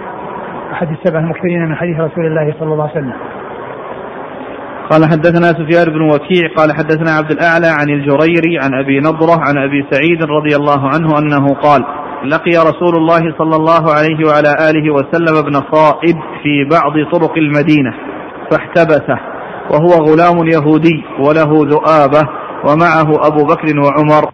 أحد 0.71 0.87
السبع 0.91 1.19
المكثرين 1.19 1.65
من 1.65 1.75
حديث 1.75 1.99
رسول 1.99 2.25
الله 2.25 2.53
صلى 2.59 2.73
الله 2.73 2.89
عليه 2.89 2.99
وسلم. 2.99 3.13
قال 4.91 5.05
حدثنا 5.05 5.47
سفيان 5.47 5.85
بن 5.93 6.01
وكيع 6.01 6.47
قال 6.57 6.71
حدثنا 6.71 7.11
عبد 7.11 7.31
الأعلى 7.31 7.67
عن 7.79 7.89
الجريري 7.89 8.59
عن 8.63 8.73
أبي 8.83 8.99
نضرة 8.99 9.35
عن 9.47 9.57
أبي 9.57 9.85
سعيد 9.91 10.23
رضي 10.23 10.55
الله 10.55 10.81
عنه 10.93 11.19
أنه 11.19 11.53
قال 11.53 11.81
لقي 12.25 12.51
رسول 12.51 12.95
الله 12.95 13.37
صلى 13.37 13.55
الله 13.55 13.83
عليه 13.97 14.19
وعلى 14.27 14.51
آله 14.69 14.93
وسلم 14.93 15.35
ابن 15.45 15.53
صائد 15.71 16.15
في 16.43 16.69
بعض 16.71 16.93
طرق 17.11 17.37
المدينة 17.37 17.93
فاحتبسه 18.51 19.19
وهو 19.71 20.05
غلام 20.07 20.37
يهودي 20.47 21.03
وله 21.19 21.51
ذؤابة 21.73 22.29
ومعه 22.67 23.27
أبو 23.27 23.43
بكر 23.45 23.79
وعمر. 23.79 24.31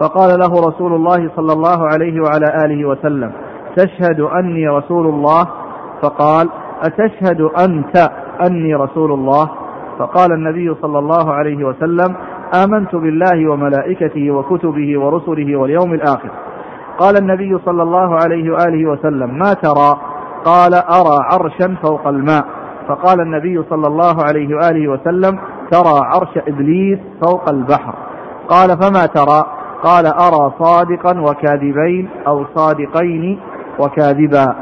فقال 0.00 0.38
له 0.38 0.68
رسول 0.68 0.92
الله 0.92 1.30
صلى 1.36 1.52
الله 1.52 1.86
عليه 1.86 2.20
وعلى 2.20 2.64
آله 2.64 2.88
وسلم 2.88 3.32
تشهد 3.76 4.20
أني 4.20 4.68
رسول 4.68 5.06
الله؟ 5.06 5.48
فقال 6.02 6.48
أتشهد 6.82 7.40
أنت 7.40 8.10
أني 8.46 8.74
رسول 8.74 9.12
الله؟ 9.12 9.50
فقال 9.98 10.32
النبي 10.32 10.74
صلى 10.82 10.98
الله 10.98 11.32
عليه 11.32 11.64
وسلم 11.64 12.16
آمنت 12.64 12.94
بالله 12.94 13.50
وملائكته 13.50 14.30
وكتبه 14.30 15.00
ورسله 15.00 15.56
واليوم 15.56 15.94
الآخر. 15.94 16.30
قال 16.98 17.16
النبي 17.16 17.58
صلى 17.64 17.82
الله 17.82 18.14
عليه 18.14 18.50
وآله 18.50 18.90
وسلم 18.90 19.38
ما 19.38 19.54
ترى؟ 19.54 20.00
قال 20.44 20.74
أرى 20.74 21.18
عرشا 21.32 21.76
فوق 21.82 22.08
الماء. 22.08 22.44
فقال 22.88 23.20
النبي 23.20 23.62
صلى 23.70 23.86
الله 23.86 24.16
عليه 24.28 24.56
وآله 24.56 24.88
وسلم 24.88 25.38
ترى 25.70 26.00
عرش 26.02 26.38
إبليس 26.48 26.98
فوق 27.26 27.50
البحر. 27.50 27.94
قال 28.48 28.68
فما 28.68 29.06
ترى؟ 29.06 29.44
قال 29.82 30.06
أرى 30.06 30.52
صادقا 30.58 31.20
وكاذبين 31.20 32.08
أو 32.26 32.44
صادقين 32.54 33.40
وكاذبا. 33.80 34.54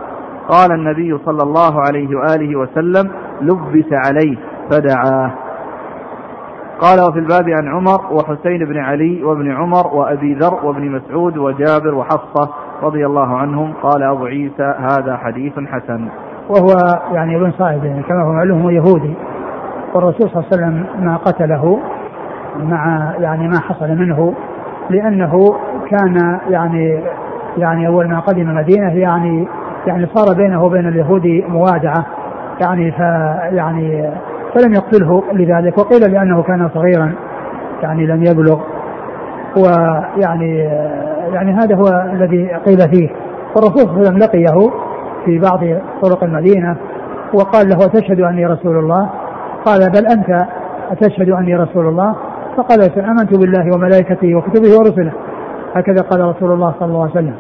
قال 0.49 0.73
النبي 0.73 1.18
صلى 1.25 1.43
الله 1.43 1.81
عليه 1.81 2.16
وآله 2.16 2.57
وسلم 2.57 3.11
لبس 3.41 3.93
عليه 3.93 4.37
فدعاه. 4.70 5.31
قال 6.81 7.01
وفي 7.01 7.18
الباب 7.18 7.49
عن 7.49 7.68
عمر 7.68 8.12
وحسين 8.12 8.64
بن 8.64 8.79
علي 8.79 9.25
وابن 9.25 9.53
عمر 9.53 9.87
وأبي 9.87 10.35
ذر 10.35 10.55
وابن 10.64 10.91
مسعود 10.91 11.37
وجابر 11.37 11.95
وحفصة 11.95 12.49
رضي 12.83 13.07
الله 13.07 13.37
عنهم. 13.37 13.73
قال 13.83 14.03
أبو 14.03 14.25
عيسى 14.25 14.75
هذا 14.79 15.16
حديث 15.16 15.53
حسن. 15.59 16.09
وهو 16.49 17.01
يعني 17.12 17.36
ابن 17.36 17.53
صائب 17.59 17.84
يعني 17.84 18.03
كما 18.03 18.22
هو 18.22 18.32
معلوم 18.32 18.62
هو 18.62 18.70
يهودي. 18.70 19.14
والرسول 19.95 20.30
صلى 20.30 20.43
الله 20.43 20.49
عليه 20.53 20.57
وسلم 20.57 20.86
ما 21.05 21.16
قتله 21.16 21.78
مع 22.59 23.12
يعني 23.18 23.49
ما 23.49 23.61
حصل 23.61 23.88
منه 23.88 24.34
لأنه 24.90 25.55
كان 25.90 26.38
يعني 26.51 27.03
يعني 27.59 27.86
أول 27.86 28.09
ما 28.09 28.20
قدم 28.20 28.51
المدينة 28.51 28.93
يعني 28.93 29.49
يعني 29.86 30.07
صار 30.14 30.36
بينه 30.36 30.64
وبين 30.64 30.88
اليهود 30.88 31.26
موادعة 31.49 32.07
يعني 32.61 32.93
ف 32.93 32.99
يعني 33.55 34.11
فلم 34.55 34.74
يقتله 34.74 35.22
لذلك 35.32 35.78
وقيل 35.78 36.12
لأنه 36.12 36.43
كان 36.43 36.70
صغيرا 36.74 37.12
يعني 37.82 38.07
لم 38.07 38.22
يبلغ. 38.22 38.61
ويعني 39.57 40.59
يعني 41.32 41.53
هذا 41.53 41.76
هو 41.76 42.11
الذي 42.12 42.55
قيل 42.66 42.78
فيه. 42.78 43.09
والرسول 43.57 43.82
صلى 43.82 43.90
الله 43.90 43.99
عليه 43.99 44.09
وسلم 44.09 44.18
لقيه 44.18 44.70
في 45.25 45.39
بعض 45.39 45.61
طرق 46.03 46.25
المدينة 46.25 46.77
وقال 47.35 47.68
له 47.68 47.87
أتشهد 47.87 48.20
أني 48.20 48.47
رسول 48.47 48.79
الله؟ 48.79 49.11
قال 49.64 49.91
بل 49.91 50.07
أنت 50.07 50.47
أتشهد 50.91 51.31
أني 51.31 51.57
رسول 51.57 51.89
الله؟ 51.89 52.16
فقال 52.57 52.99
آمنت 52.99 53.39
بالله 53.39 53.70
وملائكته 53.75 54.35
وكتبه 54.35 54.79
ورسله. 54.79 55.12
هكذا 55.75 56.03
قال 56.11 56.20
رسول 56.20 56.53
الله 56.53 56.75
صلى 56.79 56.89
الله 56.89 57.01
عليه 57.01 57.11
وسلم. 57.11 57.35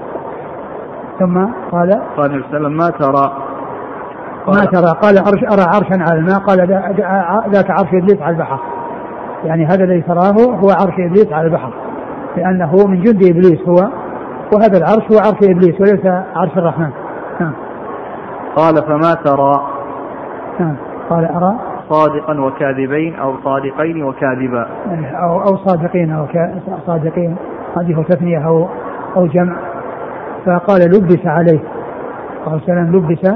ثم 1.18 1.38
قال 1.72 1.90
قال 2.16 2.30
النبي 2.30 2.44
صلى 2.50 2.56
الله 2.56 2.66
عليه 2.66 2.66
وسلم 2.66 2.76
ما 2.76 2.90
ترى؟ 2.90 3.32
ما 4.46 4.64
ترى. 4.64 4.92
قال 5.02 5.18
عرش 5.18 5.52
أرى 5.52 5.66
عرشا 5.74 6.10
على 6.10 6.18
الماء؟ 6.18 6.38
قال 6.38 6.58
ذاك 7.52 7.70
عرش 7.70 7.88
إبليس 7.94 8.22
على 8.22 8.34
البحر. 8.34 8.58
يعني 9.44 9.66
هذا 9.66 9.84
الذي 9.84 10.02
تراه 10.02 10.56
هو 10.56 10.70
عرش 10.70 10.94
إبليس 10.98 11.32
على 11.32 11.46
البحر 11.46 11.72
لأنه 12.36 12.86
من 12.86 13.00
جند 13.00 13.22
إبليس 13.22 13.68
هو 13.68 13.88
وهذا 14.54 14.78
العرش 14.78 15.12
هو 15.12 15.18
عرش 15.18 15.38
إبليس 15.50 15.80
وليس 15.80 16.06
عرش 16.36 16.56
الرحمن. 16.56 16.90
نعم. 17.40 17.52
قال 18.56 18.74
فما 18.82 19.14
ترى 19.14 19.66
نعم. 20.60 20.76
قال 21.10 21.24
أرى 21.24 21.58
صادقا 21.88 22.40
وكاذبين 22.40 23.14
أو 23.14 23.34
صادقين 23.44 24.02
وكاذبا. 24.04 24.66
يعني 24.86 25.22
أو 25.22 25.40
أو 25.40 25.56
صادقين 25.56 26.10
أو 26.12 26.26
صادقين 26.86 27.36
هذه 27.76 28.04
تثنية 28.08 28.46
أو 28.46 28.68
أو 29.16 29.26
جمع. 29.26 29.56
فقال 30.46 30.80
لبس 30.80 31.26
عليه. 31.26 31.60
قال 32.46 32.60
سلام 32.66 32.96
لبس 32.96 33.34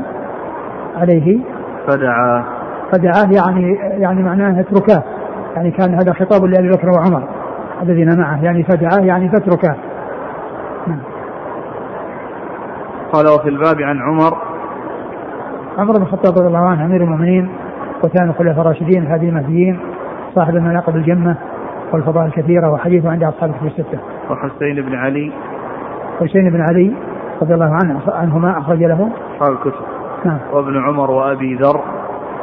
عليه. 0.97 1.39
فدعا. 1.87 2.45
فدعاه 2.93 3.31
يعني 3.33 3.75
يعني 3.75 4.23
معناه 4.23 4.61
اتركاه. 4.61 5.03
يعني 5.57 5.71
كان 5.71 5.95
هذا 5.95 6.13
خطاب 6.13 6.45
لأبي 6.45 6.69
بكر 6.69 6.89
وعمر 6.89 7.29
الذين 7.83 8.19
معه 8.19 8.45
يعني 8.45 8.63
فدعاه 8.65 9.01
يعني 9.01 9.29
فاتركاه. 9.29 9.77
نعم. 10.87 11.01
قال 13.13 13.27
وفي 13.27 13.49
الباب 13.49 13.81
عن 13.81 14.03
عمر 14.03 14.46
عمر 15.79 15.93
بن 15.93 16.03
الخطاب 16.03 16.39
رضي 16.39 16.47
الله 16.47 16.69
عنه 16.69 16.85
أمير 16.85 17.03
المؤمنين 17.03 17.49
وكان 18.05 18.29
الخلفاء 18.29 18.61
الراشدين 18.61 19.03
الهادي 19.03 19.29
المهديين 19.29 19.79
صاحب 20.35 20.57
المناقب 20.57 20.97
الجمة 20.97 21.37
والفضائل 21.93 22.27
الكثيرة 22.27 22.71
وحديثه 22.71 23.11
عند 23.11 23.25
أصحاب 23.25 23.51
الكتب 23.51 23.67
الستة. 23.67 23.99
وحسين 24.31 24.83
بن 24.83 24.95
علي. 24.95 25.33
حسين 26.21 26.51
بن 26.51 26.61
علي 26.61 26.93
رضي 27.43 27.55
الله 27.55 27.79
عنه 27.83 28.01
عنهما 28.09 28.59
أخرج 28.59 28.79
له. 28.79 29.11
أصحاب 29.37 29.53
الكتب. 29.53 29.85
نعم. 30.25 30.39
وابن 30.53 30.77
عمر 30.77 31.11
وأبي 31.11 31.55
ذر. 31.55 31.81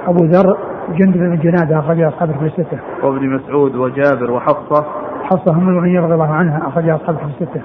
أبو 0.08 0.26
ذر 0.26 0.58
جندب 0.90 1.20
بن 1.20 1.36
جنادة 1.36 1.80
أخرج 1.80 2.02
أصحاب 2.02 2.30
الكتب 2.30 2.46
الستة. 2.46 2.80
وابن 3.04 3.30
مسعود 3.30 3.76
وجابر 3.76 4.32
وحفصة. 4.32 4.86
حفصة 5.24 5.52
هم 5.52 5.70
المؤمنين 5.70 6.04
رضي 6.04 6.14
الله 6.14 6.34
عنها 6.34 6.68
أخرج 6.68 6.90
أصحاب 6.90 7.16
الكتب 7.16 7.30
الستة. 7.42 7.62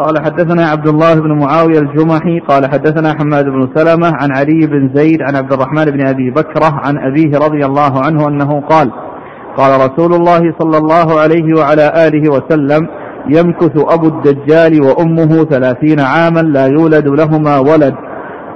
قال 0.00 0.24
حدثنا 0.24 0.66
عبد 0.66 0.88
الله 0.88 1.14
بن 1.14 1.32
معاوية 1.32 1.78
الجمحي 1.78 2.40
قال 2.48 2.70
حدثنا 2.70 3.14
حماد 3.18 3.44
بن 3.44 3.68
سلمة 3.74 4.06
عن 4.06 4.32
علي 4.36 4.66
بن 4.66 4.90
زيد 4.94 5.22
عن 5.22 5.36
عبد 5.36 5.52
الرحمن 5.52 5.84
بن 5.84 6.06
أبي 6.06 6.30
بكرة 6.30 6.80
عن 6.84 6.98
أبيه 6.98 7.38
رضي 7.38 7.66
الله 7.66 8.04
عنه 8.04 8.28
أنه 8.28 8.60
قال 8.60 8.90
قال 9.56 9.80
رسول 9.80 10.14
الله 10.14 10.54
صلى 10.58 10.78
الله 10.78 11.20
عليه 11.20 11.58
وعلى 11.58 11.92
آله 12.06 12.32
وسلم 12.32 12.88
يمكث 13.28 13.72
أبو 13.76 14.06
الدجال 14.06 14.82
وأمه 14.82 15.44
ثلاثين 15.44 16.00
عاما 16.00 16.40
لا 16.40 16.66
يولد 16.66 17.08
لهما 17.08 17.58
ولد 17.58 17.94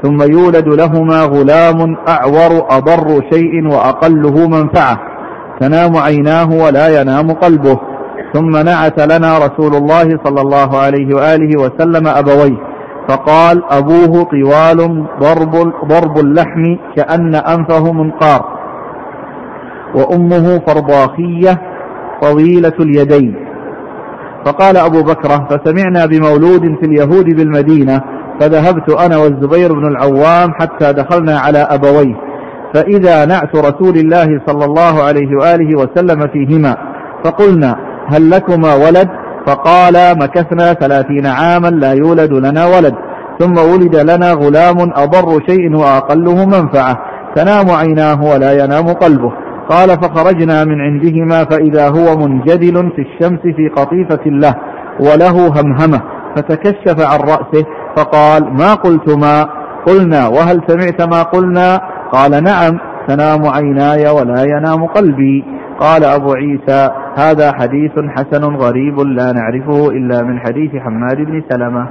ثم 0.03 0.23
يولد 0.23 0.69
لهما 0.69 1.21
غلام 1.25 1.97
أعور 2.09 2.67
أضر 2.71 3.21
شيء 3.33 3.67
وأقله 3.67 4.49
منفعة 4.49 4.99
تنام 5.61 5.97
عيناه 5.97 6.51
ولا 6.51 7.01
ينام 7.01 7.33
قلبه 7.33 7.81
ثم 8.35 8.51
نعت 8.57 9.01
لنا 9.01 9.39
رسول 9.39 9.75
الله 9.75 10.19
صلى 10.25 10.41
الله 10.41 10.79
عليه 10.79 11.15
وآله 11.17 11.61
وسلم 11.63 12.07
أبويه 12.09 12.57
فقال 13.09 13.63
أبوه 13.71 14.23
طوال 14.23 15.07
ضرب, 15.21 15.73
ضرب 15.89 16.19
اللحم 16.19 16.77
كأن 16.97 17.35
أنفه 17.35 17.93
منقار 17.93 18.45
وأمه 19.95 20.59
فرضاخية 20.67 21.61
طويلة 22.23 22.73
اليدين. 22.81 23.35
فقال 24.47 24.77
أبو 24.77 25.03
بكرة 25.03 25.49
فسمعنا 25.51 26.07
بمولود 26.07 26.63
في 26.81 26.87
اليهود 26.87 27.25
بالمدينة 27.25 28.01
فذهبت 28.41 28.91
أنا 28.91 29.17
والزبير 29.17 29.73
بن 29.73 29.87
العوام 29.87 30.53
حتى 30.61 30.93
دخلنا 30.93 31.39
على 31.39 31.59
أبويه 31.59 32.15
فإذا 32.75 33.25
نعت 33.25 33.57
رسول 33.57 33.97
الله 33.97 34.41
صلى 34.47 34.65
الله 34.65 35.03
عليه 35.03 35.37
وآله 35.41 35.79
وسلم 35.79 36.29
فيهما 36.33 36.77
فقلنا 37.25 37.94
هل 38.09 38.31
لكما 38.31 38.75
ولد؟ 38.75 39.09
فقال 39.47 39.95
مكثنا 40.19 40.73
ثلاثين 40.73 41.27
عاما 41.27 41.69
لا 41.69 41.93
يولد 41.93 42.33
لنا 42.33 42.67
ولد. 42.67 42.95
ثم 43.39 43.59
ولد 43.59 43.97
لنا 43.97 44.33
غلام 44.33 44.77
أضر 44.81 45.41
شيء 45.49 45.77
وأقله 45.77 46.47
منفعة. 46.47 46.99
تنام 47.37 47.71
عيناه 47.71 48.23
ولا 48.23 48.65
ينام 48.65 48.89
قلبه. 48.89 49.33
قال 49.71 49.89
فخرجنا 49.89 50.65
من 50.65 50.81
عندهما 50.81 51.45
فإذا 51.45 51.89
هو 51.89 52.17
منجدل 52.17 52.93
في 52.97 53.03
الشمس 53.03 53.41
في 53.41 53.69
قطيفة 53.77 54.25
له 54.27 54.55
وله 55.01 55.61
همهمة. 55.61 56.01
فتكشف 56.37 57.01
عن 57.01 57.19
رأسه 57.19 57.65
فقال 57.97 58.53
ما 58.53 58.75
قلتما؟ 58.75 59.47
قلنا 59.87 60.29
وهل 60.29 60.61
سمعت 60.69 61.03
ما 61.03 61.23
قلنا؟ 61.23 61.81
قال 62.13 62.45
نعم 62.45 62.79
تنام 63.09 63.47
عيناي 63.47 64.09
ولا 64.09 64.43
ينام 64.43 64.87
قلبي. 64.87 65.45
قال 65.81 66.05
أبو 66.05 66.33
عيسى 66.33 66.89
هذا 67.19 67.53
حديث 67.53 67.93
حسن 67.93 68.55
غريب 68.57 68.99
لا 68.99 69.33
نعرفه 69.33 69.91
إلا 69.91 70.23
من 70.23 70.39
حديث 70.39 70.77
حماد 70.77 71.17
بن 71.17 71.43
سلمة. 71.49 71.89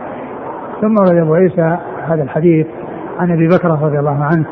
ثم 0.82 0.98
روي 0.98 1.22
أبو 1.22 1.34
عيسى 1.34 1.78
هذا 2.08 2.24
الحديث 2.24 2.68
عن 3.20 3.32
أبي 3.32 3.48
بكر 3.48 3.70
رضي 3.70 4.00
الله 4.00 4.24
عنه 4.24 4.46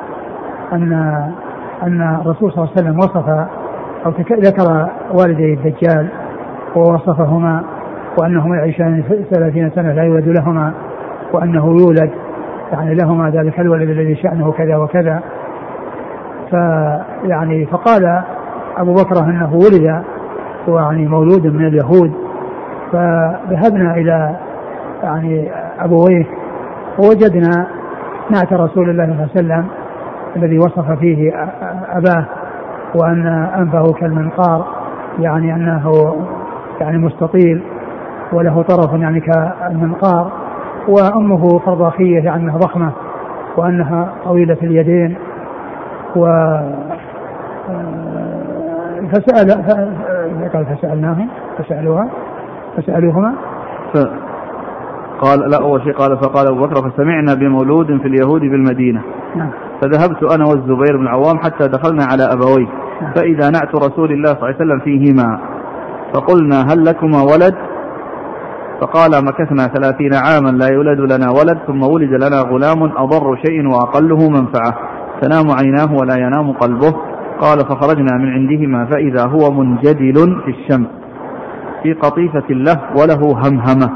أن 0.74 0.94
أن 1.84 2.02
الرسول 2.22 2.52
صلى 2.52 2.64
الله 2.64 2.72
عليه 2.78 2.82
وسلم 2.82 2.98
وصف 2.98 3.30
أو 4.06 4.12
ذكر 4.32 4.90
والدي 5.14 5.54
الدجال 5.54 6.08
ووصفهما 6.76 7.64
وأنهما 8.22 8.56
يعيشان 8.56 9.04
ثلاثين 9.32 9.72
سنة 9.76 9.94
لا 9.94 10.04
يولد 10.04 10.28
لهما 10.28 10.74
وأنه 11.34 11.66
يولد 11.66 12.12
يعني 12.72 12.96
لهما 12.96 13.30
ذلك 13.30 13.60
الولد 13.60 13.90
الذي 13.90 14.16
شأنه 14.16 14.52
كذا 14.52 14.78
وكذا. 14.78 15.22
فيعني 16.50 17.66
فقال 17.66 18.24
أبو 18.78 18.94
بكر 18.94 19.24
أنه 19.24 19.54
ولد 19.54 20.04
يعني 20.68 21.08
مولود 21.08 21.48
من 21.48 21.68
اليهود. 21.68 22.14
فذهبنا 22.92 23.96
إلى 23.96 24.36
يعني 25.04 25.52
أبويه 25.80 26.26
ووجدنا 27.00 27.68
نعت 28.30 28.54
رسول 28.54 28.90
الله 28.90 29.04
صلى 29.06 29.14
الله 29.14 29.30
عليه 29.36 29.64
وسلم 29.64 29.68
الذي 30.36 30.60
وصف 30.60 30.92
فيه 31.00 31.34
أباه 31.90 32.26
وأن 32.96 33.28
أنفه 33.58 33.94
كالمنقار 33.94 34.66
يعني 35.20 35.56
أنه 35.56 36.16
يعني 36.82 36.98
مستطيل 36.98 37.64
وله 38.34 38.62
طرف 38.62 39.02
يعني 39.02 39.20
كالمنقار 39.20 40.32
وأمه 40.88 41.60
فرضاخية 41.60 42.20
يعني 42.24 42.44
أنها 42.44 42.58
ضخمة 42.58 42.92
وأنها 43.58 44.14
طويلة 44.26 44.58
اليدين 44.64 45.16
و 46.16 46.26
فسأل 49.10 49.52
قال 50.54 50.66
فسألناهم 50.66 51.28
فسألوها 51.58 52.10
فسألوهما. 52.78 53.34
ف... 53.94 53.98
قال 55.22 55.40
لا 55.40 55.58
أول 55.62 55.82
شيء 55.84 55.94
قال 55.94 56.18
فقال 56.18 56.48
أبو 56.48 56.66
بكر 56.66 56.90
فسمعنا 56.90 57.34
بمولود 57.34 57.88
في 57.88 58.08
اليهود 58.08 58.42
بالمدينة. 58.42 59.02
نعم. 59.36 59.50
فذهبت 59.82 60.24
أنا 60.24 60.46
والزبير 60.50 60.98
بن 60.98 61.04
العوام 61.04 61.38
حتى 61.38 61.68
دخلنا 61.68 62.04
على 62.12 62.24
أبويه. 62.24 62.68
نعم. 63.02 63.14
فإذا 63.14 63.50
نعت 63.50 63.76
رسول 63.76 64.12
الله 64.12 64.34
صلى 64.34 64.38
الله 64.38 64.48
عليه 64.48 64.56
وسلم 64.56 64.80
فيهما. 64.80 65.40
فقلنا 66.14 66.62
هل 66.62 66.86
لكما 66.86 67.22
ولد؟ 67.22 67.56
فقال 68.82 69.26
مكثنا 69.26 69.68
ثلاثين 69.68 70.14
عاما 70.14 70.50
لا 70.50 70.68
يولد 70.74 71.00
لنا 71.00 71.32
ولد 71.32 71.58
ثم 71.68 71.84
ولد 71.84 72.14
لنا 72.24 72.42
غلام 72.42 72.84
أضر 72.84 73.36
شيء 73.36 73.68
وأقله 73.68 74.30
منفعة. 74.30 74.74
تنام 75.22 75.52
عيناه 75.52 75.94
ولا 75.94 76.16
ينام 76.18 76.52
قلبه. 76.52 77.11
قال 77.42 77.58
فخرجنا 77.60 78.18
من 78.18 78.34
عندهما 78.34 78.86
فإذا 78.86 79.28
هو 79.28 79.52
منجدل 79.52 80.42
في 80.46 80.52
الشمس 80.52 80.88
في 81.84 81.94
قطيفة 81.94 82.50
له 82.50 82.80
وله 82.98 83.22
همهمة 83.48 83.90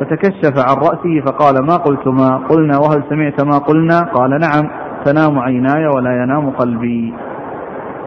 فتكشف 0.00 0.58
عن 0.68 0.76
رأسه 0.76 1.20
فقال 1.26 1.66
ما 1.66 1.76
قلتما 1.76 2.36
قلنا 2.48 2.78
وهل 2.78 3.02
سمعت 3.08 3.44
ما 3.44 3.58
قلنا 3.58 4.00
قال 4.00 4.30
نعم 4.30 4.70
تنام 5.04 5.38
عيناي 5.38 5.86
ولا 5.86 6.22
ينام 6.22 6.50
قلبي 6.50 7.14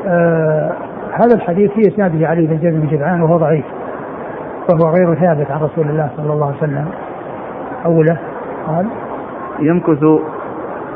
آه 0.08 0.72
هذا 1.14 1.36
الحديث 1.36 1.72
في 1.72 1.82
اسناده 1.82 2.28
علي 2.28 2.48
بن 2.48 2.60
جابر 2.60 2.78
بن 2.80 2.88
جدعان 2.88 3.22
وهو 3.22 3.38
ضعيف 3.38 3.66
فهو 4.68 4.90
غير 4.90 5.16
ثابت 5.16 5.52
عن 5.52 5.62
رسول 5.62 5.90
الله 5.90 6.10
صلى 6.18 6.34
الله 6.34 6.48
عليه 6.48 6.58
وسلم. 6.58 6.86
أوله 7.86 8.18
قال 8.68 8.88
يمكث 9.60 10.04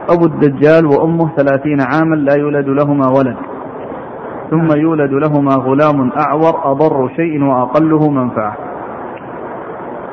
أبو 0.09 0.26
الدجال 0.26 0.86
وأمه 0.86 1.30
ثلاثين 1.36 1.78
عاما 1.82 2.15
لا 2.15 2.36
يولد 2.39 2.68
لهما 2.68 3.07
ولد. 3.07 3.38
ثم 4.52 4.80
يولد 4.80 5.12
لهما 5.12 5.56
غلام 5.56 6.12
أعور 6.12 6.72
أضر 6.72 7.10
شيء 7.16 7.43
وأقله 7.43 8.10
منفعة. 8.10 8.56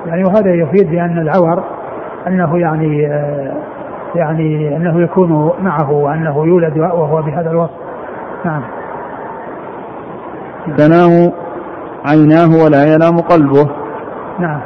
يعني 0.07 0.25
وهذا 0.25 0.55
يفيد 0.55 0.91
بأن 0.91 1.19
العور 1.19 1.65
أنه 2.27 2.59
يعني 2.59 3.07
آه، 3.07 3.57
يعني 4.15 4.77
أنه 4.77 5.01
يكون 5.03 5.51
معه 5.63 5.91
وأنه 5.91 6.47
يولد 6.47 6.79
وهو 6.79 7.23
بهذا 7.23 7.51
الوصف. 7.51 7.75
نعم. 8.45 8.63
تنام 10.77 11.33
عيناه 12.05 12.65
ولا 12.65 12.95
ينام 12.95 13.19
قلبه. 13.19 13.71
نعم. 14.39 14.61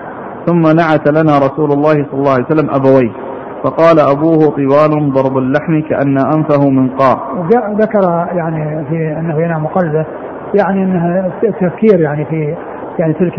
ثم 0.47 0.63
نعت 0.63 1.09
لنا 1.09 1.39
رسول 1.39 1.73
الله 1.73 1.93
صلى 1.93 2.21
الله 2.21 2.33
عليه 2.33 2.45
وسلم 2.45 2.71
أبويه. 2.71 3.28
فقال 3.65 4.01
أبوه 4.01 4.39
طوال 4.39 5.13
ضرب 5.13 5.39
اللحم 5.39 5.81
كأن 5.81 6.19
أنفه 6.19 6.71
منقار 6.71 7.47
ذكر 7.79 8.27
يعني 8.33 8.85
في 8.85 9.17
أنه 9.19 9.43
ينام 9.43 9.67
قلبه 9.67 10.07
يعني 10.55 10.83
أنها 10.85 11.31
تفكير 11.43 12.01
يعني 12.01 12.25
في 12.25 12.57
يعني 12.99 13.13
تلك 13.13 13.39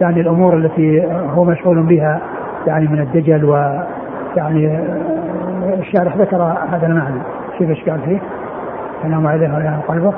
يعني 0.00 0.20
الأمور 0.20 0.56
التي 0.56 1.06
هو 1.34 1.44
مشغول 1.44 1.82
بها 1.82 2.20
يعني 2.66 2.88
من 2.88 3.00
الدجل 3.00 3.44
و 3.44 3.54
يعني 4.36 4.80
الشارح 5.78 6.16
ذكر 6.16 6.42
هذا 6.70 6.86
المعنى. 6.86 7.20
كيف 7.58 7.70
إيش 7.70 7.88
قال 7.88 8.00
فيه؟ 8.00 8.20
ينام 9.04 9.26
عليه 9.26 9.46
ينام 9.46 9.80
قلبه. 9.88 10.12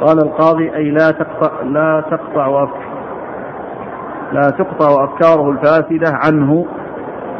قال 0.00 0.18
القاضي 0.18 0.74
أي 0.74 0.90
لا 0.90 1.10
تقطع 1.10 1.62
لا 1.62 2.04
تقطع 2.10 2.46
لا 4.32 4.50
تقطع 4.50 5.04
أفكاره 5.04 5.50
الفاسدة 5.50 6.10
عنه 6.24 6.66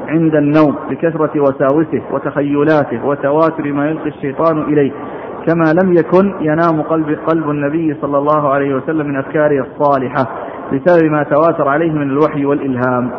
عند 0.09 0.35
النوم 0.35 0.75
لكثرة 0.91 1.41
وساوسه 1.41 2.03
وتخيلاته 2.13 3.07
وتواتر 3.07 3.73
ما 3.73 3.91
يلقي 3.91 4.09
الشيطان 4.09 4.63
إليه 4.63 4.93
كما 5.47 5.73
لم 5.83 5.93
يكن 5.93 6.35
ينام 6.41 6.83
قلب 6.83 7.19
قلب 7.27 7.51
النبي 7.51 7.97
صلى 8.03 8.19
الله 8.19 8.49
عليه 8.49 8.75
وسلم 8.75 9.07
من 9.07 9.17
أفكاره 9.17 9.67
الصالحة 9.67 10.27
بسبب 10.73 11.05
ما 11.05 11.23
تواتر 11.23 11.69
عليه 11.69 11.93
من 11.93 12.03
الوحي 12.03 12.45
والإلهام 12.45 13.11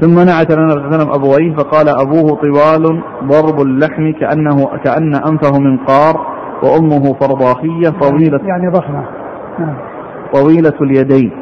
ثم 0.00 0.14
نعت 0.20 0.52
لنا 0.52 0.74
وسلم 0.74 1.10
أبويه 1.10 1.54
فقال 1.56 1.88
أبوه 1.88 2.40
طوال 2.40 3.02
ضرب 3.24 3.60
اللحم 3.60 4.12
كأنه 4.12 4.66
كأن 4.84 5.14
أنفه 5.14 5.58
منقار 5.60 6.26
وأمه 6.62 7.14
فرضاخية 7.20 7.88
طويلة 8.00 8.40
يعني 8.44 8.68
ضخمة. 8.68 9.17
طويلة 10.34 10.74
اليدين. 10.80 11.32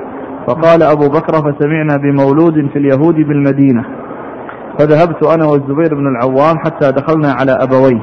فقال 0.47 0.83
أبو 0.83 1.09
بكر 1.09 1.33
فسمعنا 1.33 1.97
بمولود 1.97 2.69
في 2.73 2.79
اليهود 2.79 3.15
بالمدينة. 3.15 3.85
فذهبت 4.79 5.27
أنا 5.27 5.47
والزبير 5.47 5.95
بن 5.95 6.07
العوام 6.07 6.59
حتى 6.59 6.93
دخلنا 6.93 7.33
على 7.41 7.53
أبويه. 7.53 8.01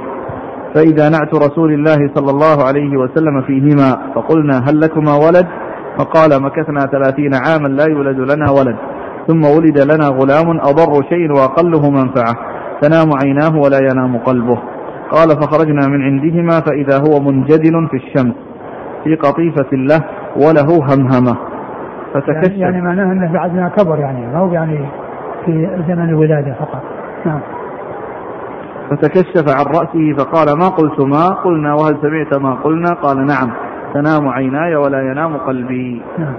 فإذا 0.76 1.10
نعت 1.10 1.36
رسول 1.36 1.74
الله 1.74 2.12
صلى 2.16 2.32
الله 2.32 2.64
عليه 2.64 2.98
وسلم 2.98 3.42
فيهما 3.42 4.14
فقلنا 4.16 4.60
هل 4.70 4.80
لكما 4.80 5.16
ولد؟ 5.16 5.48
فقال 5.98 6.44
مكثنا 6.44 6.80
ثلاثين 6.80 7.32
عاما 7.34 7.68
لا 7.68 7.86
يولد 7.90 8.32
لنا 8.32 8.52
ولد. 8.52 8.76
ثم 9.28 9.46
ولد 9.46 9.80
لنا 9.80 10.08
غلام 10.08 10.60
أضر 10.60 11.04
شيء 11.10 11.32
وأقله 11.32 11.90
منفعة. 11.90 12.36
تنام 12.82 13.10
عيناه 13.24 13.60
ولا 13.60 13.80
ينام 13.92 14.18
قلبه. 14.18 14.60
قال 15.12 15.30
فخرجنا 15.30 15.88
من 15.88 16.02
عندهما 16.02 16.60
فإذا 16.60 16.98
هو 16.98 17.20
منجدل 17.20 17.88
في 17.92 17.98
الشمس. 17.98 18.53
في 19.04 19.16
قطيفة 19.16 19.70
له 19.74 20.04
وله 20.36 20.94
همهمة. 20.94 21.38
فتكشف 22.14 22.52
يعني, 22.52 22.60
يعني 22.60 22.82
معناه 22.82 23.12
إنه 23.12 23.34
بعد 23.34 23.56
ما 23.56 23.70
كبر 23.70 24.00
يعني 24.00 24.28
ما 24.28 24.40
هو 24.40 24.54
يعني 24.54 24.86
في 25.46 25.70
زمن 25.88 26.10
الولادة 26.10 26.54
فقط. 26.54 26.82
نعم. 27.26 27.40
فتكشف 28.90 29.50
عن 29.50 29.66
رأسه 29.66 30.14
فقال 30.18 30.58
ما 30.60 30.68
قلت 30.68 31.00
ما 31.00 31.28
قلنا 31.28 31.74
وهل 31.74 31.98
سمعت 32.02 32.42
ما 32.42 32.54
قلنا؟ 32.54 32.94
قال 32.94 33.26
نعم. 33.26 33.50
تنام 33.94 34.28
عيناي 34.28 34.76
ولا 34.76 35.12
ينام 35.12 35.38
قلبي. 35.38 36.02
نعم. 36.18 36.36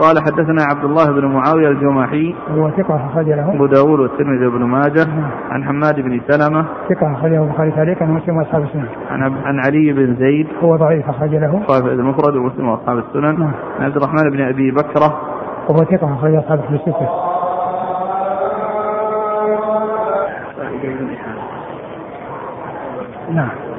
قال 0.00 0.18
حدثنا 0.18 0.62
عبد 0.70 0.84
الله 0.84 1.04
بن 1.04 1.24
معاوية 1.26 1.68
الجماحي. 1.68 2.34
هو 2.50 2.70
ثقة 2.70 3.06
أخرج 3.06 3.28
له. 3.28 3.54
أبو 3.54 3.66
داود 3.66 4.00
والترمذي 4.00 4.46
وابن 4.46 4.64
ماجه. 4.64 5.04
نعم. 5.04 5.30
عن 5.50 5.64
حماد 5.64 6.00
بن 6.00 6.20
سلمة. 6.28 6.64
ثقة 6.88 7.12
أخرجه 7.12 7.42
البخاري 7.42 7.70
تعليقا 7.70 8.04
ومسلم 8.04 8.36
وأصحاب 8.36 8.62
السنن. 8.62 8.86
عن 9.10 9.22
عن 9.22 9.58
علي 9.66 9.92
بن 9.92 10.14
زيد. 10.14 10.46
هو 10.64 10.76
ضعيف 10.76 11.08
أخرج 11.08 11.34
له. 11.34 11.62
صاحب 11.66 11.86
المفرد 11.86 12.36
ومسلم 12.36 12.68
وأصحاب 12.68 12.98
السنن. 12.98 13.40
نعم. 13.40 13.52
عن 13.78 13.84
عبد 13.84 13.96
الرحمن 13.96 14.30
بن 14.30 14.40
أبي 14.40 14.70
بكرة. 14.70 15.20
وهو 15.68 15.84
ثقة 15.84 16.14
أخرج 16.14 16.34
أصحاب 16.34 16.58
الكتب 16.58 16.74
الستة 16.74 17.08
نعم. 23.34 23.69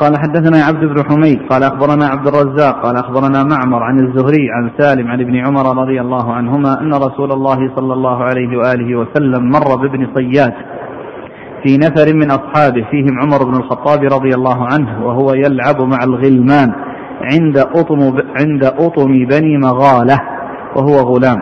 قال 0.00 0.12
حدثنا 0.18 0.64
عبد 0.64 0.84
بن 0.84 1.04
حميد 1.08 1.38
قال 1.50 1.62
أخبرنا 1.62 2.06
عبد 2.06 2.26
الرزاق 2.26 2.82
قال 2.84 2.96
أخبرنا 2.96 3.44
معمر 3.44 3.82
عن 3.82 3.98
الزهري 3.98 4.50
عن 4.50 4.70
سالم 4.78 5.08
عن 5.08 5.20
ابن 5.20 5.36
عمر 5.36 5.82
رضي 5.82 6.00
الله 6.00 6.32
عنهما 6.32 6.80
أن 6.80 6.94
رسول 6.94 7.32
الله 7.32 7.76
صلى 7.76 7.92
الله 7.92 8.24
عليه 8.24 8.56
وآله 8.58 8.96
وسلم 8.98 9.50
مر 9.50 9.76
بابن 9.76 10.08
صياد 10.14 10.52
في 11.62 11.76
نفر 11.76 12.14
من 12.14 12.30
أصحابه 12.30 12.86
فيهم 12.90 13.20
عمر 13.22 13.44
بن 13.44 13.56
الخطاب 13.56 14.02
رضي 14.02 14.34
الله 14.34 14.66
عنه 14.72 15.06
وهو 15.06 15.34
يلعب 15.34 15.82
مع 15.82 15.98
الغلمان 16.04 16.72
عند 17.32 17.58
أطم 17.58 18.00
عند 18.40 18.64
أطم 18.64 19.26
بني 19.26 19.58
مغالة 19.58 20.20
وهو 20.76 20.96
غلام. 20.96 21.38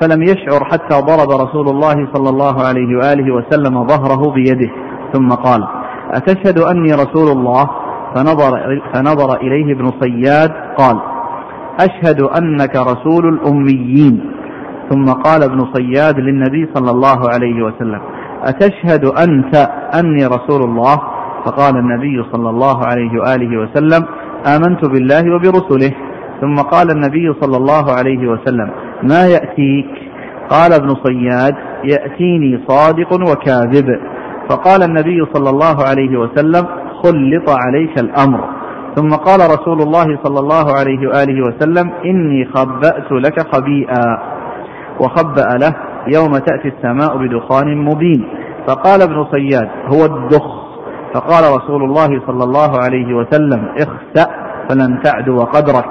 فلم 0.00 0.22
يشعر 0.22 0.64
حتى 0.64 0.96
ضرب 1.00 1.30
رسول 1.30 1.68
الله 1.68 2.08
صلى 2.14 2.28
الله 2.28 2.62
عليه 2.62 2.96
وآله 2.96 3.34
وسلم 3.34 3.86
ظهره 3.86 4.32
بيده 4.32 4.70
ثم 5.12 5.28
قال 5.28 5.64
أتشهد 6.10 6.58
أني 6.58 6.92
رسول 6.92 7.28
الله؟ 7.36 7.70
فنظر, 8.14 8.80
فنظر 8.94 9.36
إليه 9.40 9.74
ابن 9.74 9.90
صياد 10.00 10.50
قال 10.78 11.00
أشهد 11.80 12.20
أنك 12.20 12.76
رسول 12.76 13.28
الأميين. 13.34 14.20
ثم 14.90 15.04
قال 15.04 15.42
ابن 15.42 15.66
صياد 15.74 16.18
للنبي 16.18 16.68
صلى 16.74 16.90
الله 16.90 17.28
عليه 17.28 17.62
وسلم 17.62 18.00
أتشهد 18.44 19.04
أنت 19.04 19.56
أني 20.00 20.26
رسول 20.26 20.62
الله؟ 20.62 20.96
فقال 21.44 21.76
النبي 21.76 22.24
صلى 22.32 22.50
الله 22.50 22.86
عليه 22.86 23.20
وآله 23.20 23.60
وسلم 23.60 24.06
آمنت 24.56 24.84
بالله 24.88 25.34
وبرسله. 25.34 25.92
ثم 26.40 26.54
قال 26.54 26.90
النبي 26.90 27.32
صلى 27.40 27.56
الله 27.56 27.92
عليه 27.92 28.28
وسلم 28.28 28.70
ما 29.02 29.26
يأتيك؟ 29.26 29.90
قال 30.50 30.72
ابن 30.72 30.88
صياد 30.88 31.54
يأتيني 31.84 32.64
صادق 32.68 33.12
وكاذب. 33.12 34.00
فقال 34.50 34.82
النبي 34.82 35.24
صلى 35.34 35.50
الله 35.50 35.76
عليه 35.88 36.18
وسلم 36.18 36.66
خلط 37.02 37.50
عليك 37.50 37.98
الأمر. 37.98 38.40
ثم 38.94 39.08
قال 39.08 39.40
رسول 39.40 39.82
الله 39.82 40.18
صلى 40.24 40.40
الله 40.40 40.66
عليه 40.78 41.08
وآله 41.08 41.46
وسلم 41.46 41.90
إني 42.04 42.44
خبأت 42.54 43.12
لك 43.12 43.54
خبيئا. 43.54 44.18
وخبأ 45.00 45.48
له 45.62 45.74
يوم 46.14 46.32
تأتي 46.32 46.68
السماء 46.68 47.16
بدخان 47.16 47.84
مبين. 47.84 48.28
فقال 48.68 49.02
ابن 49.02 49.24
صياد 49.24 49.68
هو 49.94 50.04
الدخ. 50.04 50.46
فقال 51.14 51.44
رسول 51.56 51.82
الله 51.82 52.20
صلى 52.26 52.44
الله 52.44 52.70
عليه 52.84 53.14
وسلم 53.14 53.68
اخسأ 53.78 54.30
فلن 54.68 55.02
تعدو 55.02 55.38
قدرك. 55.40 55.88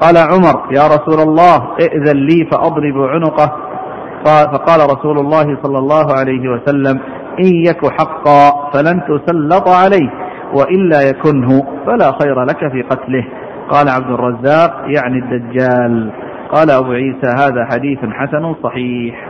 قال 0.00 0.16
عمر 0.16 0.56
يا 0.70 0.86
رسول 0.86 1.28
الله 1.28 1.56
ائذن 1.80 2.16
لي 2.16 2.48
فأضرب 2.50 2.96
عنقه. 2.98 3.52
فقال 4.26 4.80
رسول 4.80 5.18
الله 5.18 5.58
صلى 5.62 5.78
الله 5.78 6.06
عليه 6.18 6.48
وسلم 6.48 7.00
إن 7.40 7.52
يك 7.68 7.82
حقا 7.98 8.70
فلن 8.72 9.00
تسلط 9.08 9.68
عليه 9.68 10.25
وإلا 10.54 11.02
يكنه 11.08 11.62
فلا 11.86 12.12
خير 12.22 12.42
لك 12.44 12.72
في 12.72 12.82
قتله. 12.82 13.24
قال 13.68 13.88
عبد 13.88 14.10
الرزاق 14.10 14.84
يعني 14.86 15.18
الدجال. 15.18 16.10
قال 16.52 16.70
أبو 16.70 16.92
عيسى 16.92 17.26
هذا 17.26 17.64
حديث 17.72 17.98
حسن 17.98 18.54
صحيح. 18.62 19.28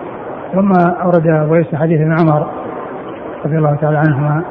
ثم 0.54 0.72
أورد 1.02 1.26
أبو 1.26 1.54
عيسى 1.54 1.76
حديث 1.76 2.00
ابن 2.00 2.20
عمر 2.20 2.46
رضي 3.44 3.58
الله 3.58 3.76
تعالى 3.76 3.98
عنهما 3.98 4.42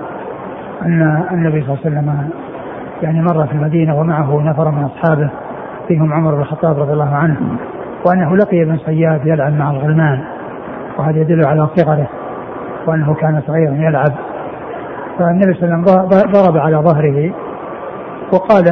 أن 0.82 1.24
النبي 1.32 1.61
صلى 1.61 1.70
الله 1.74 1.80
عليه 1.86 1.88
وسلم 1.88 2.30
يعني 3.01 3.22
مر 3.22 3.47
في 3.47 3.53
المدينة 3.53 3.99
ومعه 3.99 4.41
نفر 4.41 4.72
من 4.72 4.84
أصحابه 4.84 5.30
فيهم 5.88 6.13
عمر 6.13 6.36
بن 6.36 6.41
الخطاب 6.41 6.80
رضي 6.80 6.93
الله 6.93 7.16
عنه 7.16 7.38
وأنه 8.05 8.38
لقي 8.38 8.63
ابن 8.63 8.78
صياد 8.78 9.26
يلعب 9.26 9.53
مع 9.53 9.72
الغلمان 9.72 10.24
وهذا 10.97 11.20
يدل 11.20 11.45
على 11.45 11.68
صغره 11.76 12.09
وأنه 12.88 13.13
كان 13.13 13.41
صغيرا 13.47 13.74
يلعب. 13.74 14.13
فالنبي 15.20 15.53
صلى 15.53 15.76
الله 15.76 15.91
عليه 15.91 16.05
وسلم 16.07 16.32
ضرب 16.32 16.57
على 16.57 16.78
ظهره 16.78 17.32
وقال 18.34 18.66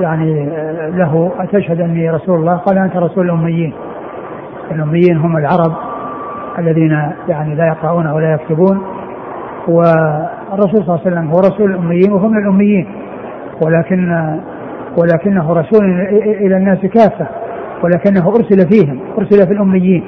يعني 0.00 0.50
له 0.90 1.32
أتشهد 1.38 1.80
أني 1.80 2.10
رسول 2.10 2.40
الله؟ 2.40 2.56
قال 2.56 2.78
أنت 2.78 2.96
رسول 2.96 3.24
الأميين. 3.24 3.72
الأميين 4.70 5.16
هم 5.16 5.36
العرب 5.36 5.72
الذين 6.58 7.12
يعني 7.28 7.54
لا 7.54 7.66
يقرؤون 7.66 8.06
ولا 8.06 8.32
يكتبون 8.34 8.82
والرسول 9.68 10.84
صلى 10.84 10.94
الله 10.94 11.00
عليه 11.06 11.16
وسلم 11.16 11.30
هو 11.30 11.38
رسول 11.38 11.70
الأميين 11.70 12.12
وهم 12.12 12.30
من 12.30 12.38
الأميين 12.38 12.86
ولكن 13.66 14.38
ولكنه 15.02 15.52
رسول 15.52 16.00
إلى 16.22 16.56
الناس 16.56 16.78
كافة 16.78 17.26
ولكنه 17.84 18.28
أرسل 18.28 18.68
فيهم 18.70 19.00
أرسل 19.18 19.46
في 19.46 19.52
الأميين 19.52 20.04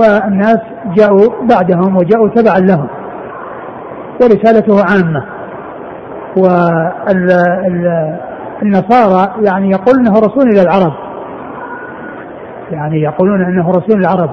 والناس 0.00 0.58
جاءوا 0.96 1.46
بعدهم 1.50 1.96
وجاءوا 1.96 2.28
تبعا 2.28 2.58
لهم. 2.58 2.88
ورسالته 4.22 4.76
عامة. 4.90 5.24
والنصارى 8.62 9.46
يعني 9.46 9.70
يقول 9.70 9.94
إنه 10.00 10.12
رسول 10.12 10.48
إلى 10.48 10.62
العرب. 10.62 10.92
يعني 12.70 13.02
يقولون 13.02 13.44
إنه 13.44 13.70
رسول 13.70 14.00
العرب. 14.00 14.30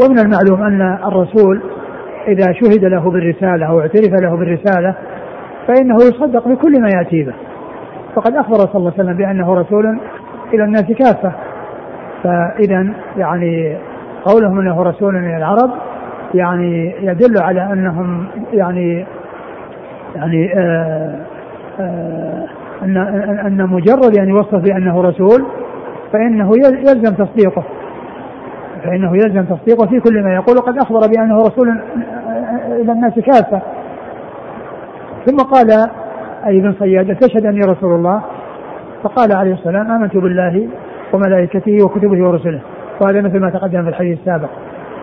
ومن 0.00 0.18
المعلوم 0.18 0.62
أن 0.62 0.98
الرسول 1.04 1.62
إذا 2.28 2.52
شهد 2.52 2.84
له 2.84 3.10
بالرسالة 3.10 3.66
أو 3.66 3.80
اعترف 3.80 4.12
له 4.22 4.36
بالرسالة 4.36 4.94
فإنه 5.68 5.96
يصدق 5.96 6.48
بكل 6.48 6.80
ما 6.80 6.88
يأتي 6.96 7.22
به. 7.22 7.34
فقد 8.14 8.36
أخبر 8.36 8.56
صلى 8.56 8.74
الله 8.74 8.92
عليه 8.92 9.02
وسلم 9.02 9.16
بأنه 9.16 9.54
رسول 9.54 9.98
إلى 10.54 10.64
الناس 10.64 10.84
كافة. 10.98 11.32
فاذا 12.22 12.94
يعني 13.16 13.78
قولهم 14.24 14.58
إنه 14.58 14.82
رسول 14.82 15.16
إلى 15.16 15.36
العرب 15.36 15.70
يعني 16.34 16.94
يدل 17.00 17.42
على 17.42 17.72
أنهم 17.72 18.26
يعني 18.52 19.06
يعني 20.16 20.54
آآ 20.54 20.60
آه، 20.60 21.82
آآ 21.82 21.84
آه، 21.84 22.84
أن 22.84 22.96
أن 23.46 23.66
مجرد 23.66 24.18
أن 24.18 24.28
يوصف 24.28 24.54
بأنه 24.54 25.02
رسول 25.02 25.46
فإنه 26.12 26.50
يلزم 26.56 27.14
تصديقه. 27.14 27.64
فإنه 28.84 29.16
يلزم 29.16 29.44
تصديقه 29.44 29.86
في 29.86 30.00
كل 30.00 30.22
ما 30.22 30.34
يقول. 30.34 30.56
وقد 30.56 30.78
أخبر 30.78 31.00
بأنه 31.06 31.38
رسول 31.38 31.68
آه، 31.68 32.82
إلى 32.82 32.92
الناس 32.92 33.14
كافة. 33.14 33.60
ثم 35.26 35.36
قال 35.36 35.90
أي 36.46 36.60
بن 36.60 36.72
صياد 36.72 37.16
تشهد 37.16 37.46
اني 37.46 37.60
رسول 37.60 37.94
الله. 37.94 38.22
فقال 39.02 39.36
عليه 39.36 39.52
السلام 39.52 39.90
آمنت 39.90 40.16
بالله 40.16 40.68
وملائكته 41.12 41.84
وكتبه 41.84 42.28
ورسله. 42.28 42.60
وهذا 43.00 43.20
مثل 43.20 43.40
ما 43.40 43.50
تقدم 43.50 43.82
في 43.82 43.88
الحديث 43.88 44.18
السابق. 44.18 44.48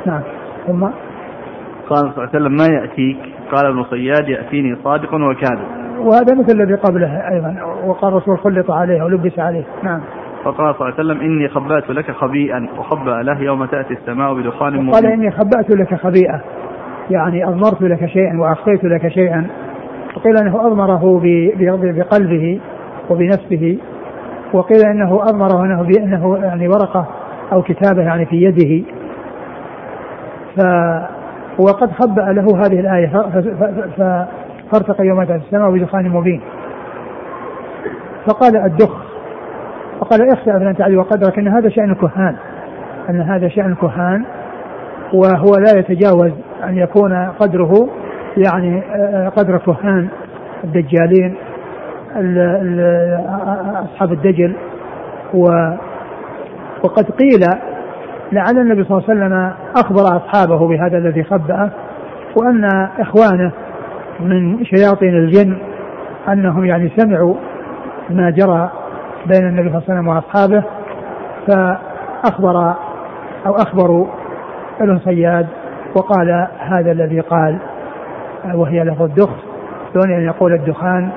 نعم. 0.05 0.21
ثم 0.67 0.87
قال 1.89 1.99
صلى 1.99 2.09
الله 2.09 2.29
عليه 2.29 2.29
وسلم 2.29 2.51
ما 2.51 2.65
يأتيك؟ 2.65 3.17
قال 3.51 3.65
ابن 3.65 3.83
صياد 3.83 4.29
يأتيني 4.29 4.75
صادق 4.83 5.13
وكاذب. 5.13 5.67
وهذا 5.99 6.35
مثل 6.35 6.61
الذي 6.61 6.73
قبله 6.73 7.29
أيضا 7.31 7.55
وقال 7.85 8.13
الرسول 8.13 8.37
خلط 8.37 8.71
عليه 8.71 9.03
ولبس 9.03 9.39
عليه. 9.39 9.63
نعم. 9.83 10.01
فقال 10.43 10.75
صلى 10.75 10.81
الله 10.81 10.85
عليه 10.85 10.93
وسلم 10.93 11.21
إني 11.21 11.47
خبأت 11.47 11.89
لك 11.89 12.11
خبيئا 12.11 12.69
وخبأ 12.77 13.21
له 13.23 13.41
يوم 13.41 13.65
تأتي 13.65 13.93
السماء 13.93 14.33
بدخان 14.33 14.73
مبين. 14.73 14.91
قال 14.91 15.05
إني 15.05 15.31
خبأت 15.31 15.69
لك 15.69 15.95
خبيئة 15.95 16.41
يعني 17.09 17.47
أضمرت 17.47 17.81
لك 17.81 18.05
شيئا 18.05 18.39
وأخفيت 18.39 18.83
لك 18.83 19.07
شيئا. 19.07 19.47
وقيل 20.17 20.37
أنه 20.41 20.67
أضمره 20.67 21.21
بقلبه 21.81 22.59
وبنفسه 23.09 23.77
وقيل 24.53 24.81
أنه 24.85 25.23
أضمره 25.23 25.65
أنه 25.65 25.83
بأنه 25.83 26.37
يعني 26.37 26.67
ورقة 26.67 27.07
أو 27.53 27.61
كتابة 27.61 28.01
يعني 28.01 28.25
في 28.25 28.35
يده. 28.35 28.85
ف 30.55 30.61
وقد 31.59 31.91
خبأ 31.91 32.21
له 32.21 32.65
هذه 32.65 32.79
الآية 32.79 33.07
فارتقى 34.71 35.05
يوم 35.05 35.23
تأتي 35.23 35.43
السماء 35.45 35.71
بدخان 35.71 36.09
مبين. 36.09 36.41
فقال 38.27 38.57
الدخ 38.57 39.09
فقال 39.99 40.31
اخشى 40.31 40.51
فلن 40.51 40.75
تعلي 40.77 40.97
وقدرك 40.97 41.39
إن 41.39 41.47
هذا 41.47 41.69
شأن 41.69 41.91
الكهان 41.91 42.35
إن 43.09 43.21
هذا 43.21 43.47
شأن 43.47 43.71
الكهان 43.71 44.23
وهو 45.13 45.55
لا 45.55 45.79
يتجاوز 45.79 46.31
أن 46.63 46.77
يكون 46.77 47.13
قدره 47.39 47.89
يعني 48.37 48.83
آه، 48.95 49.29
قدر 49.29 49.57
كهان 49.57 50.07
الدجالين 50.63 51.35
أصحاب 53.83 54.11
الدجل 54.11 54.55
و 55.33 55.47
وقد 56.83 57.05
قيل 57.11 57.45
لعل 58.31 58.57
النبي 58.57 58.83
صلى 58.83 58.97
الله 58.97 59.09
عليه 59.09 59.19
وسلم 59.19 59.53
أخبر 59.75 60.17
أصحابه 60.17 60.67
بهذا 60.67 60.97
الذي 60.97 61.23
خبأه 61.23 61.69
وأن 62.35 62.89
إخوانه 62.99 63.51
من 64.19 64.65
شياطين 64.65 65.15
الجن 65.15 65.57
أنهم 66.27 66.65
يعني 66.65 66.91
سمعوا 66.97 67.35
ما 68.09 68.29
جرى 68.29 68.71
بين 69.25 69.47
النبي 69.47 69.69
صلى 69.69 69.77
الله 69.77 69.83
عليه 69.89 69.93
وسلم 69.93 70.07
وأصحابه 70.07 70.63
فأخبر 71.47 72.75
أو 73.45 73.55
أخبروا 73.55 74.07
ابن 74.81 74.99
صياد 74.99 75.47
وقال 75.95 76.47
هذا 76.59 76.91
الذي 76.91 77.19
قال 77.19 77.57
وهي 78.53 78.83
له 78.83 79.05
الدخ 79.05 79.29
دون 79.95 80.13
أن 80.13 80.23
يقول 80.23 80.53
الدخان 80.53 81.09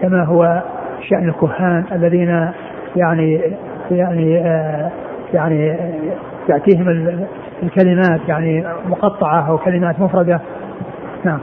كما 0.00 0.24
هو 0.24 0.62
شأن 1.08 1.28
الكهان 1.28 1.84
الذين 1.92 2.50
يعني 2.96 3.40
يعني 3.90 4.38
آه 4.46 4.90
يعني 5.34 5.78
تأتيهم 6.48 6.88
الكلمات 7.62 8.20
يعني 8.28 8.64
مقطعة 8.88 9.48
أو 9.48 9.58
كلمات 9.58 10.00
مفردة. 10.00 10.40
نعم. 11.24 11.40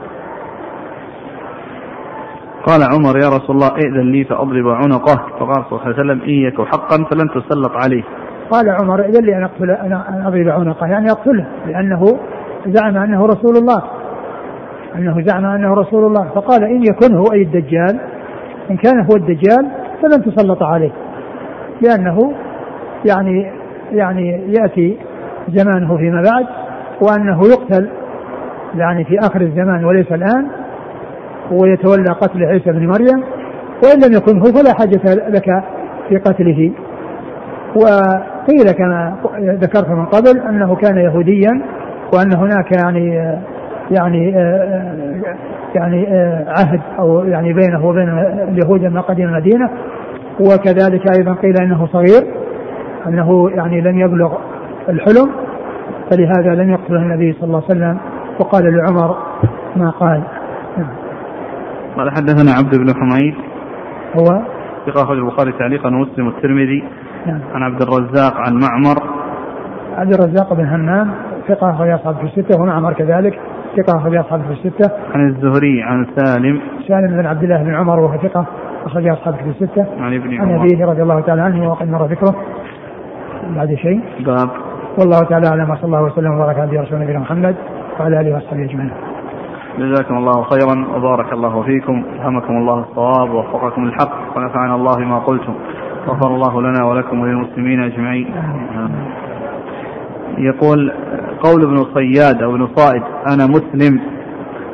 قال 2.66 2.80
عمر 2.82 3.18
يا 3.18 3.28
رسول 3.28 3.56
الله 3.56 3.68
ائذن 3.68 4.12
لي 4.12 4.24
فأضرب 4.24 4.68
عنقه. 4.68 5.16
فقال 5.38 5.64
صلى 5.64 5.72
الله 5.72 5.84
عليه 5.84 5.94
وسلم 5.94 6.22
إن 6.22 6.30
يك 6.30 6.60
حقا 6.60 6.96
فلن 6.96 7.28
تسلط 7.28 7.72
عليه. 7.84 8.02
قال 8.50 8.70
عمر 8.70 9.00
ائذن 9.00 9.24
لي 9.24 9.36
أن 9.36 9.42
أقتل 9.42 9.70
أن 9.70 10.22
أضرب 10.26 10.48
عنقه. 10.48 10.86
يعني 10.86 11.10
أقتله 11.10 11.46
لأنه 11.66 12.18
زعم 12.66 12.96
أنه 12.96 13.26
رسول 13.26 13.56
الله. 13.56 13.82
أنه 14.94 15.22
زعم 15.22 15.44
أنه 15.44 15.74
رسول 15.74 16.04
الله. 16.04 16.28
فقال 16.34 16.64
إن 16.64 16.82
يكن 16.82 17.16
هو 17.16 17.32
أي 17.32 17.42
الدجال 17.42 18.00
إن 18.70 18.76
كان 18.76 19.00
هو 19.00 19.16
الدجال 19.16 19.66
فلن 20.02 20.24
تسلط 20.24 20.62
عليه. 20.62 20.90
لأنه 21.82 22.32
يعني 23.04 23.57
يعني 23.92 24.40
يأتي 24.48 24.96
زمانه 25.48 25.96
فيما 25.96 26.22
بعد 26.22 26.46
وأنه 27.00 27.40
يقتل 27.46 27.88
يعني 28.74 29.04
في 29.04 29.18
آخر 29.18 29.40
الزمان 29.40 29.84
وليس 29.84 30.12
الآن 30.12 30.46
ويتولى 31.50 32.12
قتل 32.20 32.44
عيسى 32.44 32.72
بن 32.72 32.86
مريم 32.86 33.24
وإن 33.84 34.00
لم 34.06 34.16
يكن 34.16 34.38
هو 34.38 34.44
فلا 34.44 34.74
حاجة 34.78 35.14
لك 35.28 35.64
في 36.08 36.16
قتله. 36.16 36.72
وقيل 37.76 38.72
كما 38.72 39.16
ذكرت 39.40 39.88
من 39.88 40.06
قبل 40.06 40.40
أنه 40.48 40.74
كان 40.76 40.98
يهوديا 40.98 41.62
وأن 42.14 42.36
هناك 42.36 42.76
يعني 42.82 43.34
يعني 43.90 44.30
يعني 45.74 46.06
عهد 46.48 46.80
أو 46.98 47.24
يعني 47.24 47.52
بينه 47.52 47.86
وبين 47.86 48.08
اليهود 48.48 48.84
لما 48.84 49.00
قدم 49.00 49.24
المدينة 49.24 49.70
وكذلك 50.40 51.18
أيضا 51.18 51.32
قيل 51.32 51.54
أنه 51.62 51.86
صغير. 51.86 52.34
أنه 53.08 53.50
يعني 53.50 53.80
لم 53.80 53.98
يبلغ 53.98 54.32
الحلم 54.88 55.30
فلهذا 56.10 56.62
لم 56.62 56.70
يقتله 56.70 57.02
النبي 57.02 57.32
صلى 57.32 57.44
الله 57.44 57.62
عليه 57.68 57.78
وسلم 57.78 57.98
وقال 58.40 58.76
لعمر 58.76 59.16
ما 59.76 59.90
قال. 59.90 60.22
قال 61.96 62.10
حدثنا 62.10 62.52
عبد 62.52 62.78
بن 62.78 62.94
حميد. 62.94 63.34
هو؟ 64.14 64.42
ثقة 64.86 65.02
أخرج 65.02 65.18
البخاري 65.18 65.52
تعليقا 65.52 65.88
ومسلم 65.88 66.26
والترمذي. 66.26 66.84
نعم. 67.26 67.40
عن 67.54 67.62
عبد 67.62 67.82
الرزاق 67.82 68.34
عن 68.36 68.54
معمر. 68.54 68.96
عبد 69.96 70.14
الرزاق 70.14 70.54
بن 70.54 70.66
همام 70.66 71.10
ثقة 71.48 71.70
أخرج 71.70 71.88
أصحاب 71.88 72.16
في 72.16 72.24
الستة 72.24 72.62
ومعمر 72.62 72.92
كذلك 72.92 73.40
ثقة 73.76 73.98
أخرج 73.98 74.16
أصحاب 74.16 74.42
في 74.42 74.52
الستة. 74.52 74.92
عن 75.14 75.28
الزهري 75.28 75.82
عن 75.82 76.06
سالم. 76.16 76.60
سالم 76.88 77.08
بن 77.08 77.26
عبد 77.26 77.42
الله 77.42 77.62
بن 77.62 77.74
عمر 77.74 78.00
وهو 78.00 78.16
ثقة 78.18 78.46
أخرج 78.86 79.08
أصحاب 79.08 79.34
في 79.34 79.48
الستة. 79.48 79.86
عن 80.00 80.14
ابن 80.14 80.40
عن 80.40 80.50
عمر. 80.50 80.64
أبيه 80.64 80.86
رضي 80.86 81.02
الله 81.02 81.20
تعالى 81.20 81.42
عنه 81.42 81.70
وقد 81.70 81.88
مر 81.88 82.06
ذكره. 82.06 82.34
بعد 83.56 83.74
شيء. 83.74 84.00
باب. 84.20 84.50
والله 84.98 85.20
تعالى 85.20 85.48
أعلم 85.48 85.70
وصلى 85.70 85.84
الله 85.84 86.02
وسلم 86.02 86.34
وبارك 86.34 86.58
على 86.58 86.78
رسول 86.78 87.00
نبينا 87.00 87.18
محمد 87.18 87.56
وعلى 88.00 88.20
آله 88.20 88.36
وصحبه 88.36 88.64
أجمعين. 88.64 88.90
جزاكم 89.78 90.16
الله 90.16 90.42
خيرا 90.42 90.96
وبارك 90.96 91.32
الله 91.32 91.62
فيكم 91.62 92.04
ألهمكم 92.14 92.56
الله 92.56 92.78
الصواب 92.78 93.30
ووفقكم 93.30 93.84
الحق 93.84 94.36
ونفعنا 94.36 94.74
الله 94.74 94.94
بما 94.96 95.18
قلتم 95.18 95.54
غفر 96.08 96.34
الله 96.34 96.62
لنا 96.62 96.84
ولكم 96.84 97.20
وللمسلمين 97.20 97.80
أجمعين. 97.80 98.34
يقول 100.38 100.92
قول 101.40 101.62
ابن 101.62 101.84
صياد 101.94 102.42
أو 102.42 102.50
ابن 102.50 102.68
صائد 102.76 103.02
أنا 103.32 103.46
مسلم 103.46 104.00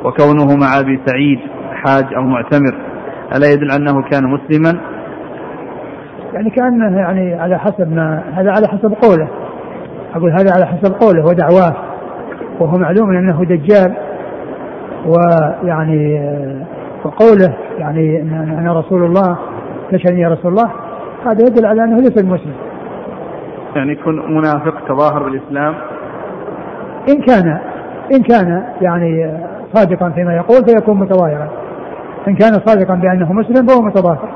وكونه 0.03 0.55
مع 0.61 0.79
أبي 0.79 0.99
سعيد 1.05 1.39
حاج 1.73 2.13
أو 2.13 2.23
معتمر 2.23 2.75
ألا 3.35 3.47
يدل 3.53 3.71
أنه 3.71 4.01
كان 4.01 4.23
مسلما؟ 4.23 4.94
يعني 6.35 6.49
كأنه 6.49 6.97
يعني 6.97 7.33
على 7.33 7.59
حسب 7.59 7.91
ما 7.91 8.23
هذا 8.33 8.51
على 8.51 8.67
حسب 8.67 8.93
قوله. 9.03 9.27
أقول 10.15 10.31
هذا 10.31 10.51
على 10.55 10.65
حسب 10.65 10.93
قوله 10.93 11.25
ودعواه. 11.25 11.73
وهو 12.59 12.77
معلوم 12.77 13.09
أنه 13.09 13.43
دجال. 13.43 13.95
ويعني 15.05 16.19
وقوله 17.05 17.53
يعني 17.77 18.21
أنا 18.59 18.79
رسول 18.79 19.03
الله 19.03 19.37
تشهد 19.91 20.17
يا 20.17 20.29
رسول 20.29 20.51
الله 20.51 20.71
هذا 21.25 21.45
يدل 21.47 21.65
على 21.65 21.83
أنه 21.83 21.99
ليس 21.99 22.17
المسلم 22.17 22.53
يعني 23.75 23.91
يكون 23.91 24.35
منافق 24.35 24.87
تظاهر 24.87 25.23
بالإسلام. 25.23 25.75
إن 27.09 27.21
كان 27.21 27.59
إن 28.13 28.21
كان 28.23 28.63
يعني 28.81 29.39
صادقا 29.73 30.09
فيما 30.09 30.35
يقول 30.35 30.65
فيكون 30.65 30.99
متظاهرا. 30.99 31.49
إن 32.27 32.35
كان 32.35 32.51
صادقا 32.65 32.95
بأنه 32.95 33.33
مسلم 33.33 33.67
فهو 33.67 33.81
متظاهر. 33.81 34.29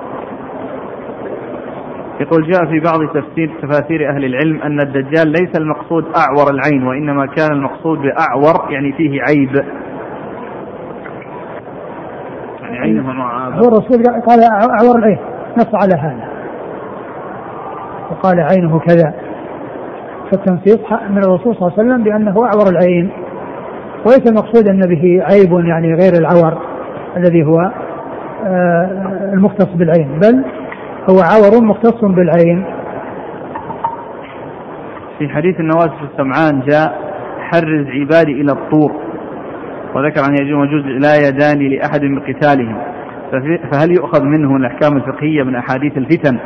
يقول 2.20 2.52
جاء 2.52 2.66
في 2.66 2.80
بعض 2.80 3.00
تفسير 3.14 3.52
تفاسير 3.62 4.10
أهل 4.10 4.26
العلم 4.26 4.62
أن 4.62 4.80
الدجال 4.80 5.28
ليس 5.28 5.60
المقصود 5.60 6.04
أعور 6.04 6.52
العين 6.54 6.88
وإنما 6.88 7.26
كان 7.26 7.52
المقصود 7.52 8.00
بأعور 8.00 8.72
يعني 8.72 8.94
فيه 8.94 9.22
عيب. 9.22 9.66
يعني 12.62 12.80
عينه 12.80 13.14
معابة 13.14 13.56
هو 13.56 13.68
الرسول 13.68 14.04
قال 14.28 14.40
أعور 14.44 15.00
العين. 15.00 15.18
نص 15.58 15.76
على 15.76 15.94
هذا. 15.94 16.30
وقال 18.12 18.40
عينه 18.40 18.80
كذا. 18.80 19.14
فالتنصيص 20.32 20.80
من 21.10 21.18
الرسول 21.18 21.56
صلى 21.56 21.68
الله 21.68 21.74
عليه 21.78 21.90
وسلم 21.90 22.04
بأنه 22.04 22.36
أعور 22.46 22.70
العين. 22.70 23.10
وليس 24.06 24.30
المقصود 24.30 24.68
أن 24.68 24.80
به 24.80 25.24
عيب 25.24 25.66
يعني 25.66 25.94
غير 25.94 26.14
العور 26.14 26.58
الذي 27.18 27.44
هو 27.44 27.72
آه، 28.46 29.32
المختص 29.34 29.68
بالعين. 29.76 30.20
بل 30.20 30.44
هو 31.10 31.20
عور 31.20 31.64
مختص 31.64 32.02
بالعين. 32.02 32.66
في 35.20 35.30
حديث 35.30 35.60
النواس 35.60 35.90
في 35.90 36.06
السمعان 36.12 36.62
جاء 36.62 37.00
حرز 37.40 37.88
عبادي 37.88 38.42
إلى 38.42 38.52
الطور. 38.52 38.92
وذكر 39.96 40.26
أن 40.26 40.34
يجوز 40.42 40.54
وجوز 40.54 40.86
لا 40.86 41.28
يدان 41.28 41.60
لأحد 41.70 42.02
بقتالهم 42.02 42.78
فهل 43.72 43.92
يؤخذ 43.92 44.24
منه 44.24 44.56
الأحكام 44.56 44.98
الفقهية 44.98 45.44
من 45.44 45.56
أحاديث 45.56 45.98
الفتن 45.98 46.40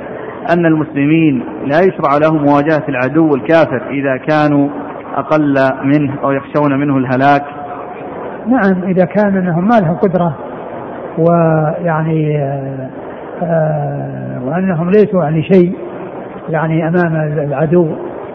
أن 0.53 0.65
المسلمين 0.65 1.43
لا 1.65 1.79
يشرع 1.79 2.17
لهم 2.17 2.43
مواجهة 2.43 2.83
العدو 2.89 3.35
الكافر 3.35 3.81
إذا 3.89 4.17
كانوا 4.17 4.69
أقل 5.15 5.55
منه 5.83 6.13
أو 6.23 6.31
يخشون 6.31 6.79
منه 6.79 6.97
الهلاك؟ 6.97 7.43
نعم 8.47 8.83
إذا 8.83 9.05
كان 9.05 9.37
أنهم 9.37 9.67
ما 9.67 9.79
لهم 9.79 9.95
قدرة 9.95 10.37
ويعني 11.17 12.37
وأنهم 14.45 14.89
ليسوا 14.89 15.23
يعني 15.23 15.43
شيء 15.43 15.75
يعني 16.49 16.87
أمام 16.87 17.15
العدو. 17.15 17.87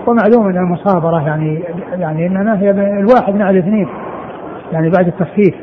ومعلوم 0.07 0.49
أن 0.49 0.57
المصابرة 0.57 1.27
يعني 1.27 1.63
يعني 1.99 2.27
إنما 2.27 2.61
هي 2.61 2.71
الواحد 2.71 3.35
مع 3.35 3.51
الاثنين 3.51 3.89
يعني 4.73 4.91
بعد 4.91 5.07
التخفيف. 5.07 5.55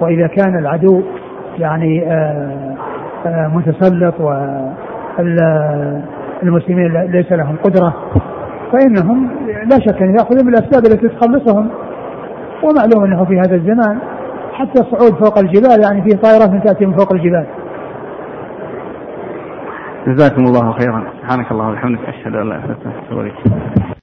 وإذا 0.00 0.26
كان 0.26 0.58
العدو 0.58 1.02
يعني 1.58 2.12
آه، 2.12 2.74
آه، 3.26 3.48
متسلط 3.48 4.14
والمسلمين 6.40 6.92
ليس 7.10 7.32
لهم 7.32 7.56
قدرة 7.64 7.94
فإنهم 8.72 9.30
لا 9.46 9.78
شك 9.78 10.02
أن 10.02 10.10
يأخذون 10.10 10.44
بالأسباب 10.44 10.86
التي 10.86 11.08
تخلصهم. 11.08 11.68
ومعلوم 12.62 13.04
أنه 13.04 13.24
في 13.24 13.38
هذا 13.38 13.54
الزمان 13.54 13.98
حتى 14.52 14.80
الصعود 14.80 15.24
فوق 15.24 15.38
الجبال 15.38 15.84
يعني 15.84 16.02
فيه 16.02 16.16
طائرات 16.16 16.66
تأتي 16.66 16.86
من 16.86 16.96
فوق 16.96 17.12
الجبال. 17.12 17.46
جزاكم 20.06 20.44
الله 20.44 20.72
خيرا. 20.72 21.04
سبحانك 21.22 21.52
اللهم 21.52 21.70
وبحمدك 21.70 22.00
أشهد 22.08 22.34
أن 22.34 22.48
لا 22.48 22.56
إله 22.56 22.64
إلا 22.64 22.72
أنت 22.72 22.86
أستغفرك. 22.86 23.86